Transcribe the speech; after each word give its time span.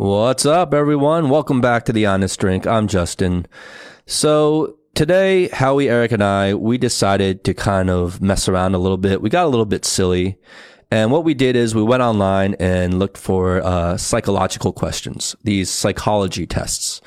What's 0.00 0.46
up, 0.46 0.72
everyone? 0.72 1.28
Welcome 1.28 1.60
back 1.60 1.84
to 1.84 1.92
The 1.92 2.06
Honest 2.06 2.40
Drink. 2.40 2.66
I'm 2.66 2.88
Justin. 2.88 3.46
So, 4.06 4.78
today, 4.94 5.48
Howie, 5.48 5.90
Eric, 5.90 6.12
and 6.12 6.24
I, 6.24 6.54
we 6.54 6.78
decided 6.78 7.44
to 7.44 7.52
kind 7.52 7.90
of 7.90 8.22
mess 8.22 8.48
around 8.48 8.74
a 8.74 8.78
little 8.78 8.96
bit. 8.96 9.20
We 9.20 9.28
got 9.28 9.44
a 9.44 9.50
little 9.50 9.66
bit 9.66 9.84
silly. 9.84 10.38
And 10.90 11.12
what 11.12 11.24
we 11.24 11.34
did 11.34 11.54
is 11.54 11.74
we 11.74 11.82
went 11.82 12.02
online 12.02 12.54
and 12.54 12.98
looked 12.98 13.18
for 13.18 13.60
uh, 13.62 13.98
psychological 13.98 14.72
questions, 14.72 15.36
these 15.44 15.68
psychology 15.68 16.46
tests. 16.46 17.02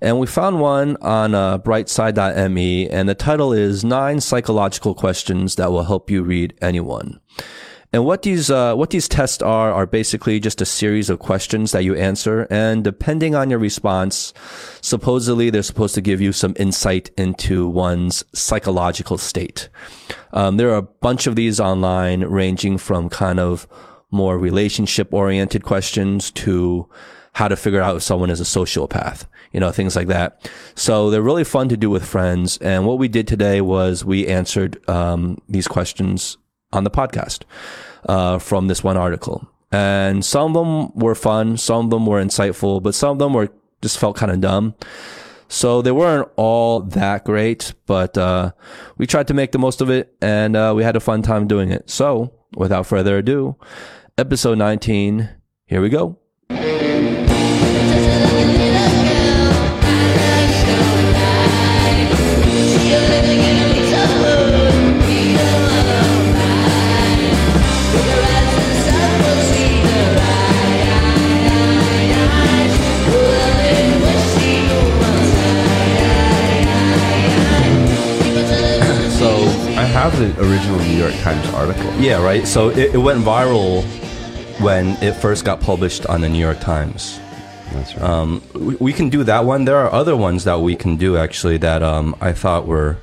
And 0.00 0.18
we 0.18 0.26
found 0.26 0.58
one 0.58 0.96
on 1.02 1.34
uh, 1.34 1.58
brightside.me, 1.58 2.88
and 2.88 3.10
the 3.10 3.14
title 3.14 3.52
is 3.52 3.84
Nine 3.84 4.22
Psychological 4.22 4.94
Questions 4.94 5.56
That 5.56 5.70
Will 5.70 5.84
Help 5.84 6.10
You 6.10 6.22
Read 6.22 6.54
Anyone. 6.62 7.20
And 7.92 8.04
what 8.04 8.22
these 8.22 8.50
uh, 8.50 8.74
what 8.74 8.90
these 8.90 9.08
tests 9.08 9.42
are 9.42 9.72
are 9.72 9.86
basically 9.86 10.40
just 10.40 10.60
a 10.60 10.66
series 10.66 11.08
of 11.08 11.18
questions 11.18 11.72
that 11.72 11.84
you 11.84 11.94
answer, 11.94 12.46
and 12.50 12.84
depending 12.84 13.34
on 13.34 13.48
your 13.48 13.58
response, 13.58 14.34
supposedly 14.82 15.48
they're 15.48 15.62
supposed 15.62 15.94
to 15.94 16.02
give 16.02 16.20
you 16.20 16.32
some 16.32 16.54
insight 16.58 17.10
into 17.16 17.66
one's 17.66 18.24
psychological 18.34 19.16
state. 19.16 19.70
Um, 20.34 20.58
there 20.58 20.70
are 20.70 20.76
a 20.76 20.82
bunch 20.82 21.26
of 21.26 21.34
these 21.34 21.58
online, 21.58 22.24
ranging 22.24 22.76
from 22.76 23.08
kind 23.08 23.40
of 23.40 23.66
more 24.10 24.38
relationship 24.38 25.14
oriented 25.14 25.64
questions 25.64 26.30
to 26.32 26.88
how 27.32 27.48
to 27.48 27.56
figure 27.56 27.80
out 27.80 27.96
if 27.96 28.02
someone 28.02 28.30
is 28.30 28.40
a 28.40 28.44
sociopath, 28.44 29.24
you 29.52 29.60
know, 29.60 29.70
things 29.70 29.96
like 29.96 30.08
that. 30.08 30.50
So 30.74 31.08
they're 31.08 31.22
really 31.22 31.44
fun 31.44 31.68
to 31.70 31.76
do 31.76 31.88
with 31.88 32.04
friends. 32.04 32.58
And 32.58 32.84
what 32.84 32.98
we 32.98 33.08
did 33.08 33.28
today 33.28 33.60
was 33.60 34.04
we 34.04 34.26
answered 34.26 34.86
um, 34.88 35.40
these 35.48 35.68
questions 35.68 36.36
on 36.72 36.84
the 36.84 36.90
podcast 36.90 37.42
uh, 38.08 38.38
from 38.38 38.68
this 38.68 38.84
one 38.84 38.96
article. 38.96 39.48
And 39.70 40.24
some 40.24 40.56
of 40.56 40.66
them 40.66 40.94
were 40.94 41.14
fun, 41.14 41.56
some 41.56 41.86
of 41.86 41.90
them 41.90 42.06
were 42.06 42.22
insightful, 42.22 42.82
but 42.82 42.94
some 42.94 43.10
of 43.10 43.18
them 43.18 43.34
were 43.34 43.50
just 43.82 43.98
felt 43.98 44.16
kind 44.16 44.32
of 44.32 44.40
dumb. 44.40 44.74
So 45.48 45.80
they 45.80 45.92
weren't 45.92 46.28
all 46.36 46.80
that 46.80 47.24
great, 47.24 47.72
but 47.86 48.16
uh, 48.18 48.52
we 48.98 49.06
tried 49.06 49.28
to 49.28 49.34
make 49.34 49.52
the 49.52 49.58
most 49.58 49.80
of 49.80 49.88
it, 49.88 50.14
and 50.20 50.56
uh, 50.56 50.74
we 50.76 50.82
had 50.84 50.96
a 50.96 51.00
fun 51.00 51.22
time 51.22 51.46
doing 51.46 51.70
it. 51.70 51.88
So 51.88 52.32
without 52.54 52.86
further 52.86 53.18
ado, 53.18 53.56
episode 54.18 54.58
19, 54.58 55.28
here 55.64 55.80
we 55.80 55.88
go. 55.88 56.18
Have 79.98 80.16
the 80.18 80.30
original 80.48 80.78
New 80.78 80.96
York 80.96 81.14
Times 81.22 81.46
article. 81.54 81.92
Yeah, 81.96 82.22
right. 82.22 82.46
So 82.46 82.68
it, 82.70 82.94
it 82.94 82.98
went 82.98 83.24
viral 83.24 83.82
when 84.60 84.90
it 85.02 85.14
first 85.14 85.44
got 85.44 85.60
published 85.60 86.06
on 86.06 86.20
the 86.20 86.28
New 86.28 86.38
York 86.38 86.60
Times. 86.60 87.18
That's 87.72 87.94
right. 87.96 88.02
Um, 88.04 88.42
we, 88.54 88.76
we 88.76 88.92
can 88.92 89.08
do 89.08 89.24
that 89.24 89.44
one. 89.44 89.64
There 89.64 89.76
are 89.76 89.92
other 89.92 90.16
ones 90.16 90.44
that 90.44 90.60
we 90.60 90.76
can 90.76 90.96
do 90.96 91.16
actually 91.16 91.56
that 91.58 91.82
um, 91.82 92.14
I 92.20 92.32
thought 92.32 92.66
were 92.66 92.96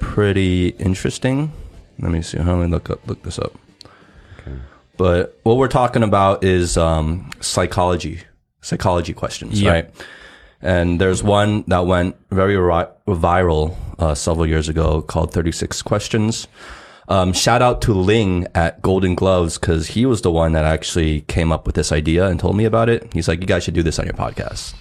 pretty 0.00 0.68
interesting. 0.78 1.52
Let 2.00 2.10
me 2.10 2.20
see. 2.22 2.38
Let 2.38 2.56
me 2.58 2.66
look 2.66 2.90
up 2.90 3.06
look 3.06 3.22
this 3.22 3.38
up. 3.38 3.52
Okay. 4.40 4.56
But 4.96 5.38
what 5.44 5.56
we're 5.56 5.68
talking 5.68 6.02
about 6.02 6.42
is 6.42 6.76
um, 6.76 7.30
psychology, 7.40 8.20
psychology 8.60 9.14
questions, 9.14 9.62
Yeah. 9.62 9.70
right? 9.70 9.90
And 10.62 11.00
there's 11.00 11.22
one 11.22 11.64
that 11.66 11.86
went 11.86 12.16
very 12.30 12.56
ri- 12.56 12.86
viral 13.08 13.76
uh, 13.98 14.14
several 14.14 14.46
years 14.46 14.68
ago 14.68 15.02
called 15.02 15.32
36 15.32 15.82
Questions. 15.82 16.46
Um, 17.08 17.32
shout 17.32 17.62
out 17.62 17.82
to 17.82 17.92
Ling 17.92 18.46
at 18.54 18.80
Golden 18.80 19.14
Gloves 19.16 19.58
because 19.58 19.88
he 19.88 20.06
was 20.06 20.22
the 20.22 20.30
one 20.30 20.52
that 20.52 20.64
actually 20.64 21.22
came 21.22 21.50
up 21.52 21.66
with 21.66 21.74
this 21.74 21.90
idea 21.90 22.28
and 22.28 22.38
told 22.38 22.56
me 22.56 22.64
about 22.64 22.88
it. 22.88 23.12
He's 23.12 23.26
like, 23.26 23.40
you 23.40 23.46
guys 23.46 23.64
should 23.64 23.74
do 23.74 23.82
this 23.82 23.98
on 23.98 24.04
your 24.06 24.14
podcast. 24.14 24.74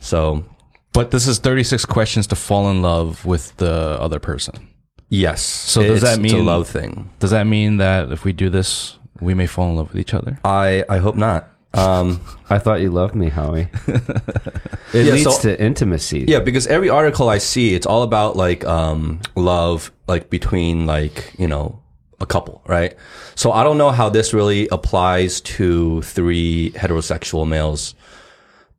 So, 0.00 0.44
But 0.92 1.10
this 1.10 1.26
is 1.26 1.38
36 1.38 1.84
questions 1.86 2.26
to 2.28 2.36
fall 2.36 2.70
in 2.70 2.82
love 2.82 3.24
with 3.26 3.56
the 3.56 3.98
other 4.00 4.20
person. 4.20 4.68
yes. 5.08 5.42
So 5.42 5.82
does 5.82 6.02
that 6.02 6.20
it's 6.20 6.32
a 6.32 6.36
mean- 6.36 6.46
love 6.46 6.68
thing? 6.68 7.10
Does 7.18 7.32
that 7.32 7.46
mean 7.48 7.78
that 7.78 8.12
if 8.12 8.24
we 8.24 8.32
do 8.32 8.48
this, 8.48 8.96
we 9.20 9.34
may 9.34 9.46
fall 9.46 9.68
in 9.70 9.76
love 9.76 9.88
with 9.88 9.98
each 10.00 10.14
other? 10.14 10.38
I, 10.44 10.84
I 10.88 10.98
hope 10.98 11.16
not. 11.16 11.48
Um, 11.72 12.20
I 12.48 12.58
thought 12.58 12.80
you 12.80 12.90
loved 12.90 13.14
me, 13.14 13.28
Howie. 13.28 13.68
it 13.86 15.06
Yeah, 15.06 15.12
leads 15.12 15.36
so- 15.36 15.42
to 15.42 15.62
intimacy. 15.62 16.24
Yeah, 16.26 16.40
because 16.40 16.66
every 16.66 16.88
article 16.90 17.28
I 17.28 17.38
see, 17.38 17.74
it's 17.74 17.86
all 17.86 18.02
about 18.02 18.36
like 18.36 18.64
um 18.64 19.20
love, 19.36 19.92
like 20.08 20.30
between 20.30 20.86
like 20.86 21.32
you 21.38 21.46
know 21.46 21.80
a 22.20 22.26
couple, 22.26 22.62
right? 22.66 22.94
So 23.36 23.52
I 23.52 23.62
don't 23.64 23.78
know 23.78 23.90
how 23.90 24.08
this 24.10 24.34
really 24.34 24.68
applies 24.72 25.40
to 25.42 26.02
three 26.02 26.72
heterosexual 26.72 27.46
males, 27.48 27.94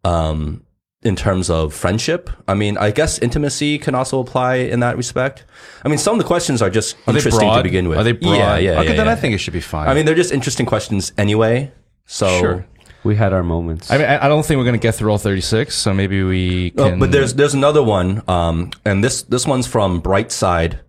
um, 0.03 0.63
in 1.01 1.15
terms 1.15 1.49
of 1.49 1.73
friendship. 1.73 2.29
I 2.47 2.53
mean, 2.53 2.77
I 2.77 2.91
guess 2.91 3.17
intimacy 3.19 3.79
can 3.79 3.95
also 3.95 4.19
apply 4.19 4.55
in 4.55 4.81
that 4.81 4.97
respect. 4.97 5.45
I 5.83 5.87
mean, 5.89 5.97
some 5.97 6.13
of 6.15 6.19
the 6.19 6.27
questions 6.27 6.61
are 6.61 6.69
just 6.69 6.95
Are 7.07 7.13
they 7.13 7.19
interesting 7.19 7.47
broad? 7.47 7.57
to 7.57 7.63
begin 7.63 7.87
with. 7.89 7.97
Are 7.97 8.03
they 8.03 8.11
broad? 8.11 8.33
Yeah, 8.35 8.57
yeah. 8.57 8.71
Okay, 8.81 8.89
yeah, 8.89 8.95
then 8.97 9.05
yeah. 9.07 9.11
I 9.11 9.15
think 9.15 9.33
it 9.33 9.39
should 9.39 9.53
be 9.53 9.61
fine. 9.61 9.87
I 9.87 9.93
mean, 9.95 10.05
they're 10.05 10.13
just 10.13 10.31
interesting 10.33 10.65
questions 10.67 11.11
anyway. 11.17 11.71
So 12.05 12.27
Sure. 12.39 12.65
We 13.03 13.15
had 13.15 13.33
our 13.33 13.43
moments. 13.43 13.89
I 13.91 13.97
mean, 13.97 14.05
I 14.07 14.25
I 14.25 14.27
don't 14.27 14.45
think 14.45 14.57
we're 14.59 14.63
going 14.65 14.79
to 14.79 14.87
get 14.87 14.95
through 14.95 15.11
all 15.11 15.17
36, 15.17 15.73
so 15.75 15.93
maybe 15.93 16.23
we 16.23 16.71
Oh, 16.77 16.89
can. 16.89 16.99
but 16.99 17.11
there's 17.11 17.33
there's 17.33 17.53
another 17.55 17.81
one, 17.81 18.21
um, 18.27 18.71
and 18.85 19.03
this 19.03 19.23
this 19.23 19.47
one's 19.47 19.65
from 19.67 20.01
Brightside, 20.01 20.79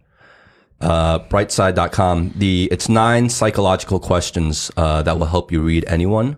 uh, 0.81 1.21
brightside.com. 1.21 2.35
The 2.37 2.69
it's 2.71 2.89
nine 2.89 3.29
psychological 3.29 3.99
questions 4.01 4.71
uh, 4.77 5.03
that 5.03 5.19
will 5.19 5.27
help 5.27 5.51
you 5.53 5.63
read 5.63 5.85
anyone, 5.89 6.37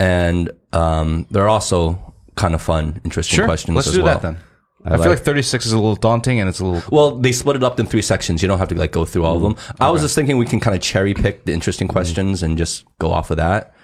and 0.00 0.50
um, 0.72 1.26
they're 1.30 1.48
also 1.48 2.14
kind 2.34 2.54
of 2.54 2.62
fun, 2.62 3.00
interesting 3.04 3.36
sure. 3.36 3.46
questions 3.46 3.76
Let's 3.76 3.88
as 3.88 3.94
do 3.94 4.02
well. 4.02 4.14
that 4.18 4.22
then. 4.22 4.38
I, 4.84 4.96
feel 4.96 5.10
like 5.10 5.18
36 5.18 5.66
is 5.66 5.72
a 5.72 5.76
little 5.76 5.96
daunting 5.96 6.38
and 6.40 6.48
it's 6.48 6.60
a 6.60 6.64
little. 6.64 6.82
Well, 6.90 7.16
they 7.16 7.32
split 7.32 7.56
it 7.56 7.64
up 7.64 7.78
in 7.80 7.86
three 7.86 8.00
sections. 8.00 8.42
You 8.42 8.48
don't 8.48 8.58
have 8.60 8.68
to 8.68 8.74
like 8.76 8.92
go 8.92 9.04
through 9.04 9.24
all 9.24 9.36
of 9.36 9.42
them. 9.42 9.56
I 9.80 9.90
was 9.90 10.02
just 10.02 10.14
thinking 10.14 10.38
we 10.38 10.46
can 10.46 10.60
kind 10.60 10.74
of 10.74 10.80
cherry 10.80 11.14
pick 11.14 11.44
the 11.44 11.52
interesting 11.52 11.88
questions 11.88 12.42
and 12.42 12.56
just 12.56 12.84
go 12.98 13.10
off 13.10 13.30
of 13.30 13.36
that. 13.38 13.74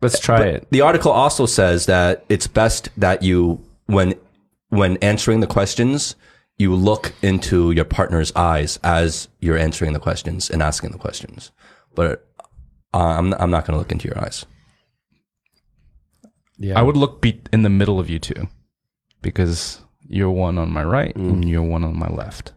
Let's 0.00 0.18
try 0.18 0.42
it. 0.44 0.66
The 0.70 0.80
article 0.82 1.10
also 1.10 1.46
says 1.46 1.86
that 1.86 2.24
it's 2.28 2.46
best 2.46 2.88
that 2.96 3.22
you, 3.22 3.64
when 3.86 4.14
when 4.68 4.96
answering 4.98 5.40
the 5.40 5.46
questions, 5.46 6.14
you 6.58 6.74
look 6.74 7.12
into 7.22 7.70
your 7.72 7.84
partner's 7.84 8.32
eyes 8.36 8.78
as 8.84 9.28
you're 9.40 9.58
answering 9.58 9.92
the 9.92 10.00
questions 10.00 10.50
and 10.50 10.62
asking 10.62 10.90
the 10.90 10.98
questions. 10.98 11.50
But 11.94 12.26
uh, 12.94 12.98
I'm 13.18 13.32
I'm 13.34 13.50
not 13.50 13.66
going 13.66 13.74
to 13.74 13.78
look 13.78 13.92
into 13.92 14.08
your 14.08 14.18
eyes. 14.18 14.46
Yeah. 16.58 16.78
I 16.78 16.82
would 16.82 16.96
look 16.96 17.20
be- 17.20 17.40
in 17.52 17.62
the 17.62 17.70
middle 17.70 18.00
of 18.00 18.10
you 18.10 18.18
two 18.18 18.48
because 19.22 19.80
you're 20.08 20.30
one 20.30 20.58
on 20.58 20.70
my 20.70 20.82
right 20.84 21.14
and 21.14 21.48
you're 21.48 21.62
one 21.62 21.84
on 21.84 21.96
my 21.98 22.08
left. 22.08 22.52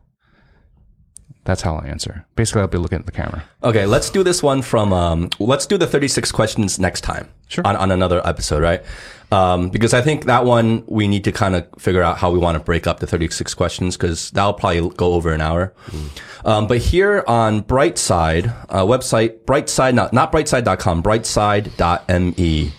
That's 1.44 1.64
how 1.64 1.76
I 1.76 1.88
answer. 1.88 2.26
Basically, 2.36 2.62
I'll 2.62 2.68
be 2.68 2.78
looking 2.78 3.00
at 3.00 3.06
the 3.06 3.12
camera. 3.12 3.44
Okay, 3.64 3.86
let's 3.86 4.10
do 4.12 4.24
this 4.24 4.44
one 4.44 4.62
from. 4.62 4.94
Um, 4.94 5.30
let's 5.40 5.66
do 5.66 5.78
the 5.78 5.88
36 5.88 6.32
questions 6.32 6.78
next 6.80 7.02
time. 7.02 7.30
Sure. 7.48 7.66
On, 7.66 7.76
on 7.76 7.92
another 7.92 8.26
episode, 8.26 8.62
right? 8.62 8.84
Um, 9.32 9.70
because 9.70 9.94
I 9.94 10.02
think 10.02 10.26
that 10.26 10.46
one 10.46 10.84
we 10.88 11.08
need 11.08 11.24
to 11.24 11.32
kind 11.32 11.56
of 11.56 11.68
figure 11.80 12.04
out 12.04 12.18
how 12.18 12.30
we 12.32 12.38
want 12.38 12.58
to 12.58 12.64
break 12.64 12.86
up 12.86 13.00
the 13.00 13.08
36 13.08 13.54
questions 13.54 13.98
because 13.98 14.30
that'll 14.32 14.54
probably 14.54 14.90
go 14.96 15.14
over 15.14 15.34
an 15.34 15.42
hour. 15.42 15.74
Um, 16.46 16.68
but 16.68 16.78
here 16.78 17.24
on 17.28 17.64
Brightside, 17.64 18.54
uh, 18.70 18.84
website, 18.84 19.40
Brightside, 19.46 19.94
not, 19.94 20.14
not 20.14 20.32
brightside.com, 20.32 21.02
brightside.me. 21.02 22.74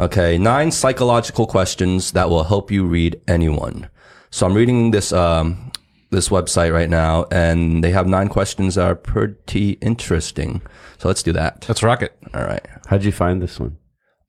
Okay, 0.00 0.38
nine 0.38 0.70
psychological 0.70 1.46
questions 1.46 2.12
that 2.12 2.30
will 2.30 2.44
help 2.44 2.70
you 2.70 2.84
read 2.84 3.20
anyone. 3.26 3.88
So 4.30 4.46
I'm 4.46 4.54
reading 4.54 4.90
this 4.92 5.12
um, 5.12 5.72
this 6.10 6.28
website 6.28 6.72
right 6.72 6.88
now, 6.88 7.26
and 7.30 7.82
they 7.84 7.90
have 7.90 8.06
nine 8.06 8.28
questions 8.28 8.76
that 8.76 8.90
are 8.90 8.94
pretty 8.94 9.72
interesting. 9.80 10.62
So 10.98 11.08
let's 11.08 11.22
do 11.22 11.32
that. 11.32 11.66
Let's 11.68 11.82
rock 11.82 12.02
it. 12.02 12.16
All 12.34 12.44
right. 12.44 12.64
How'd 12.86 13.04
you 13.04 13.12
find 13.12 13.42
this 13.42 13.60
one? 13.60 13.76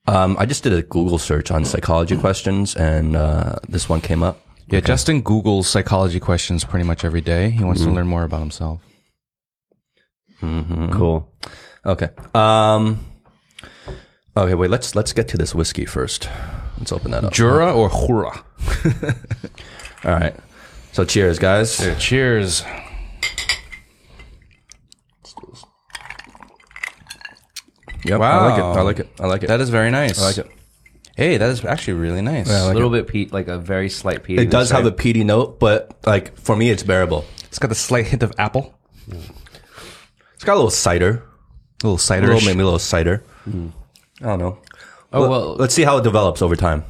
Um, 0.08 0.36
I 0.40 0.46
just 0.46 0.64
did 0.64 0.74
a 0.74 0.82
Google 0.82 1.20
search 1.20 1.52
on 1.52 1.66
psychology 1.66 2.18
questions, 2.18 2.76
and 2.76 3.16
uh, 3.16 3.56
this 3.68 3.88
one 3.88 4.02
came 4.02 4.24
up. 4.24 4.42
Yeah, 4.68 4.82
Justin 4.82 5.24
Googles 5.24 5.66
psychology 5.66 6.20
questions 6.20 6.64
pretty 6.64 6.86
much 6.86 7.04
every 7.04 7.22
day. 7.22 7.50
He 7.50 7.64
wants 7.64 7.82
to 7.82 7.90
learn 7.90 8.08
more 8.08 8.24
about 8.24 8.40
himself. 8.40 8.82
Cool. 10.42 11.34
Okay. 11.86 12.10
Um, 12.36 13.06
okay. 14.38 14.54
Wait. 14.54 14.70
Let's 14.70 14.96
let's 14.96 15.12
get 15.12 15.28
to 15.30 15.38
this 15.38 15.56
whiskey 15.56 15.86
first. 15.86 16.30
Let's 16.78 16.92
open 16.92 17.12
that 17.12 17.24
up. 17.24 17.34
Jura 17.34 17.74
or 17.74 17.90
Hura? 17.90 18.44
All 20.06 20.12
right. 20.12 20.36
So 21.00 21.06
cheers, 21.06 21.40
guys. 21.40 21.78
Cheers. 21.98 22.62
Yep. 28.04 28.20
I 28.20 28.50
like 28.50 28.60
it. 28.60 28.64
I 28.64 28.82
like 28.82 29.00
it. 29.00 29.10
I 29.18 29.28
like 29.28 29.44
it. 29.44 29.48
That 29.48 29.62
is 29.62 29.70
very 29.70 29.92
nice. 29.92 30.22
I 30.22 30.26
like 30.26 30.40
it. 30.40 30.52
Hey, 31.16 31.38
that 31.38 31.50
is 31.52 31.64
actually 31.64 31.94
really 31.94 32.22
nice. 32.22 32.50
a 32.50 32.74
little 32.74 32.90
bit 32.90 33.08
peat, 33.08 33.32
like 33.32 33.48
a 33.48 33.58
very 33.58 33.88
slight 33.88 34.24
peat. 34.24 34.40
It 34.40 34.50
does 34.50 34.72
have 34.72 34.86
a 34.86 34.92
peaty 34.92 35.24
note, 35.24 35.58
but 35.58 35.98
like 36.06 36.38
for 36.38 36.58
me, 36.58 36.70
it's 36.70 36.84
bearable. 36.84 37.24
It's 37.46 37.60
got 37.60 37.72
a 37.72 37.76
slight 37.76 38.08
hint 38.08 38.22
of 38.22 38.34
apple, 38.38 38.78
It's 39.08 40.44
got 40.44 40.56
a 40.56 40.60
little 40.60 40.70
cider, 40.70 41.24
a 41.82 41.88
little 41.88 41.96
a 41.96 42.00
cider. 42.00 42.28
little 42.28 42.42
maybe 42.46 42.60
a 42.60 42.66
little 42.66 42.78
cider. 42.78 43.24
Hmm. 43.46 43.70
I 44.20 44.26
don't 44.26 44.40
know. 44.40 44.58
Oh 45.14 45.22
Let- 45.22 45.30
well, 45.30 45.56
let's 45.56 45.74
see 45.74 45.84
how 45.84 45.98
it 46.00 46.04
develops 46.04 46.42
over 46.42 46.58
time. 46.58 46.84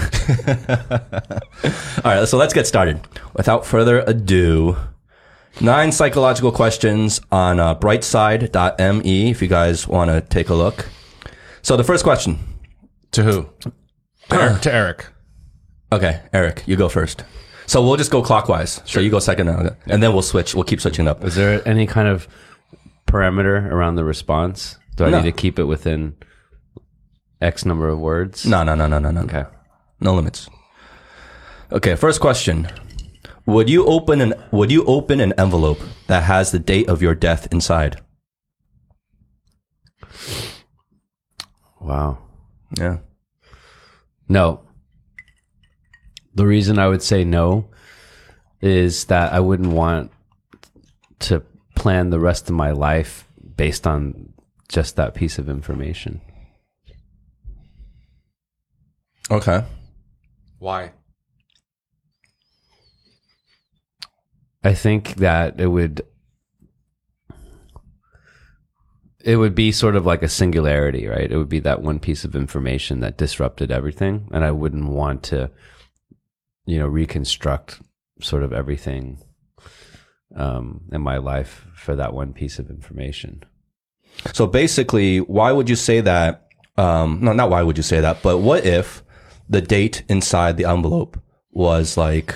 All 2.04 2.16
right, 2.16 2.28
so 2.28 2.36
let's 2.36 2.54
get 2.54 2.66
started. 2.66 3.00
Without 3.34 3.66
further 3.66 4.00
ado, 4.06 4.76
nine 5.60 5.92
psychological 5.92 6.52
questions 6.52 7.20
on 7.30 7.60
uh, 7.60 7.74
brightside.me 7.74 9.30
if 9.30 9.42
you 9.42 9.48
guys 9.48 9.86
want 9.86 10.10
to 10.10 10.20
take 10.20 10.48
a 10.48 10.54
look. 10.54 10.88
So 11.62 11.76
the 11.76 11.84
first 11.84 12.04
question. 12.04 12.38
to 13.12 13.22
who? 13.22 13.48
To 13.60 13.72
Eric. 14.30 14.60
to 14.62 14.72
Eric. 14.74 15.06
Okay, 15.92 16.20
Eric, 16.32 16.62
you 16.66 16.76
go 16.76 16.88
first. 16.88 17.24
So 17.66 17.84
we'll 17.84 17.96
just 17.96 18.10
go 18.10 18.22
clockwise. 18.22 18.80
So 18.84 19.00
you 19.00 19.10
go 19.10 19.18
second, 19.18 19.46
now, 19.46 19.76
and 19.86 20.02
then 20.02 20.12
we'll 20.12 20.22
switch. 20.22 20.54
We'll 20.54 20.64
keep 20.64 20.80
switching 20.80 21.06
up. 21.06 21.24
is 21.24 21.34
there 21.34 21.66
any 21.68 21.86
kind 21.86 22.08
of 22.08 22.26
parameter 23.06 23.70
around 23.70 23.96
the 23.96 24.04
response? 24.04 24.76
Do 24.96 25.04
I 25.04 25.10
No. 25.10 25.18
need 25.20 25.30
to 25.30 25.32
keep 25.32 25.58
it 25.58 25.64
within 25.64 26.16
X 27.40 27.64
number 27.64 27.88
of 27.88 27.98
words? 27.98 28.46
No, 28.46 28.62
no, 28.62 28.74
no, 28.74 28.86
no, 28.86 28.98
no, 28.98 29.10
no. 29.10 29.22
Okay. 29.22 29.44
No 30.00 30.14
limits. 30.14 30.48
Okay, 31.72 31.94
first 31.94 32.20
question. 32.20 32.68
Would 33.46 33.68
you 33.68 33.84
open 33.86 34.20
an 34.20 34.34
would 34.50 34.70
you 34.70 34.84
open 34.84 35.20
an 35.20 35.32
envelope 35.38 35.80
that 36.06 36.24
has 36.24 36.50
the 36.50 36.58
date 36.58 36.88
of 36.88 37.02
your 37.02 37.14
death 37.14 37.48
inside? 37.52 38.00
Wow. 41.80 42.18
Yeah. 42.78 42.98
No. 44.28 44.60
The 46.34 46.46
reason 46.46 46.78
I 46.78 46.88
would 46.88 47.02
say 47.02 47.24
no 47.24 47.70
is 48.60 49.06
that 49.06 49.32
I 49.32 49.40
wouldn't 49.40 49.72
want 49.72 50.12
to 51.20 51.42
plan 51.74 52.10
the 52.10 52.20
rest 52.20 52.48
of 52.48 52.54
my 52.54 52.70
life 52.70 53.26
based 53.56 53.86
on 53.86 54.32
just 54.68 54.96
that 54.96 55.14
piece 55.14 55.38
of 55.38 55.48
information. 55.48 56.20
Okay. 59.30 59.64
Why? 60.60 60.92
I 64.62 64.74
think 64.74 65.14
that 65.16 65.58
it 65.58 65.68
would 65.68 66.02
it 69.24 69.36
would 69.36 69.54
be 69.54 69.72
sort 69.72 69.96
of 69.96 70.04
like 70.04 70.22
a 70.22 70.28
singularity, 70.28 71.06
right? 71.06 71.32
It 71.32 71.36
would 71.36 71.48
be 71.48 71.60
that 71.60 71.82
one 71.82 71.98
piece 71.98 72.24
of 72.24 72.36
information 72.36 73.00
that 73.00 73.16
disrupted 73.16 73.70
everything 73.70 74.28
and 74.32 74.44
I 74.44 74.50
wouldn't 74.50 74.90
want 74.90 75.22
to 75.24 75.50
you 76.66 76.78
know 76.78 76.86
reconstruct 76.86 77.80
sort 78.20 78.42
of 78.42 78.52
everything 78.52 79.18
um 80.36 80.82
in 80.92 81.00
my 81.00 81.16
life 81.16 81.66
for 81.74 81.96
that 81.96 82.12
one 82.12 82.34
piece 82.34 82.58
of 82.58 82.68
information. 82.68 83.44
So 84.34 84.46
basically, 84.46 85.20
why 85.20 85.52
would 85.52 85.70
you 85.70 85.76
say 85.76 86.02
that? 86.02 86.48
Um, 86.76 87.20
no, 87.22 87.32
not 87.32 87.48
why 87.48 87.62
would 87.62 87.78
you 87.78 87.82
say 87.82 88.02
that, 88.02 88.22
but 88.22 88.38
what 88.38 88.66
if 88.66 89.02
the 89.50 89.60
date 89.60 90.04
inside 90.08 90.56
the 90.56 90.64
envelope 90.64 91.20
was 91.50 91.96
like 91.96 92.34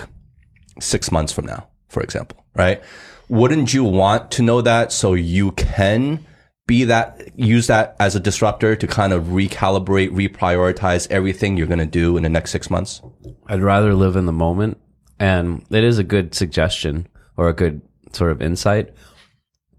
six 0.81 1.12
months 1.12 1.32
from 1.32 1.46
now, 1.46 1.69
for 1.88 2.02
example, 2.02 2.44
right? 2.55 2.82
Wouldn't 3.28 3.72
you 3.72 3.84
want 3.84 4.32
to 4.32 4.43
know 4.43 4.61
that 4.61 4.93
so 4.93 5.14
you 5.14 5.52
can 5.52 6.26
be 6.66 6.84
that, 6.84 7.38
use 7.38 7.69
that 7.69 7.94
as 8.00 8.16
a 8.16 8.20
disruptor 8.20 8.75
to 8.75 8.87
kind 8.87 9.12
of 9.12 9.25
recalibrate, 9.26 10.11
reprioritize 10.11 11.06
everything 11.11 11.56
you're 11.56 11.69
going 11.69 11.78
to 11.78 11.87
do 11.87 12.16
in 12.16 12.25
the 12.25 12.28
next 12.28 12.50
six 12.50 12.69
months? 12.69 13.00
I'd 13.46 13.62
rather 13.62 13.94
live 13.94 14.17
in 14.17 14.26
the 14.26 14.32
moment. 14.32 14.78
And 15.20 15.64
it 15.70 15.84
is 15.84 15.99
a 15.99 16.05
good 16.05 16.34
suggestion 16.34 17.06
or 17.37 17.49
a 17.49 17.55
good 17.55 17.81
sort 18.12 18.32
of 18.32 18.43
insight. 18.43 18.93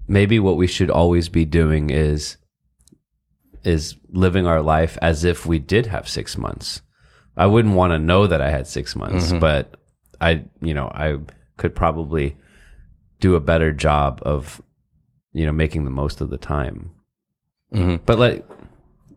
Maybe 0.07 0.39
what 0.39 0.55
we 0.55 0.67
should 0.67 0.89
always 0.89 1.27
be 1.27 1.43
doing 1.43 1.89
is 1.89 2.37
is 3.63 3.95
living 4.09 4.45
our 4.45 4.61
life 4.61 4.95
as 5.01 5.23
if 5.23 5.45
we 5.45 5.57
did 5.57 5.87
have 5.87 6.07
six 6.07 6.37
months. 6.37 6.81
I 7.37 7.45
wouldn't 7.47 7.75
want 7.75 7.91
to 7.91 7.99
know 7.99 8.27
that 8.27 8.41
I 8.41 8.49
had 8.49 8.67
six 8.67 8.95
months, 8.95 9.27
mm-hmm. 9.27 9.39
but 9.39 9.75
I, 10.21 10.43
you 10.61 10.73
know, 10.73 10.87
I 10.87 11.19
could 11.57 11.75
probably 11.75 12.37
do 13.19 13.35
a 13.35 13.39
better 13.39 13.71
job 13.71 14.21
of, 14.23 14.61
you 15.33 15.45
know, 15.45 15.51
making 15.51 15.85
the 15.85 15.91
most 15.91 16.21
of 16.21 16.29
the 16.29 16.37
time. 16.37 16.91
Mm-hmm. 17.73 17.97
But 18.05 18.19
like, 18.19 18.45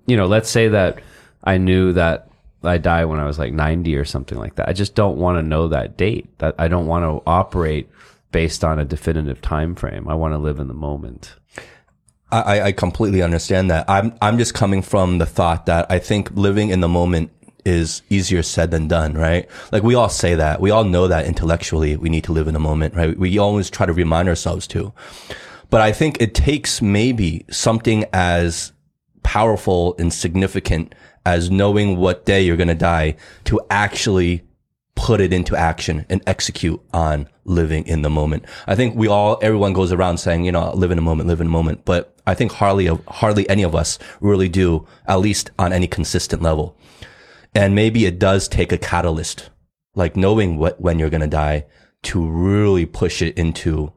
you 0.07 0.17
know, 0.17 0.27
let's 0.27 0.51
say 0.51 0.69
that 0.69 1.01
I 1.45 1.59
knew 1.59 1.93
that 1.93 2.31
I 2.65 2.79
die 2.79 3.05
when 3.05 3.21
I 3.21 3.27
was 3.27 3.39
like 3.39 3.53
90 3.53 3.95
or 3.97 4.05
something 4.05 4.39
like 4.39 4.57
that. 4.57 4.69
I 4.69 4.73
just 4.73 4.95
don't 4.95 5.19
want 5.19 5.39
to 5.39 5.43
know 5.43 5.69
that 5.69 5.97
date. 5.97 6.39
That 6.39 6.55
I 6.59 6.69
don't 6.69 6.87
want 6.87 7.05
to 7.05 7.23
operate 7.29 7.89
based 8.33 8.65
on 8.65 8.79
a 8.79 8.85
definitive 8.85 9.41
time 9.41 9.75
frame. 9.75 10.09
I 10.09 10.15
want 10.15 10.35
to 10.35 10.39
live 10.39 10.59
in 10.59 10.69
the 10.69 10.75
moment. 10.75 11.37
I, 12.31 12.61
I 12.61 12.73
completely 12.73 13.23
understand 13.23 13.71
that. 13.71 13.89
I'm 13.89 14.15
I'm 14.21 14.37
just 14.37 14.53
coming 14.53 14.83
from 14.83 15.17
the 15.17 15.25
thought 15.25 15.65
that 15.67 15.87
I 15.91 15.99
think 15.99 16.31
living 16.33 16.69
in 16.69 16.81
the 16.81 16.89
moment 16.89 17.31
is 17.65 18.03
easier 18.09 18.43
said 18.43 18.71
than 18.71 18.89
done, 18.89 19.15
right? 19.15 19.49
Like 19.73 19.83
we 19.83 19.95
all 19.95 20.09
say 20.09 20.35
that. 20.35 20.61
We 20.61 20.71
all 20.71 20.85
know 20.85 21.09
that 21.09 21.27
intellectually 21.27 21.97
we 21.97 22.09
need 22.09 22.25
to 22.25 22.33
live 22.33 22.49
in 22.49 22.55
the 22.55 22.61
moment, 22.61 22.95
right? 22.95 23.19
We 23.19 23.39
always 23.39 23.71
try 23.71 23.87
to 23.87 23.93
remind 23.93 24.29
ourselves 24.29 24.67
to. 24.69 24.93
But 25.71 25.81
I 25.81 25.93
think 25.93 26.21
it 26.21 26.35
takes 26.35 26.81
maybe 26.81 27.45
something 27.51 28.05
as 28.13 28.73
powerful 29.23 29.95
and 29.99 30.13
significant 30.13 30.95
as 31.27 31.51
knowing 31.51 31.99
what 31.99 32.25
day 32.25 32.41
you're 32.41 32.57
going 32.57 32.69
to 32.69 32.75
die 32.75 33.17
to 33.45 33.61
actually 33.71 34.43
put 34.95 35.21
it 35.21 35.33
into 35.33 35.55
action 35.55 36.05
and 36.09 36.23
execute 36.27 36.81
on 36.93 37.29
living 37.45 37.87
in 37.87 38.03
the 38.03 38.11
moment. 38.11 38.45
I 38.67 38.75
think 38.75 38.97
we 38.97 39.07
all, 39.07 39.39
everyone 39.43 39.73
goes 39.73 39.93
around 39.93 40.19
saying, 40.19 40.45
you 40.45 40.53
know, 40.53 40.73
live 40.73 40.91
in 40.91 40.99
a 40.99 41.03
moment, 41.03 41.29
live 41.29 41.41
in 41.41 41.47
a 41.47 41.51
moment. 41.51 41.85
But 41.85 42.15
I 42.27 42.35
think 42.35 42.53
hardly, 42.53 42.87
hardly 43.07 43.49
any 43.49 43.63
of 43.63 43.75
us 43.75 43.99
really 44.21 44.49
do, 44.49 44.87
at 45.07 45.21
least 45.21 45.51
on 45.59 45.73
any 45.73 45.87
consistent 45.87 46.43
level. 46.43 46.77
And 47.59 47.75
maybe 47.75 48.07
it 48.07 48.21
does 48.21 48.47
take 48.47 48.71
a 48.71 48.79
catalyst, 48.79 49.51
like 49.97 50.17
knowing 50.17 50.59
what, 50.59 50.81
when 50.81 50.99
you're 51.01 51.11
going 51.11 51.23
to 51.23 51.27
die 51.27 51.65
to 52.05 52.25
really 52.25 52.87
push 52.87 53.21
it 53.21 53.37
into, 53.37 53.93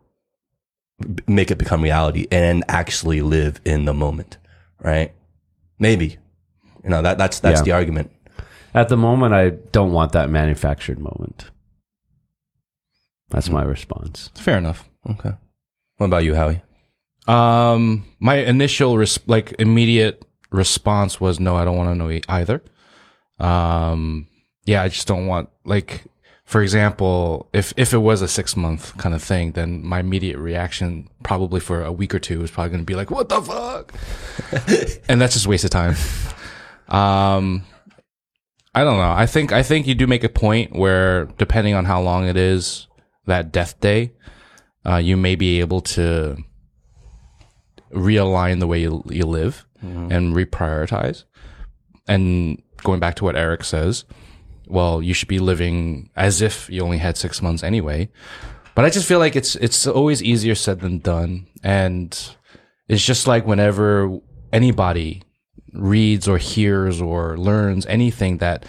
make 1.27 1.51
it 1.51 1.59
become 1.59 1.83
reality 1.83 2.25
and 2.31 2.63
actually 2.67 3.21
live 3.21 3.61
in 3.63 3.85
the 3.85 3.93
moment. 3.93 4.37
Right. 4.79 5.13
Maybe, 5.77 6.17
you 6.83 6.89
know, 6.89 7.03
that, 7.03 7.19
that's, 7.19 7.39
that's 7.39 7.59
Yeah. 7.59 7.63
the 7.65 7.71
argument. 7.73 8.11
At 8.73 8.89
the 8.89 8.97
moment, 8.97 9.35
I 9.35 9.49
don't 9.71 9.91
want 9.91 10.13
that 10.13 10.29
manufactured 10.31 10.97
moment. 10.97 11.51
That's 13.29 13.49
my 13.49 13.61
response. 13.63 14.31
Fair 14.35 14.57
enough. 14.57 14.89
Okay. 15.07 15.33
What 15.97 16.05
about 16.07 16.23
you, 16.23 16.33
Howie? 16.33 16.63
Um, 17.27 18.05
my 18.19 18.37
initial 18.37 18.97
res- 18.97 19.19
like 19.27 19.53
immediate 19.59 20.25
response 20.51 21.21
was 21.21 21.39
no, 21.39 21.55
I 21.55 21.63
don't 21.65 21.77
want 21.77 21.91
to 21.91 21.95
know 21.95 22.09
e- 22.09 22.23
either. 22.27 22.63
Um, 23.41 24.27
yeah, 24.65 24.83
I 24.83 24.87
just 24.87 25.07
don't 25.07 25.27
want 25.27 25.49
like, 25.65 26.03
for 26.45 26.61
example, 26.61 27.49
if 27.53 27.73
if 27.75 27.93
it 27.93 27.97
was 27.97 28.21
a 28.21 28.27
six 28.27 28.55
month 28.55 28.95
kind 28.97 29.15
of 29.15 29.23
thing, 29.23 29.53
then 29.53 29.83
my 29.83 29.99
immediate 29.99 30.37
reaction 30.37 31.09
probably 31.23 31.59
for 31.59 31.83
a 31.83 31.91
week 31.91 32.13
or 32.13 32.19
two 32.19 32.43
is 32.43 32.51
probably 32.51 32.69
going 32.69 32.81
to 32.81 32.85
be 32.85 32.95
like, 32.95 33.09
"What 33.09 33.29
the 33.29 33.41
fuck," 33.41 33.93
and 35.09 35.19
that's 35.19 35.33
just 35.33 35.47
waste 35.47 35.65
of 35.65 35.71
time. 35.71 35.95
Um, 36.87 37.65
I 38.75 38.83
don't 38.83 38.97
know. 38.97 39.11
I 39.11 39.25
think 39.25 39.51
I 39.51 39.63
think 39.63 39.87
you 39.87 39.95
do 39.95 40.07
make 40.07 40.23
a 40.23 40.29
point 40.29 40.73
where 40.75 41.25
depending 41.37 41.73
on 41.73 41.85
how 41.85 42.01
long 42.01 42.27
it 42.27 42.37
is 42.37 42.87
that 43.25 43.51
death 43.51 43.79
day, 43.79 44.13
uh, 44.85 44.97
you 44.97 45.17
may 45.17 45.35
be 45.35 45.59
able 45.59 45.81
to 45.81 46.37
realign 47.93 48.59
the 48.59 48.67
way 48.67 48.81
you, 48.81 49.03
you 49.09 49.25
live 49.25 49.65
and 50.11 50.35
reprioritize. 50.35 51.23
And 52.07 52.61
going 52.83 52.99
back 52.99 53.15
to 53.15 53.23
what 53.23 53.35
Eric 53.35 53.63
says, 53.63 54.05
well, 54.67 55.01
you 55.01 55.13
should 55.13 55.27
be 55.27 55.39
living 55.39 56.09
as 56.15 56.41
if 56.41 56.69
you 56.69 56.81
only 56.81 56.97
had 56.97 57.17
six 57.17 57.41
months 57.41 57.63
anyway. 57.63 58.09
But 58.73 58.85
I 58.85 58.89
just 58.89 59.07
feel 59.07 59.19
like 59.19 59.35
it's 59.35 59.55
it's 59.57 59.85
always 59.85 60.23
easier 60.23 60.55
said 60.55 60.79
than 60.79 60.99
done, 60.99 61.47
and 61.61 62.17
it's 62.87 63.05
just 63.05 63.27
like 63.27 63.45
whenever 63.45 64.19
anybody 64.53 65.23
reads 65.73 66.27
or 66.27 66.37
hears 66.37 67.01
or 67.01 67.37
learns 67.37 67.85
anything 67.85 68.37
that 68.37 68.65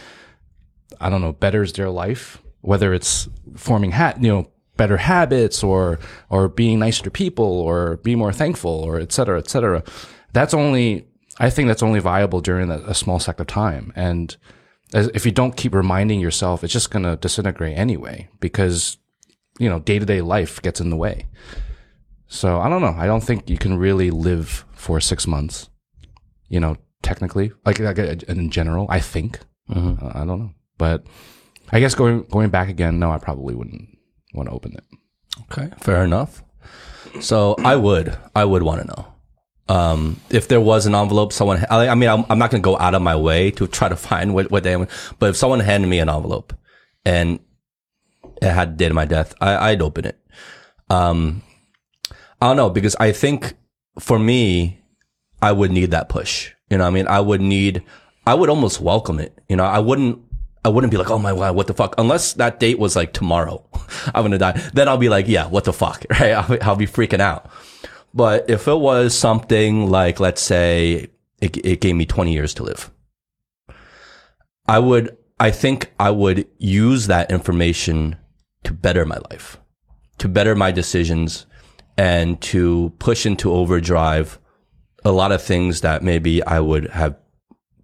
I 1.01 1.09
don't 1.09 1.21
know 1.21 1.33
betters 1.33 1.73
their 1.73 1.91
life, 1.91 2.43
whether 2.63 2.93
it's 2.93 3.29
forming 3.57 3.93
hat 3.93 4.21
you 4.23 4.29
know 4.29 4.51
better 4.77 4.97
habits 4.97 5.63
or 5.63 6.01
or 6.31 6.49
being 6.49 6.81
nicer 6.81 7.05
to 7.05 7.11
people 7.11 7.61
or 7.61 7.99
be 7.99 8.17
more 8.17 8.33
thankful 8.33 8.73
or 8.73 8.99
et 8.99 9.13
cetera, 9.13 9.39
et 9.39 9.49
cetera. 9.49 9.85
That's 10.33 10.55
only 10.55 11.07
I 11.39 11.51
think 11.51 11.69
that's 11.69 11.83
only 11.83 12.01
viable 12.01 12.41
during 12.41 12.71
a, 12.71 12.79
a 12.87 12.95
small 12.95 13.19
sect 13.19 13.41
of 13.41 13.47
time, 13.47 13.93
and 13.97 14.37
as, 14.95 15.09
if 15.15 15.25
you 15.25 15.33
don't 15.33 15.57
keep 15.57 15.75
reminding 15.75 16.21
yourself, 16.21 16.63
it's 16.63 16.73
just 16.73 16.91
going 16.91 17.05
to 17.05 17.17
disintegrate 17.17 17.77
anyway 17.79 18.29
because 18.41 18.99
you 19.59 19.69
know 19.69 19.81
day 19.81 19.99
to 19.99 20.07
day 20.07 20.21
life 20.21 20.61
gets 20.63 20.81
in 20.81 20.91
the 20.91 20.97
way. 20.97 21.27
So 22.29 22.61
I 22.61 22.69
don't 22.69 22.81
know. 22.83 22.95
I 22.97 23.07
don't 23.07 23.23
think 23.23 23.49
you 23.51 23.59
can 23.59 23.77
really 23.79 24.11
live 24.11 24.65
for 24.75 25.01
six 25.01 25.27
months. 25.27 25.69
You 26.49 26.61
know, 26.61 26.77
technically, 27.03 27.53
like, 27.65 27.79
like 27.79 27.99
uh, 27.99 28.15
in 28.29 28.51
general, 28.51 28.87
I 28.91 29.01
think 29.01 29.41
Uh, 30.03 30.13
I 30.15 30.25
don't 30.25 30.39
know, 30.39 30.51
but 30.77 31.07
I 31.71 31.81
guess 31.81 31.95
going 31.95 32.25
going 32.31 32.51
back 32.51 32.69
again, 32.69 32.99
no, 32.99 33.11
I 33.11 33.19
probably 33.19 33.55
wouldn't 33.55 33.89
want 34.35 34.49
to 34.49 34.55
open 34.55 34.73
it. 34.75 34.85
Okay, 35.51 35.71
fair 35.81 36.05
enough. 36.05 36.43
So 37.21 37.55
I 37.59 37.77
would, 37.77 38.17
I 38.35 38.45
would 38.45 38.63
want 38.63 38.81
to 38.83 38.87
know. 38.87 39.12
Um, 39.73 40.21
if 40.29 40.49
there 40.49 40.61
was 40.61 40.85
an 40.85 40.95
envelope, 40.95 41.33
someone, 41.33 41.65
I, 41.71 41.89
I 41.89 41.95
mean, 41.95 42.11
I'm, 42.11 42.27
I'm 42.29 42.39
not 42.39 42.51
going 42.51 42.63
to 42.63 42.65
go 42.65 42.77
out 42.77 42.95
of 42.95 43.01
my 43.01 43.17
way 43.17 43.51
to 43.53 43.67
try 43.67 43.89
to 43.89 43.97
find 44.09 44.35
what, 44.35 44.51
what 44.51 44.65
they, 44.65 44.77
but 45.19 45.31
if 45.31 45.37
someone 45.37 45.61
handed 45.61 45.87
me 45.87 45.99
an 45.99 46.11
envelope 46.11 46.53
and 47.07 47.41
it 48.43 48.51
had 48.51 48.75
the 48.75 48.77
date 48.77 48.91
of 48.91 48.95
my 48.95 49.07
death, 49.07 49.33
I, 49.41 49.71
I'd 49.71 49.81
open 49.81 50.05
it. 50.05 50.21
Um, 50.91 51.43
I 52.11 52.49
don't 52.49 52.57
know 52.57 52.69
because 52.69 52.95
I 53.01 53.13
think 53.13 53.55
for 53.99 54.19
me, 54.19 54.79
I 55.41 55.53
would 55.53 55.71
need 55.71 55.93
that 55.93 56.11
push. 56.11 56.53
You 56.69 56.77
know, 56.77 56.87
I 56.87 56.91
mean, 56.91 57.09
I 57.09 57.21
would 57.21 57.41
need, 57.41 57.83
I 58.27 58.35
would 58.35 58.51
almost 58.51 58.79
welcome 58.79 59.19
it. 59.19 59.39
You 59.49 59.57
know, 59.57 59.65
I 59.65 59.79
wouldn't, 59.79 60.21
I 60.67 60.69
wouldn't 60.69 60.91
be 60.91 60.99
like, 60.99 61.11
oh 61.11 61.19
my 61.19 61.33
god, 61.33 61.57
what 61.57 61.67
the 61.67 61.75
fuck? 61.75 61.95
Unless 61.97 62.35
that 62.35 62.61
date 62.61 62.79
was 62.79 62.95
like 62.95 63.15
tomorrow, 63.15 63.65
I'm 64.15 64.23
gonna 64.23 64.37
die. 64.37 64.61
Then 64.75 64.87
I'll 64.87 64.99
be 64.99 65.09
like, 65.09 65.29
yeah, 65.29 65.47
what 65.47 65.65
the 65.65 65.73
fuck, 65.73 66.05
right? 66.11 66.33
I'll, 66.33 66.59
I'll 66.61 66.77
be 66.77 66.87
freaking 66.87 67.21
out. 67.21 67.51
But 68.15 68.49
if 68.49 68.69
it 68.69 68.79
was 68.79 69.17
something 69.17 69.91
like, 69.91 70.21
let's 70.21 70.43
say, 70.43 71.09
it, 71.41 71.57
it 71.65 71.81
gave 71.81 71.97
me 71.97 72.07
20 72.07 72.33
years 72.33 72.55
to 72.55 72.63
live, 72.63 72.91
I 74.67 74.79
would, 74.79 75.17
I 75.41 75.51
think 75.51 75.93
I 75.99 76.11
would 76.11 76.47
use 76.59 77.07
that 77.07 77.31
information 77.31 78.17
to 78.65 78.73
better 78.73 79.05
my 79.05 79.19
life, 79.31 79.59
to 80.19 80.29
better 80.29 80.55
my 80.55 80.71
decisions, 80.71 81.47
and 81.97 82.41
to 82.43 82.93
push 82.99 83.27
into 83.27 83.53
overdrive 83.53 84.39
a 85.05 85.13
lot 85.13 85.33
of 85.33 85.43
things 85.43 85.81
that 85.81 86.03
maybe 86.03 86.43
I 86.45 86.61
would 86.61 86.89
have 86.91 87.17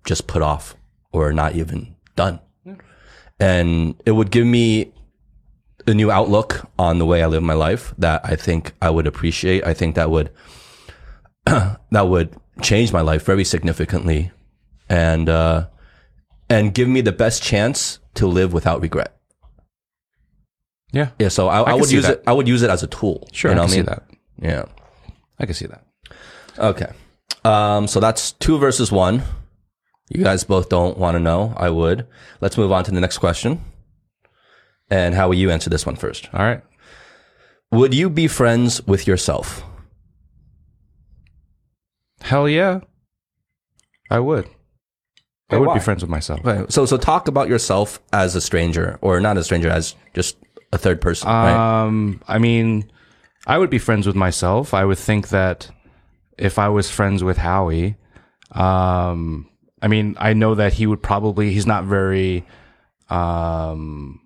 just 0.05 0.27
put 0.27 0.43
off 0.43 0.77
or 1.13 1.33
not 1.33 1.55
even 1.57 1.97
done. 2.17 2.41
And 3.41 4.01
it 4.05 4.13
would 4.13 4.31
give 4.31 4.47
me 4.47 4.93
a 5.89 5.95
new 5.95 6.11
outlook 6.11 6.69
on 6.79 6.99
the 6.99 7.07
way 7.07 7.23
I 7.23 7.27
live 7.27 7.43
my 7.43 7.55
life 7.55 7.95
that 7.99 8.21
I 8.25 8.37
think 8.37 8.73
I 8.81 8.91
would 8.91 9.07
appreciate. 9.07 9.65
I 9.67 9.75
think 9.75 9.95
that 9.97 10.11
would 10.11 10.31
that 11.47 12.09
would 12.09 12.37
change 12.63 12.93
my 12.93 13.01
life 13.01 13.25
very 13.25 13.45
significantly 13.45 14.31
and 14.89 15.29
uh 15.29 15.67
and 16.51 16.75
give 16.75 16.89
me 16.89 17.01
the 17.01 17.13
best 17.13 17.43
chance 17.43 17.99
to 18.15 18.27
live 18.27 18.53
without 18.53 18.81
regret. 18.81 19.15
Yeah, 20.93 21.11
Yeah, 21.19 21.29
so 21.29 21.49
I, 21.49 21.61
I, 21.61 21.65
can 21.73 21.81
would 21.81 21.91
use 21.93 22.05
that. 22.05 22.13
it 22.19 22.25
I 22.27 22.33
would 22.33 22.49
use 22.49 22.63
it 22.63 22.71
as 22.71 22.83
a 22.83 22.87
tool. 22.87 23.29
sure, 23.33 23.51
you 23.51 23.55
know 23.55 23.63
I 23.63 23.67
can 23.67 23.71
I 23.71 23.75
see 23.75 23.79
mean? 23.81 23.87
that. 23.87 24.03
Yeah. 24.41 24.65
I 25.39 25.45
can 25.45 25.55
see 25.55 25.67
that. 25.67 25.85
Okay. 26.59 26.91
Um, 27.45 27.87
so 27.87 28.01
that's 28.01 28.33
two 28.33 28.59
versus 28.59 28.91
one. 28.91 29.23
You 30.09 30.25
guys 30.25 30.45
both 30.45 30.71
don't 30.71 30.97
want 30.97 31.15
to 31.17 31.21
know. 31.21 31.53
I 31.57 31.69
would. 31.69 32.07
Let's 32.41 32.57
move 32.57 32.73
on 32.73 32.85
to 32.85 32.91
the 32.91 33.01
next 33.01 33.19
question. 33.19 33.61
And 34.91 35.15
how 35.15 35.29
will 35.29 35.35
you 35.35 35.51
answer 35.51 35.69
this 35.71 35.85
one 35.85 35.97
first? 35.97 36.29
All 36.33 36.41
right. 36.41 36.63
Would 37.71 37.93
you 37.93 38.09
be 38.09 38.29
friends 38.29 38.87
with 38.87 39.07
yourself? 39.07 39.63
Hell 42.21 42.49
yeah, 42.49 42.81
I 44.11 44.21
would. 44.21 44.49
I 45.51 45.57
would 45.57 45.73
be 45.73 45.81
friends 45.81 46.03
with 46.03 46.11
myself. 46.11 46.41
So, 46.71 46.85
so 46.85 46.97
talk 46.99 47.27
about 47.29 47.49
yourself 47.49 48.01
as 48.13 48.35
a 48.35 48.41
stranger, 48.41 48.99
or 49.01 49.19
not 49.21 49.39
a 49.39 49.45
stranger, 49.45 49.71
as 49.71 49.95
just 50.15 50.37
a 50.73 50.79
third 50.79 51.01
person, 51.01 51.29
right? 51.29 51.85
Um, 51.85 52.21
I 52.29 52.39
mean, 52.39 52.91
I 53.47 53.57
would 53.57 53.71
be 53.71 53.79
friends 53.79 54.07
with 54.07 54.17
myself. 54.17 54.75
I 54.75 54.85
would 54.85 54.99
think 54.99 55.29
that 55.29 55.71
if 56.37 56.59
I 56.59 56.69
was 56.69 56.91
friends 56.91 57.25
with 57.25 57.39
Howie, 57.39 57.97
um, 58.53 59.49
I 59.81 59.89
mean, 59.89 60.17
I 60.19 60.35
know 60.35 60.55
that 60.55 60.75
he 60.75 60.87
would 60.87 61.03
probably 61.03 61.53
he's 61.53 61.67
not 61.67 61.85
very 61.85 62.47
um 63.09 64.21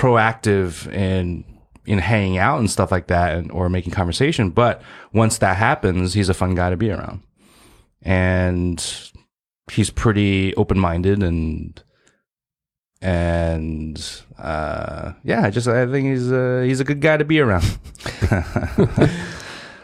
proactive 0.00 0.90
in 0.92 1.44
in 1.86 1.98
hanging 1.98 2.38
out 2.38 2.58
and 2.58 2.70
stuff 2.70 2.90
like 2.92 3.08
that 3.08 3.36
and 3.36 3.50
or 3.52 3.68
making 3.68 3.92
conversation, 3.92 4.50
but 4.50 4.80
once 5.12 5.38
that 5.38 5.56
happens, 5.56 6.14
he's 6.14 6.28
a 6.28 6.34
fun 6.34 6.54
guy 6.54 6.70
to 6.70 6.76
be 6.76 6.90
around. 6.90 7.22
And 8.02 8.82
he's 9.70 9.90
pretty 9.90 10.54
open-minded 10.56 11.22
and 11.22 11.82
and 13.02 14.22
uh, 14.38 15.12
yeah, 15.24 15.42
I 15.44 15.50
just 15.50 15.68
I 15.68 15.86
think 15.86 16.08
he's 16.08 16.30
a 16.30 16.64
he's 16.66 16.80
a 16.80 16.84
good 16.84 17.00
guy 17.00 17.16
to 17.16 17.24
be 17.24 17.40
around. 17.40 17.78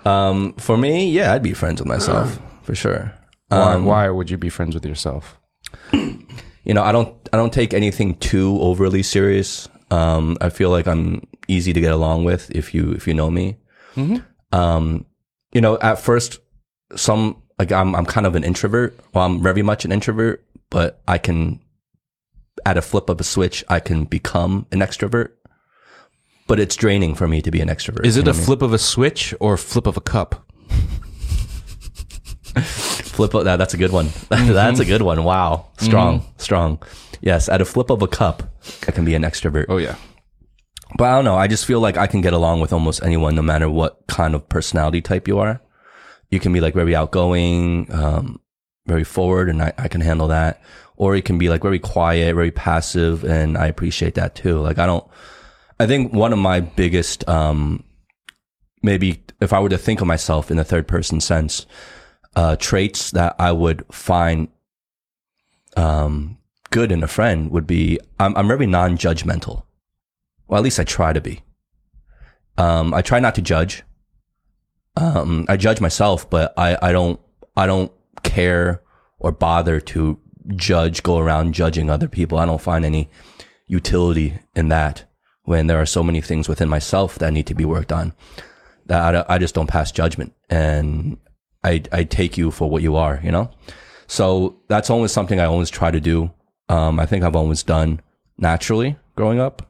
Um, 0.07 0.53
for 0.53 0.77
me, 0.77 1.11
yeah, 1.11 1.33
I'd 1.33 1.43
be 1.43 1.53
friends 1.53 1.81
with 1.81 1.89
myself 1.89 2.39
for 2.63 2.77
sure. 2.77 3.13
Why, 3.49 3.75
Um, 3.75 3.85
why 3.87 4.09
would 4.09 4.31
you 4.31 4.39
be 4.39 4.49
friends 4.49 4.73
with 4.73 4.87
yourself? 4.87 5.37
you 5.93 6.75
know, 6.75 6.85
I 6.85 6.93
don't 6.93 7.13
I 7.33 7.37
don't 7.37 7.53
take 7.53 7.75
anything 7.75 8.15
too 8.19 8.57
overly 8.61 9.03
serious. 9.03 9.69
Um, 9.91 10.37
I 10.41 10.49
feel 10.51 10.71
like 10.71 10.87
I'm 10.89 11.27
easy 11.49 11.73
to 11.73 11.81
get 11.81 11.93
along 11.93 12.25
with 12.25 12.51
if 12.51 12.75
you 12.75 12.93
if 12.93 13.07
you 13.07 13.15
know 13.15 13.31
me. 13.31 13.57
Um, 14.53 15.07
you 15.53 15.61
know, 15.61 15.79
at 15.79 15.99
first, 16.01 16.39
some 16.95 17.43
like 17.59 17.73
I'm 17.73 17.95
I'm 17.95 18.05
kind 18.07 18.27
of 18.27 18.35
an 18.35 18.45
introvert. 18.45 18.99
Well, 19.15 19.25
I'm 19.25 19.43
very 19.43 19.63
much 19.63 19.85
an 19.85 19.93
introvert, 19.93 20.45
but 20.71 21.01
I 21.09 21.19
can, 21.19 21.61
at 22.65 22.77
a 22.77 22.83
flip 22.83 23.09
of 23.09 23.21
a 23.21 23.25
switch, 23.25 23.65
I 23.69 23.81
can 23.81 24.05
become 24.05 24.67
an 24.73 24.81
extrovert. 24.81 25.31
But 26.47 26.61
it's 26.61 26.77
draining 26.77 27.15
for 27.17 27.27
me 27.27 27.43
to 27.43 27.51
be 27.51 27.61
an 27.61 27.69
extrovert. 27.69 28.05
Is 28.07 28.17
you 28.17 28.23
it 28.23 28.27
know 28.27 28.31
a 28.33 28.35
I 28.35 28.37
mean? 28.37 28.47
flip 28.47 28.63
of 28.63 28.73
a 28.73 28.79
switch 28.79 29.35
or 29.41 29.57
flip 29.57 29.87
of 29.87 29.97
a 29.97 30.01
cup? 30.01 30.45
flip 32.63 33.35
of 33.35 33.45
that? 33.45 33.57
That's 33.57 33.75
a 33.75 33.77
good 33.77 33.91
one. 33.93 34.09
that's 34.29 34.79
a 34.81 34.85
good 34.85 35.03
one. 35.03 35.25
Wow, 35.25 35.69
strong, 35.79 36.25
strong. 36.39 36.79
Yes, 37.21 37.49
at 37.49 37.61
a 37.61 37.65
flip 37.65 37.91
of 37.91 38.03
a 38.03 38.09
cup, 38.09 38.43
I 38.87 38.93
can 38.93 39.05
be 39.05 39.15
an 39.15 39.23
extrovert. 39.23 39.67
Oh 39.69 39.79
yeah, 39.79 39.97
But 40.97 41.05
I 41.07 41.15
don't 41.17 41.25
know. 41.25 41.37
I 41.37 41.47
just 41.47 41.67
feel 41.67 41.81
like 41.81 41.97
I 41.97 42.07
can 42.07 42.21
get 42.21 42.33
along 42.33 42.61
with 42.61 42.73
almost 42.73 43.03
anyone, 43.03 43.35
no 43.35 43.43
matter 43.43 43.69
what 43.69 44.07
kind 44.07 44.35
of 44.35 44.49
personality 44.49 45.01
type 45.01 45.27
you 45.29 45.39
are. 45.39 45.61
You 46.31 46.41
can 46.41 46.53
be 46.53 46.61
like 46.61 46.75
very 46.75 46.95
outgoing, 46.95 47.93
um, 47.93 48.41
very 48.87 49.05
forward, 49.05 49.49
and 49.49 49.63
I, 49.63 49.73
I 49.79 49.89
can 49.89 50.01
handle 50.01 50.29
that. 50.29 50.61
Or 50.97 51.15
you 51.15 51.23
can 51.23 51.39
be 51.39 51.49
like 51.49 51.63
very 51.63 51.79
quiet, 51.79 52.35
very 52.35 52.51
passive, 52.51 53.25
and 53.25 53.57
I 53.59 53.67
appreciate 53.67 54.15
that 54.15 54.35
too. 54.35 54.59
Like 54.61 54.79
I 54.79 54.87
don't. 54.87 55.07
I 55.79 55.87
think 55.87 56.13
one 56.13 56.33
of 56.33 56.39
my 56.39 56.61
biggest, 56.61 57.29
um, 57.29 57.85
maybe 58.83 59.23
if 59.41 59.53
I 59.53 59.61
were 59.61 59.69
to 59.69 59.77
think 59.79 60.01
of 60.01 60.07
myself 60.07 60.51
in 60.51 60.57
the 60.57 60.65
third 60.65 60.89
person 60.89 61.21
sense, 61.21 61.67
uh, 62.35 62.57
traits 62.57 63.11
that 63.11 63.37
I 63.39 63.53
would 63.53 63.85
find 63.93 64.49
um, 65.77 66.36
good 66.71 66.93
in 66.93 67.03
a 67.03 67.09
friend 67.09 67.51
would 67.51 67.67
be 67.67 67.99
I'm, 68.19 68.37
I'm 68.37 68.49
very 68.49 68.67
non-judgmental. 68.67 69.65
Well, 70.49 70.59
at 70.59 70.65
least 70.65 70.81
I 70.81 70.85
try 70.85 71.13
to 71.13 71.21
be. 71.21 71.43
Um, 72.59 72.95
I 72.95 73.03
try 73.03 73.21
not 73.21 73.35
to 73.35 73.43
judge. 73.43 73.83
Um, 74.97 75.45
I 75.49 75.57
judge 75.57 75.81
myself, 75.81 76.29
but 76.31 76.55
I, 76.57 76.79
I 76.81 76.93
don't, 76.93 77.21
I 77.57 77.67
don't 77.67 77.93
care 78.23 78.83
or 79.19 79.33
bother 79.33 79.81
to 79.81 80.19
judge, 80.55 81.03
go 81.03 81.19
around 81.19 81.55
judging 81.55 81.91
other 81.91 82.09
people. 82.09 82.39
I 82.39 82.47
don't 82.47 82.61
find 82.61 82.85
any 82.85 83.11
utility 83.67 84.39
in 84.55 84.69
that 84.69 85.05
when 85.45 85.67
there 85.67 85.81
are 85.81 85.87
so 85.87 86.03
many 86.03 86.21
things 86.21 86.49
within 86.49 86.69
myself 86.69 87.19
that 87.19 87.33
need 87.33 87.47
to 87.47 87.55
be 87.55 87.65
worked 87.65 87.93
on 87.93 88.13
that 88.87 89.17
I, 89.17 89.35
I 89.35 89.39
just 89.39 89.55
don't 89.55 89.67
pass 89.67 89.93
judgment 89.93 90.33
and 90.49 91.19
I, 91.65 91.83
I 91.93 92.05
take 92.05 92.39
you 92.39 92.51
for 92.51 92.71
what 92.71 92.83
you 92.83 92.97
are, 92.97 93.21
you 93.23 93.33
know? 93.33 93.51
So 94.07 94.61
that's 94.69 94.91
always 94.91 95.13
something 95.13 95.41
I 95.41 95.47
always 95.47 95.71
try 95.71 95.91
to 95.91 96.01
do. 96.01 96.31
Um, 96.69 96.99
I 97.01 97.07
think 97.07 97.25
I've 97.25 97.37
always 97.37 97.63
done 97.63 98.01
naturally 98.39 98.97
growing 99.15 99.41
up. 99.41 99.69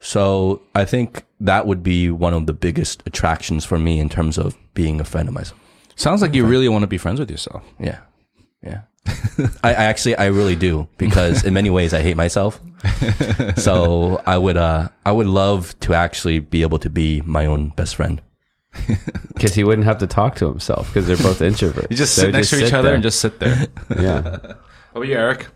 So 0.00 0.62
I 0.74 0.84
think 0.84 1.24
that 1.40 1.66
would 1.66 1.82
be 1.82 2.10
one 2.10 2.32
of 2.34 2.46
the 2.46 2.52
biggest 2.52 3.02
attractions 3.06 3.64
for 3.64 3.78
me 3.78 3.98
in 3.98 4.08
terms 4.08 4.38
of 4.38 4.56
being 4.74 5.00
a 5.00 5.04
friend 5.04 5.28
of 5.28 5.34
myself. 5.34 5.58
sounds 5.96 6.22
like 6.22 6.34
you 6.34 6.44
really 6.46 6.68
want 6.68 6.82
to 6.82 6.86
be 6.86 6.98
friends 6.98 7.20
with 7.20 7.30
yourself. 7.30 7.62
Yeah. 7.78 7.98
Yeah. 8.62 8.82
I, 9.62 9.70
I 9.70 9.84
actually, 9.84 10.16
I 10.16 10.26
really 10.26 10.56
do 10.56 10.86
because 10.98 11.44
in 11.44 11.54
many 11.54 11.70
ways 11.70 11.92
I 11.94 12.00
hate 12.02 12.16
myself. 12.16 12.60
So 13.56 14.22
I 14.26 14.38
would, 14.38 14.56
uh, 14.56 14.88
I 15.04 15.12
would 15.12 15.26
love 15.26 15.78
to 15.80 15.92
actually 15.94 16.38
be 16.38 16.62
able 16.62 16.78
to 16.78 16.88
be 16.90 17.20
my 17.22 17.44
own 17.46 17.70
best 17.70 17.96
friend. 17.96 18.22
because 19.34 19.54
he 19.54 19.64
wouldn't 19.64 19.84
have 19.86 19.98
to 19.98 20.06
talk 20.06 20.36
to 20.36 20.46
himself 20.48 20.86
because 20.88 21.06
they're 21.06 21.16
both 21.16 21.40
introverts. 21.40 21.90
You 21.90 21.96
just 21.96 22.14
They 22.16 22.22
sit 22.22 22.26
would 22.28 22.34
next 22.34 22.50
to 22.50 22.56
each 22.56 22.64
sit 22.66 22.74
other 22.74 22.88
there. 22.88 22.94
and 22.94 23.02
just 23.02 23.20
sit 23.20 23.38
there. 23.40 23.66
yeah. 23.98 24.22
How 24.22 24.54
about 24.94 25.08
you, 25.08 25.14
Eric? 25.14 25.48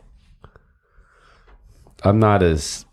I'm 2.04 2.18
not 2.18 2.42
as 2.42 2.84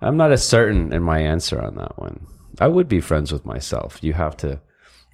I'm 0.00 0.16
not 0.16 0.32
as 0.32 0.46
certain 0.46 0.92
in 0.92 1.02
my 1.02 1.20
answer 1.20 1.62
on 1.62 1.76
that 1.76 1.98
one. 1.98 2.26
I 2.58 2.66
would 2.66 2.88
be 2.88 3.00
friends 3.00 3.32
with 3.32 3.46
myself. 3.46 4.02
You 4.02 4.12
have 4.14 4.36
to 4.38 4.60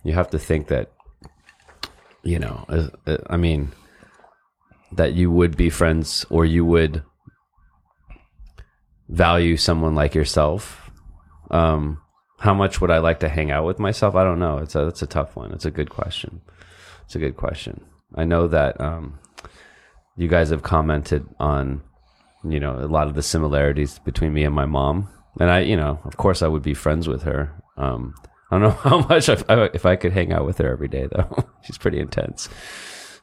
you 0.05 0.15
have 0.15 0.31
to 0.31 0.39
think 0.39 0.69
that 0.69 0.93
you 2.23 2.39
know, 2.39 2.65
uh, 2.69 2.89
uh, 3.07 3.19
I 3.29 3.37
mean 3.37 3.73
that 4.93 5.13
you 5.13 5.31
would 5.31 5.57
be 5.57 5.71
friends 5.71 6.25
or 6.31 6.45
you 6.45 6.65
would 6.65 7.03
value 9.09 9.57
someone 9.57 9.95
like 9.95 10.15
yourself. 10.15 10.91
Um 11.51 12.01
how 12.39 12.53
much 12.53 12.81
would 12.81 12.91
I 12.91 12.99
like 12.99 13.21
to 13.21 13.29
hang 13.29 13.51
out 13.51 13.65
with 13.65 13.79
myself? 13.79 14.15
I 14.15 14.25
don't 14.25 14.39
know. 14.39 14.59
It's 14.59 14.75
a 14.75 14.85
that's 14.85 15.03
a 15.03 15.07
tough 15.07 15.37
one. 15.37 15.53
It's 15.53 15.65
a 15.65 15.71
good 15.71 15.91
question. 15.91 16.41
It's 17.05 17.15
a 17.15 17.19
good 17.19 17.37
question. 17.37 17.85
I 18.15 18.25
know 18.25 18.49
that 18.49 18.81
um 18.81 19.19
you 20.17 20.29
guys 20.29 20.51
have 20.51 20.63
commented 20.63 21.29
on, 21.39 21.83
you 22.51 22.61
know, 22.61 22.79
a 22.79 22.87
lot 22.87 23.07
of 23.07 23.15
the 23.15 23.23
similarities 23.23 23.99
between 24.01 24.33
me 24.33 24.45
and 24.45 24.55
my 24.55 24.67
mom. 24.67 25.09
And 25.39 25.51
I, 25.51 25.61
you 25.61 25.77
know, 25.77 25.99
of 26.05 26.17
course, 26.17 26.43
I 26.43 26.49
would 26.49 26.63
be 26.63 26.75
friends 26.75 27.09
with 27.09 27.23
her. 27.23 27.53
Um, 27.77 28.15
I 28.51 28.59
don't 28.59 28.63
know 28.63 28.71
how 28.71 29.01
much 29.01 29.29
if 29.29 29.49
I, 29.51 29.65
if 29.75 29.87
I 29.87 29.97
could 29.97 30.13
hang 30.13 30.33
out 30.33 30.47
with 30.47 30.59
her 30.59 30.71
every 30.71 30.89
day, 30.89 31.09
though. 31.11 31.49
She's 31.63 31.79
pretty 31.79 31.99
intense. 31.99 32.49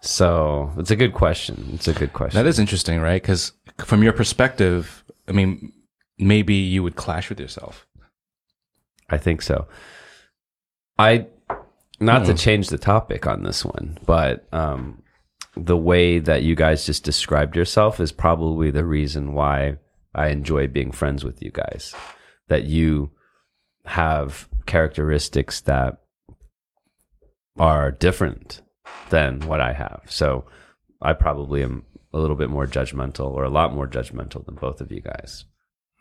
So 0.02 0.72
it's 0.78 0.92
a 0.92 0.96
good 0.96 1.14
question. 1.14 1.70
It's 1.74 1.88
a 1.88 1.94
good 1.94 2.14
question. 2.14 2.38
That 2.42 2.48
is 2.48 2.60
interesting, 2.60 3.00
right? 3.00 3.22
Because 3.22 3.54
from 3.78 4.04
your 4.04 4.12
perspective, 4.14 5.04
I 5.28 5.32
mean, 5.32 5.72
maybe 6.18 6.56
you 6.56 6.84
would 6.84 6.96
clash 6.96 7.30
with 7.30 7.40
yourself. 7.40 7.88
I 9.10 9.18
think 9.18 9.42
so. 9.42 9.68
I 11.00 11.28
not 12.00 12.26
to 12.26 12.34
change 12.34 12.70
the 12.70 12.78
topic 12.78 13.26
on 13.28 13.44
this 13.44 13.64
one, 13.64 13.98
but 14.06 14.46
um, 14.52 15.02
the 15.56 15.78
way 15.78 16.20
that 16.20 16.44
you 16.44 16.56
guys 16.56 16.86
just 16.86 17.04
described 17.04 17.56
yourself 17.56 18.00
is 18.00 18.12
probably 18.12 18.72
the 18.72 18.86
reason 18.86 19.34
why 19.34 19.78
I 20.16 20.28
enjoy 20.30 20.68
being 20.68 20.92
friends 20.92 21.24
with 21.24 21.42
you 21.42 21.52
guys. 21.52 21.94
That 22.48 22.64
you 22.64 23.12
have 23.86 24.48
characteristics 24.66 25.62
that 25.62 25.98
are 27.58 27.92
different 27.92 28.62
than 29.10 29.42
what 29.42 29.62
I 29.62 29.74
have. 29.74 30.02
So 30.08 30.46
I 31.02 31.14
probably 31.14 31.64
am 31.64 31.86
a 32.14 32.20
little 32.20 32.36
bit 32.36 32.50
more 32.50 32.68
judgmental 32.68 33.32
or 33.32 33.44
a 33.44 33.50
lot 33.50 33.74
more 33.74 33.88
judgmental 33.88 34.46
than 34.46 34.56
both 34.56 34.82
of 34.82 34.92
you 34.92 35.02
guys. 35.02 35.46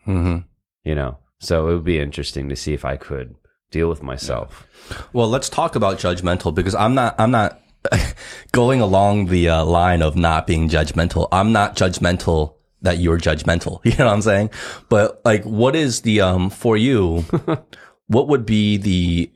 Mm-hmm. 0.07 0.39
You 0.85 0.95
know, 0.95 1.19
so 1.39 1.69
it 1.69 1.75
would 1.75 1.85
be 1.85 1.99
interesting 1.99 2.49
to 2.49 2.57
see 2.57 2.75
if 2.75 2.85
I 2.85 2.97
could 2.97 3.35
deal 3.71 3.89
with 3.89 4.03
myself. 4.03 4.67
Well, 5.13 5.29
let's 5.29 5.49
talk 5.49 5.75
about 5.75 5.99
judgmental 5.99 6.55
because 6.55 6.75
I'm 6.75 6.95
not, 6.95 7.15
I'm 7.19 7.31
not 7.31 7.62
going 8.53 8.81
along 8.81 9.27
the 9.27 9.49
uh, 9.49 9.65
line 9.65 10.03
of 10.03 10.17
not 10.17 10.47
being 10.47 10.69
judgmental. 10.69 11.29
I'm 11.33 11.53
not 11.53 11.77
judgmental 11.77 12.55
that 12.83 12.99
you're 12.99 13.19
judgmental. 13.19 13.81
You 13.85 13.97
know 13.97 14.07
what 14.07 14.15
I'm 14.15 14.23
saying? 14.23 14.51
But 14.89 15.21
like, 15.25 15.45
what 15.45 15.75
is 15.77 16.03
the, 16.03 16.21
um, 16.21 16.51
for 16.51 16.77
you, 16.77 17.25
what 18.07 18.29
would 18.29 18.47
be 18.47 18.77
the, 18.77 19.33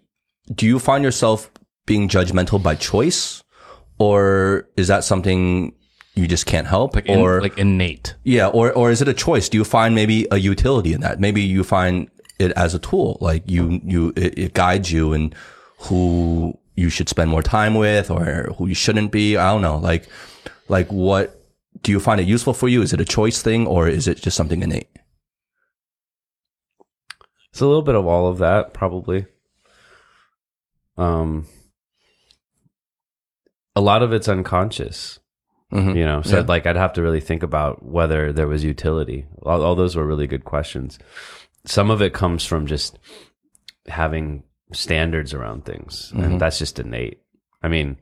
do 0.55 0.67
you 0.67 0.79
find 0.79 1.03
yourself 1.05 1.51
being 1.87 2.09
judgmental 2.09 2.63
by 2.63 2.75
choice? 2.75 3.43
Or 3.99 4.69
is 4.77 4.89
that 4.89 5.05
something 5.05 5.73
you 6.15 6.27
just 6.27 6.47
can't 6.47 6.67
help? 6.67 6.95
Like, 6.97 7.07
in, 7.07 7.19
or 7.19 7.41
like 7.41 7.57
innate. 7.59 8.15
yeah, 8.25 8.49
or 8.49 8.73
or 8.73 8.91
is 8.91 9.01
it 9.01 9.09
a 9.09 9.15
choice? 9.15 9.49
Do 9.49 9.57
you 9.57 9.65
find 9.65 9.95
maybe 9.95 10.27
a 10.31 10.39
utility 10.39 10.93
in 10.93 11.01
that? 11.03 11.21
Maybe 11.21 11.43
you 11.43 11.65
find 11.65 12.11
it 12.39 12.53
as 12.53 12.75
a 12.75 12.79
tool, 12.79 13.17
like 13.21 13.43
you 13.47 13.81
you 13.85 14.13
it, 14.17 14.39
it 14.39 14.55
guides 14.55 14.93
you 14.93 15.13
and 15.13 15.35
who 15.79 16.59
you 16.77 16.91
should 16.91 17.09
spend 17.09 17.31
more 17.31 17.43
time 17.43 17.75
with 17.75 18.11
or 18.11 18.55
who 18.59 18.67
you 18.69 18.75
shouldn't 18.75 19.11
be. 19.11 19.37
I 19.37 19.53
don't 19.53 19.63
know. 19.63 19.79
Like 19.79 20.09
like 20.69 20.89
what 20.93 21.43
do 21.83 21.91
you 21.93 22.01
find 22.01 22.21
it 22.21 22.27
useful 22.27 22.53
for 22.55 22.69
you? 22.69 22.83
Is 22.83 22.93
it 22.93 23.01
a 23.01 23.05
choice 23.05 23.43
thing 23.43 23.67
or 23.67 23.89
is 23.89 24.07
it 24.09 24.19
just 24.21 24.37
something 24.37 24.63
innate? 24.63 24.89
It's 27.51 27.61
a 27.61 27.67
little 27.67 27.83
bit 27.83 27.95
of 27.95 28.07
all 28.07 28.27
of 28.29 28.39
that, 28.39 28.75
probably. 28.75 29.27
Um, 30.99 31.47
a 33.75 33.81
lot 33.81 34.03
of 34.03 34.13
it's 34.13 34.29
unconscious, 34.29 35.19
Mhm. 35.73 35.97
you 35.97 36.05
know. 36.05 36.23
So 36.23 36.39
Yeah. 36.41 36.45
like, 36.47 36.67
I'd 36.67 36.77
have 36.77 36.93
to 36.95 37.03
really 37.03 37.21
think 37.21 37.43
about 37.43 37.83
whether 37.85 38.33
there 38.33 38.49
was 38.49 38.65
utility. 38.65 39.27
All, 39.43 39.63
all 39.63 39.75
those 39.75 39.97
were 39.97 40.07
really 40.07 40.27
good 40.27 40.45
questions. 40.45 40.99
Some 41.65 41.91
of 41.91 42.01
it 42.03 42.13
comes 42.15 42.45
from 42.45 42.67
just 42.67 42.99
having 43.89 44.43
standards 44.73 45.35
around 45.35 45.65
things, 45.65 46.11
and 46.13 46.23
mm-hmm. 46.23 46.39
that's 46.39 46.59
just 46.59 46.79
innate. 46.79 47.21
I 47.63 47.69
mean, 47.69 47.97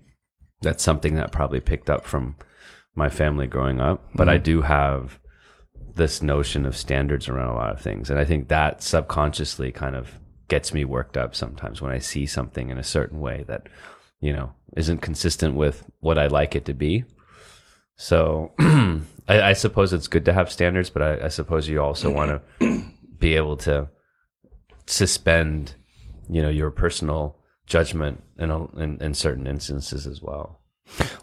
that's 0.60 0.82
something 0.82 1.14
that 1.16 1.32
probably 1.32 1.60
picked 1.60 1.90
up 1.90 2.04
from 2.04 2.36
my 2.94 3.08
family 3.08 3.46
growing 3.46 3.80
up, 3.80 4.08
but 4.14 4.28
I 4.28 4.36
mm-hmm. 4.36 4.44
do 4.44 4.62
have 4.62 5.18
this 5.94 6.22
notion 6.22 6.66
of 6.66 6.76
standards 6.76 7.28
around 7.28 7.50
a 7.50 7.54
lot 7.54 7.70
of 7.70 7.80
things. 7.80 8.10
And 8.10 8.18
I 8.18 8.24
think 8.24 8.48
that 8.48 8.82
subconsciously 8.82 9.72
kind 9.72 9.94
of 9.94 10.18
gets 10.48 10.74
me 10.74 10.84
worked 10.84 11.16
up 11.16 11.34
sometimes 11.34 11.80
when 11.80 11.92
I 11.92 11.98
see 11.98 12.26
something 12.26 12.68
in 12.68 12.78
a 12.78 12.82
certain 12.82 13.20
way 13.20 13.44
that, 13.46 13.68
you 14.20 14.32
know, 14.32 14.52
isn't 14.76 14.98
consistent 14.98 15.54
with 15.54 15.84
what 16.00 16.18
I 16.18 16.26
like 16.26 16.56
it 16.56 16.64
to 16.66 16.74
be. 16.74 17.04
So 17.96 18.52
I, 18.58 19.02
I 19.28 19.52
suppose 19.52 19.92
it's 19.92 20.08
good 20.08 20.24
to 20.24 20.32
have 20.32 20.50
standards, 20.50 20.90
but 20.90 21.02
I, 21.02 21.26
I 21.26 21.28
suppose 21.28 21.68
you 21.68 21.80
also 21.80 22.10
want 22.14 22.42
to 22.60 22.84
be 23.18 23.36
able 23.36 23.56
to 23.58 23.88
suspend, 24.86 25.74
you 26.28 26.42
know, 26.42 26.48
your 26.48 26.70
personal 26.70 27.36
judgment 27.66 28.22
in, 28.38 28.50
a, 28.50 28.66
in, 28.76 28.98
in 29.00 29.14
certain 29.14 29.46
instances 29.46 30.06
as 30.06 30.20
well. 30.20 30.60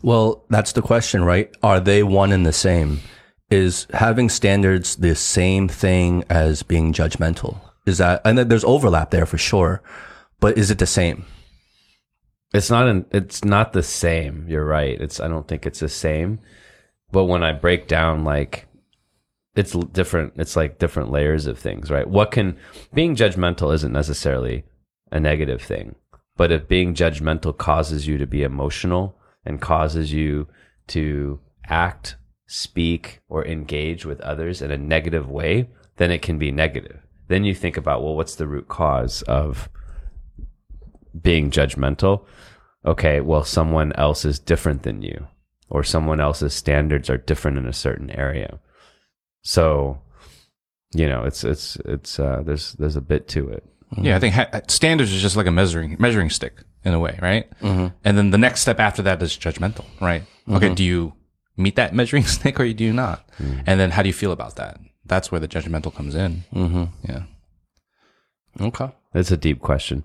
Well, 0.02 0.46
that's 0.50 0.72
the 0.72 0.82
question, 0.82 1.24
right? 1.24 1.56
Are 1.62 1.80
they 1.80 2.04
one 2.04 2.32
and 2.32 2.46
the 2.46 2.54
same? 2.54 3.02
Is 3.50 3.86
having 3.94 4.30
standards 4.30 4.96
the 4.96 5.16
same 5.16 5.68
thing 5.68 6.24
as 6.30 6.64
being 6.64 6.94
judgmental? 6.94 7.60
Is 7.86 7.98
that, 7.98 8.22
and 8.24 8.38
there's 8.38 8.64
overlap 8.64 9.12
there 9.12 9.26
for 9.26 9.38
sure, 9.38 9.82
but 10.40 10.58
is 10.58 10.72
it 10.72 10.80
the 10.80 10.88
same? 10.88 11.26
It's 12.54 12.70
not 12.70 12.88
an, 12.88 13.06
it's 13.12 13.46
not 13.46 13.74
the 13.74 13.84
same. 13.84 14.46
You're 14.48 14.66
right. 14.66 15.00
It's 15.00 15.20
I 15.20 15.28
don't 15.28 15.48
think 15.48 15.66
it's 15.66 15.80
the 15.80 15.90
same. 15.90 16.40
But 17.12 17.26
when 17.26 17.44
I 17.44 17.54
break 17.54 17.88
down 17.88 18.24
like 18.24 18.68
it's 19.56 19.72
different 19.72 20.34
it's 20.38 20.56
like 20.56 20.80
different 20.80 21.12
layers 21.12 21.48
of 21.48 21.58
things, 21.58 21.90
right? 21.90 22.08
What 22.08 22.32
can 22.32 22.58
being 22.94 23.16
judgmental 23.16 23.74
isn't 23.74 23.94
necessarily 23.94 24.66
a 25.12 25.20
negative 25.20 25.62
thing. 25.62 25.96
But 26.38 26.52
if 26.52 26.68
being 26.68 26.94
judgmental 26.94 27.58
causes 27.58 28.08
you 28.08 28.18
to 28.18 28.26
be 28.26 28.44
emotional 28.44 29.18
and 29.46 29.62
causes 29.62 30.14
you 30.14 30.48
to 30.88 31.40
act, 31.66 32.16
speak 32.48 33.22
or 33.30 33.46
engage 33.46 34.06
with 34.06 34.22
others 34.22 34.62
in 34.62 34.72
a 34.72 34.78
negative 34.78 35.30
way, 35.30 35.70
then 35.98 36.12
it 36.12 36.22
can 36.22 36.38
be 36.38 36.52
negative. 36.52 37.00
Then 37.28 37.44
you 37.44 37.54
think 37.54 37.78
about, 37.78 38.02
well, 38.02 38.16
what's 38.16 38.36
the 38.36 38.48
root 38.48 38.68
cause 38.68 39.22
of 39.24 39.70
being 41.20 41.52
judgmental. 41.52 42.26
Okay, 42.86 43.22
well, 43.22 43.44
someone 43.44 43.94
else 43.94 44.26
is 44.26 44.40
different 44.40 44.84
than 44.84 45.02
you, 45.02 45.28
or 45.70 45.84
someone 45.84 46.20
else's 46.20 46.54
standards 46.54 47.10
are 47.10 47.18
different 47.18 47.58
in 47.58 47.68
a 47.68 47.74
certain 47.74 48.10
area. 48.12 48.60
So, 49.44 50.02
you 50.94 51.08
know, 51.08 51.24
it's 51.24 51.44
it's 51.44 51.76
it's 51.86 52.20
uh, 52.20 52.42
there's 52.44 52.74
there's 52.74 52.96
a 52.96 53.02
bit 53.02 53.28
to 53.30 53.50
it. 53.50 53.66
Yeah, 53.98 54.16
I 54.16 54.20
think 54.20 54.36
ha- 54.36 54.62
standards 54.68 55.12
is 55.12 55.22
just 55.22 55.36
like 55.36 55.48
a 55.48 55.52
measuring 55.52 55.98
measuring 56.00 56.30
stick 56.30 56.64
in 56.86 56.94
a 56.94 57.00
way, 57.00 57.20
right? 57.22 57.50
Mm-hmm. 57.60 57.88
And 58.06 58.18
then 58.18 58.32
the 58.32 58.38
next 58.38 58.62
step 58.62 58.80
after 58.80 59.02
that 59.02 59.22
is 59.22 59.36
judgmental, 59.38 59.86
right? 60.00 60.24
Okay, 60.50 60.74
do 60.74 60.84
you 60.84 61.14
meet 61.58 61.76
that 61.76 61.94
measuring 62.00 62.24
stick 62.24 62.60
or 62.60 62.72
do 62.72 62.84
you 62.84 62.94
not? 62.94 63.28
And 63.66 63.80
then 63.80 63.92
how 63.92 64.02
do 64.02 64.08
you 64.10 64.14
feel 64.14 64.32
about 64.32 64.56
that? 64.56 64.80
That's 65.06 65.32
where 65.32 65.40
the 65.42 65.48
judgmental 65.48 65.94
comes 65.94 66.16
in. 66.16 66.44
Mm-hmm. 66.54 66.84
Yeah. 67.04 67.24
Okay. 68.60 68.92
that's 69.14 69.32
a 69.32 69.38
deep 69.38 69.60
question. 69.62 70.04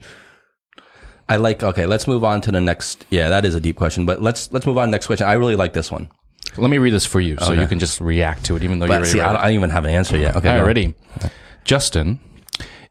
I 1.29 1.37
like, 1.37 1.63
okay, 1.63 1.87
let's 1.87 2.07
move 2.07 2.23
on 2.25 2.41
to 2.43 2.53
the 2.53 2.61
next. 2.61 3.05
Yeah, 3.11 3.29
that 3.29 3.45
is 3.45 3.55
a 3.55 3.61
deep 3.61 3.77
question, 3.77 4.07
but 4.07 4.23
let's, 4.23 4.53
let's 4.53 4.65
move 4.67 4.79
on 4.79 4.87
to 4.87 4.91
the 4.91 4.93
next 4.93 5.07
question. 5.07 5.27
I 5.27 5.33
really 5.35 5.57
like 5.57 5.73
this 5.73 5.91
one. 5.91 6.09
Let 6.57 6.71
me 6.71 6.79
read 6.79 6.93
this 6.93 7.05
for 7.05 7.21
you 7.21 7.37
so 7.39 7.53
you 7.53 7.67
can 7.67 7.79
just 7.79 8.01
react 8.01 8.45
to 8.47 8.57
it, 8.57 8.63
even 8.63 8.79
though 8.79 8.87
you 8.87 8.93
already 8.93 9.11
see, 9.11 9.21
I 9.21 9.33
don't, 9.33 9.43
I 9.43 9.45
don't 9.47 9.55
even 9.55 9.71
have 9.71 9.85
an 9.85 9.91
answer 9.91 10.17
yet. 10.17 10.37
Okay. 10.37 10.49
All 10.49 10.55
right, 10.55 10.61
go. 10.61 10.67
ready? 10.67 10.95
Justin, 11.65 12.21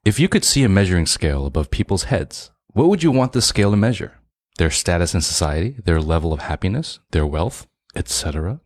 if 0.05 0.19
you 0.19 0.29
could 0.29 0.45
see 0.45 0.63
a 0.63 0.69
measuring 0.69 1.05
scale 1.05 1.45
above 1.45 1.71
people's 1.71 2.03
heads, 2.05 2.51
what 2.73 2.87
would 2.89 3.03
you 3.03 3.11
want 3.11 3.33
the 3.33 3.41
scale 3.41 3.71
to 3.71 3.77
measure? 3.77 4.13
Their 4.57 4.69
status 4.69 5.13
in 5.13 5.21
society, 5.21 5.75
their 5.83 5.99
level 5.99 6.31
of 6.31 6.41
happiness, 6.41 6.99
their 7.11 7.25
wealth, 7.25 7.67
etc. 7.95 8.61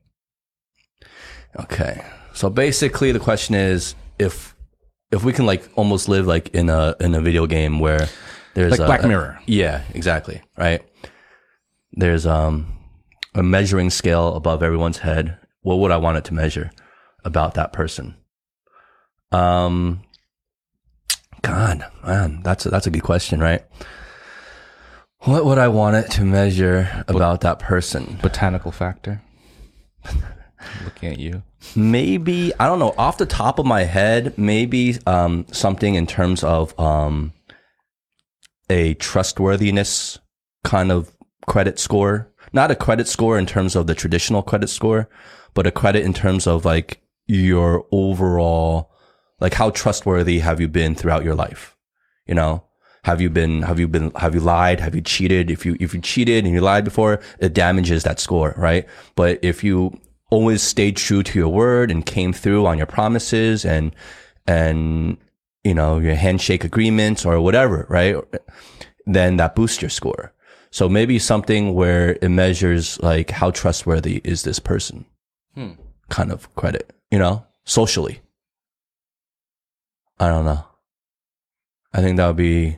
Okay. 1.60 2.04
So 2.34 2.50
basically 2.50 3.12
the 3.12 3.20
question 3.20 3.56
is 3.56 3.96
if, 4.20 4.56
if 5.12 5.24
we 5.24 5.34
can 5.34 5.46
like 5.46 5.68
almost 5.76 6.08
live 6.08 6.28
like 6.28 6.50
in 6.50 6.70
a, 6.70 6.96
in 7.00 7.16
a 7.16 7.22
video 7.22 7.48
game 7.48 7.80
where 7.80 8.08
there's 8.54 8.72
Like 8.72 8.80
a- 8.82 8.86
Black 8.86 9.04
Mirror. 9.06 9.40
Yeah, 9.48 9.82
exactly. 9.94 10.42
Right. 10.58 10.82
There's 11.94 12.26
um 12.28 12.78
a 13.34 13.42
measuring 13.44 13.90
scale 13.90 14.36
above 14.36 14.62
everyone's 14.62 15.00
head. 15.00 15.38
What 15.62 15.78
would 15.80 15.92
I 15.92 15.98
want 15.98 16.18
it 16.18 16.26
to 16.26 16.34
measure 16.34 16.72
about 17.26 17.56
that 17.56 17.74
person? 17.74 18.16
Um 19.32 20.02
God, 21.42 21.86
man, 22.06 22.42
that's 22.44 22.66
a, 22.66 22.70
that's 22.70 22.88
a 22.88 22.92
good 22.92 23.04
question, 23.04 23.40
right? 23.40 23.64
What 25.20 25.46
would 25.46 25.58
I 25.58 25.68
want 25.68 25.96
it 25.98 26.12
to 26.12 26.24
measure 26.24 27.04
about 27.08 27.42
that 27.42 27.60
person? 27.60 28.18
Botanical 28.22 28.72
factor. 28.72 29.22
Looking 30.84 31.14
at 31.14 31.20
you. 31.20 31.44
maybe 31.76 32.52
I 32.60 32.68
don't 32.68 32.80
know 32.80 32.94
off 32.98 33.18
the 33.18 33.26
top 33.26 33.60
of 33.60 33.66
my 33.66 33.84
head, 33.84 34.38
maybe 34.38 34.98
um, 35.06 35.46
something 35.52 35.96
in 35.96 36.08
terms 36.08 36.44
of 36.44 36.78
um, 36.80 37.34
a 38.70 38.94
trustworthiness 38.96 40.20
kind 40.64 40.92
of 40.92 41.12
credit 41.48 41.80
score. 41.80 42.32
Not 42.52 42.72
a 42.72 42.76
credit 42.76 43.08
score 43.08 43.38
in 43.38 43.46
terms 43.46 43.76
of 43.76 43.88
the 43.88 43.96
traditional 43.96 44.42
credit 44.42 44.70
score, 44.70 45.10
but 45.54 45.68
a 45.68 45.72
credit 45.72 46.04
in 46.04 46.14
terms 46.14 46.48
of 46.48 46.66
like 46.66 47.02
your 47.28 47.86
overall, 47.92 48.92
like 49.40 49.54
how 49.54 49.70
trustworthy 49.70 50.40
have 50.40 50.60
you 50.60 50.68
been 50.68 50.96
throughout 50.96 51.24
your 51.24 51.36
life? 51.36 51.76
You 52.26 52.36
know, 52.36 52.64
have 53.04 53.22
you 53.22 53.30
been, 53.30 53.64
have 53.64 53.80
you 53.80 53.88
been, 53.88 54.12
have 54.12 54.36
you 54.36 54.42
lied? 54.42 54.80
Have 54.80 54.96
you 54.96 55.02
cheated? 55.02 55.50
If 55.50 55.66
you, 55.66 55.78
if 55.80 55.94
you 55.94 56.02
cheated 56.02 56.46
and 56.46 56.54
you 56.54 56.62
lied 56.62 56.84
before, 56.84 57.22
it 57.40 57.54
damages 57.54 58.04
that 58.04 58.20
score, 58.20 58.54
right? 58.58 58.88
But 59.16 59.40
if 59.42 59.64
you 59.64 60.00
always 60.30 60.62
stayed 60.62 60.98
true 60.98 61.24
to 61.24 61.40
your 61.40 61.50
word 61.50 61.92
and 61.92 62.06
came 62.06 62.34
through 62.34 62.66
on 62.66 62.78
your 62.78 62.88
promises 62.88 63.66
and 63.66 63.96
and 64.48 65.18
you 65.64 65.74
know 65.74 66.00
your 66.00 66.16
handshake 66.16 66.64
agreements 66.64 67.26
or 67.26 67.40
whatever, 67.42 67.86
right? 67.90 68.16
Then 69.06 69.38
that 69.38 69.56
boosts 69.56 69.82
your 69.82 69.90
score. 69.90 70.34
So 70.72 70.88
maybe 70.88 71.18
something 71.18 71.74
where 71.74 72.18
it 72.22 72.30
measures 72.30 73.00
like 73.02 73.32
how 73.32 73.50
trustworthy 73.52 74.22
is 74.24 74.44
this 74.44 74.60
person, 74.60 75.06
hmm. 75.56 75.72
kind 76.10 76.32
of 76.32 76.54
credit, 76.56 76.94
you 77.10 77.18
know, 77.18 77.46
socially. 77.66 78.22
I 80.20 80.28
don't 80.28 80.46
know. 80.46 80.66
I 81.94 82.02
think 82.02 82.18
that 82.18 82.28
would 82.28 82.36
be, 82.36 82.78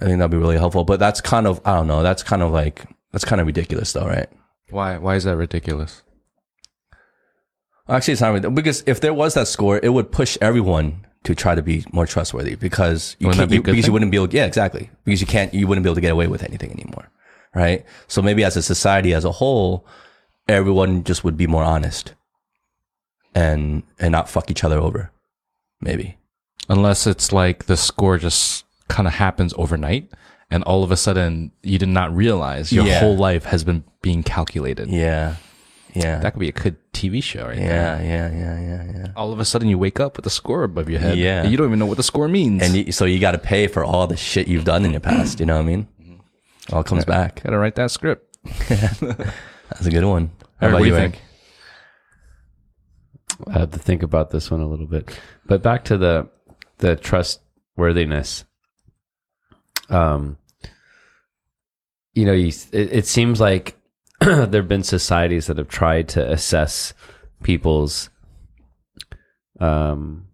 I 0.00 0.04
think 0.04 0.18
that'd 0.18 0.30
be 0.30 0.36
really 0.36 0.58
helpful. 0.58 0.84
But 0.84 0.98
that's 0.98 1.20
kind 1.20 1.46
of, 1.46 1.60
I 1.64 1.74
don't 1.74 1.86
know. 1.86 2.02
That's 2.02 2.22
kind 2.22 2.42
of 2.42 2.50
like 2.50 2.86
that's 3.12 3.24
kind 3.24 3.40
of 3.40 3.46
ridiculous, 3.46 3.92
though, 3.92 4.06
right? 4.06 4.28
Why? 4.70 4.98
Why 4.98 5.16
is 5.16 5.24
that 5.24 5.36
ridiculous? 5.36 6.02
Actually, 7.88 8.12
it's 8.12 8.22
not 8.22 8.32
ridiculous 8.32 8.54
because 8.54 8.84
if 8.86 9.00
there 9.00 9.14
was 9.14 9.34
that 9.34 9.46
score, 9.46 9.78
it 9.82 9.90
would 9.90 10.10
push 10.10 10.38
everyone 10.40 11.06
to 11.24 11.34
try 11.34 11.54
to 11.54 11.62
be 11.62 11.84
more 11.92 12.06
trustworthy 12.06 12.54
because 12.54 13.16
you 13.18 13.28
Wouldn't 13.28 13.40
can't, 13.40 13.50
be 13.50 13.56
you, 13.56 13.62
because 13.62 13.86
you 13.86 13.92
wouldn't 13.92 14.10
be 14.10 14.16
able, 14.16 14.28
yeah, 14.34 14.46
exactly, 14.46 14.90
because 15.04 15.20
you 15.20 15.26
can't, 15.26 15.52
you 15.54 15.66
wouldn't 15.66 15.84
be 15.84 15.88
able 15.88 15.94
to 15.94 16.00
get 16.00 16.12
away 16.12 16.26
with 16.26 16.42
anything 16.42 16.70
anymore, 16.70 17.10
right? 17.54 17.84
So 18.08 18.20
maybe 18.20 18.44
as 18.44 18.56
a 18.56 18.62
society 18.62 19.14
as 19.14 19.24
a 19.24 19.32
whole, 19.32 19.86
everyone 20.48 21.04
just 21.04 21.24
would 21.24 21.36
be 21.36 21.46
more 21.46 21.64
honest 21.64 22.14
and 23.34 23.82
and 23.98 24.12
not 24.12 24.28
fuck 24.28 24.50
each 24.50 24.64
other 24.64 24.78
over, 24.78 25.10
maybe. 25.84 26.16
Unless 26.68 27.06
it's 27.06 27.30
like 27.32 27.66
the 27.66 27.76
score 27.76 28.18
just 28.18 28.64
kind 28.88 29.06
of 29.06 29.14
happens 29.14 29.54
overnight, 29.56 30.10
and 30.50 30.64
all 30.64 30.82
of 30.82 30.90
a 30.90 30.96
sudden 30.96 31.52
you 31.62 31.78
did 31.78 31.88
not 31.90 32.14
realize 32.14 32.72
your 32.72 32.86
Yeah. 32.86 33.00
whole 33.00 33.16
life 33.16 33.44
has 33.46 33.62
been 33.64 33.84
being 34.02 34.22
calculated. 34.22 34.88
Yeah, 34.88 35.36
yeah, 35.94 36.18
That 36.20 36.32
could 36.32 36.40
be 36.40 36.48
a 36.48 36.52
good 36.52 36.76
TV 36.92 37.22
show, 37.22 37.46
right? 37.46 37.56
there. 37.56 37.66
yeah, 37.66 38.02
yeah, 38.02 38.30
yeah, 38.30 38.60
yeah, 38.60 38.92
yeah. 38.98 39.06
All 39.16 39.32
of 39.32 39.38
a 39.40 39.44
sudden 39.44 39.68
you 39.68 39.78
wake 39.78 40.00
up 40.00 40.16
with 40.16 40.26
a 40.26 40.30
score 40.30 40.64
above 40.64 40.88
your 40.88 41.00
head. 41.00 41.18
Yeah. 41.18 41.42
and 41.42 41.50
you 41.50 41.56
don't 41.56 41.66
even 41.68 41.78
know 41.78 41.86
what 41.86 41.98
the 41.98 42.02
score 42.02 42.28
means. 42.28 42.62
And 42.62 42.74
you, 42.74 42.92
so 42.92 43.04
you 43.04 43.18
got 43.20 43.32
to 43.32 43.38
pay 43.38 43.66
for 43.68 43.84
all 43.84 44.06
the 44.06 44.16
shit 44.16 44.48
you've 44.48 44.64
done 44.64 44.84
in 44.84 44.90
your 44.92 45.00
past. 45.00 45.38
You 45.40 45.46
know 45.46 45.54
what 45.56 45.62
I 45.62 45.66
mean? 45.66 45.88
Mm-hmm. 46.02 46.74
All 46.74 46.82
comes 46.82 47.04
back. 47.04 47.42
gotta 47.44 47.58
write 47.58 47.74
that 47.76 47.90
script. 47.90 48.38
That's 48.68 49.86
a 49.86 49.90
good 49.90 50.04
one. 50.04 50.30
How 50.60 50.66
Eric, 50.68 50.72
about 50.72 50.72
what 50.72 50.78
do 50.80 50.86
you 50.86 50.94
think? 50.96 51.22
I 53.48 53.58
have 53.60 53.70
to 53.72 53.78
think 53.78 54.02
about 54.02 54.30
this 54.30 54.50
one 54.50 54.60
a 54.60 54.68
little 54.68 54.86
bit. 54.86 55.08
But 55.46 55.62
back 55.62 55.84
to 55.84 55.96
the 55.98 56.28
the 56.78 56.96
trustworthiness. 56.96 58.44
Um, 59.90 60.38
you 62.14 62.24
know, 62.24 62.32
you, 62.32 62.48
it, 62.72 62.92
it 62.92 63.06
seems 63.06 63.40
like 63.40 63.76
there 64.20 64.46
have 64.46 64.68
been 64.68 64.82
societies 64.82 65.46
that 65.46 65.58
have 65.58 65.68
tried 65.68 66.08
to 66.10 66.30
assess 66.32 66.94
people's 67.42 68.08
um 69.60 70.26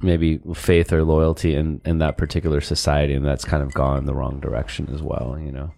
maybe 0.00 0.38
faith 0.54 0.92
or 0.92 1.02
loyalty 1.02 1.54
in 1.54 1.80
in 1.84 1.98
that 1.98 2.16
particular 2.18 2.60
society 2.60 3.14
and 3.14 3.24
that's 3.24 3.44
kind 3.44 3.62
of 3.62 3.72
gone 3.74 4.04
the 4.04 4.14
wrong 4.14 4.38
direction 4.38 4.88
as 4.92 5.02
well 5.02 5.38
you 5.42 5.50
know 5.50 5.72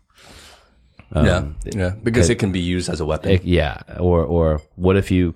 yeah, 1.15 1.37
Um, 1.39 1.57
yeah, 1.65 1.95
because 2.03 2.29
it 2.29 2.35
can 2.39 2.53
be 2.53 2.61
used 2.61 2.91
as 2.91 3.01
a 3.01 3.07
weapon. 3.07 3.31
it- 3.31 3.45
yeah 3.45 3.81
or 3.99 4.23
or 4.25 4.61
what 4.75 4.97
if 4.99 5.11
you 5.11 5.35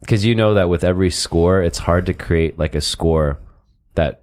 because 0.00 0.24
you 0.24 0.34
know 0.34 0.54
that 0.54 0.68
with 0.68 0.84
every 0.84 1.10
score 1.10 1.62
it's 1.62 1.78
hard 1.78 2.06
to 2.06 2.14
create 2.14 2.58
like 2.58 2.74
a 2.74 2.80
score 2.80 3.38
that 3.94 4.22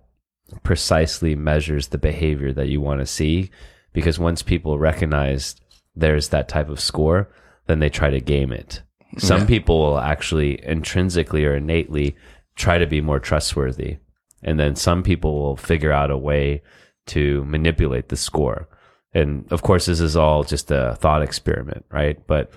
precisely 0.63 1.35
measures 1.35 1.87
the 1.87 1.97
behavior 1.97 2.53
that 2.53 2.67
you 2.67 2.79
want 2.79 2.99
to 2.99 3.05
see 3.05 3.49
because 3.93 4.19
once 4.19 4.41
people 4.41 4.77
recognize 4.77 5.55
there's 5.95 6.29
that 6.29 6.47
type 6.47 6.69
of 6.69 6.79
score 6.79 7.29
then 7.67 7.79
they 7.79 7.89
try 7.89 8.11
to 8.11 8.21
game 8.21 8.51
it. 8.51 8.83
Some 9.17 9.47
people 9.47 9.79
will 9.79 9.97
actually 9.97 10.63
intrinsically 10.63 11.45
or 11.45 11.55
innately 11.55 12.15
try 12.55 12.77
to 12.77 12.85
be 12.85 13.01
more 13.01 13.19
trustworthy 13.19 13.97
and 14.43 14.59
then 14.59 14.75
some 14.75 15.03
people 15.03 15.41
will 15.41 15.55
figure 15.55 15.91
out 15.91 16.11
a 16.11 16.17
way 16.17 16.61
to 17.07 17.43
manipulate 17.45 18.09
the 18.09 18.17
score. 18.17 18.67
And 19.13 19.45
of 19.51 19.61
course 19.61 19.85
this 19.87 19.99
is 19.99 20.15
all 20.15 20.43
just 20.43 20.69
a 20.69 20.95
thought 20.99 21.21
experiment 21.21 21.85
right? 21.91 22.25
But 22.27 22.51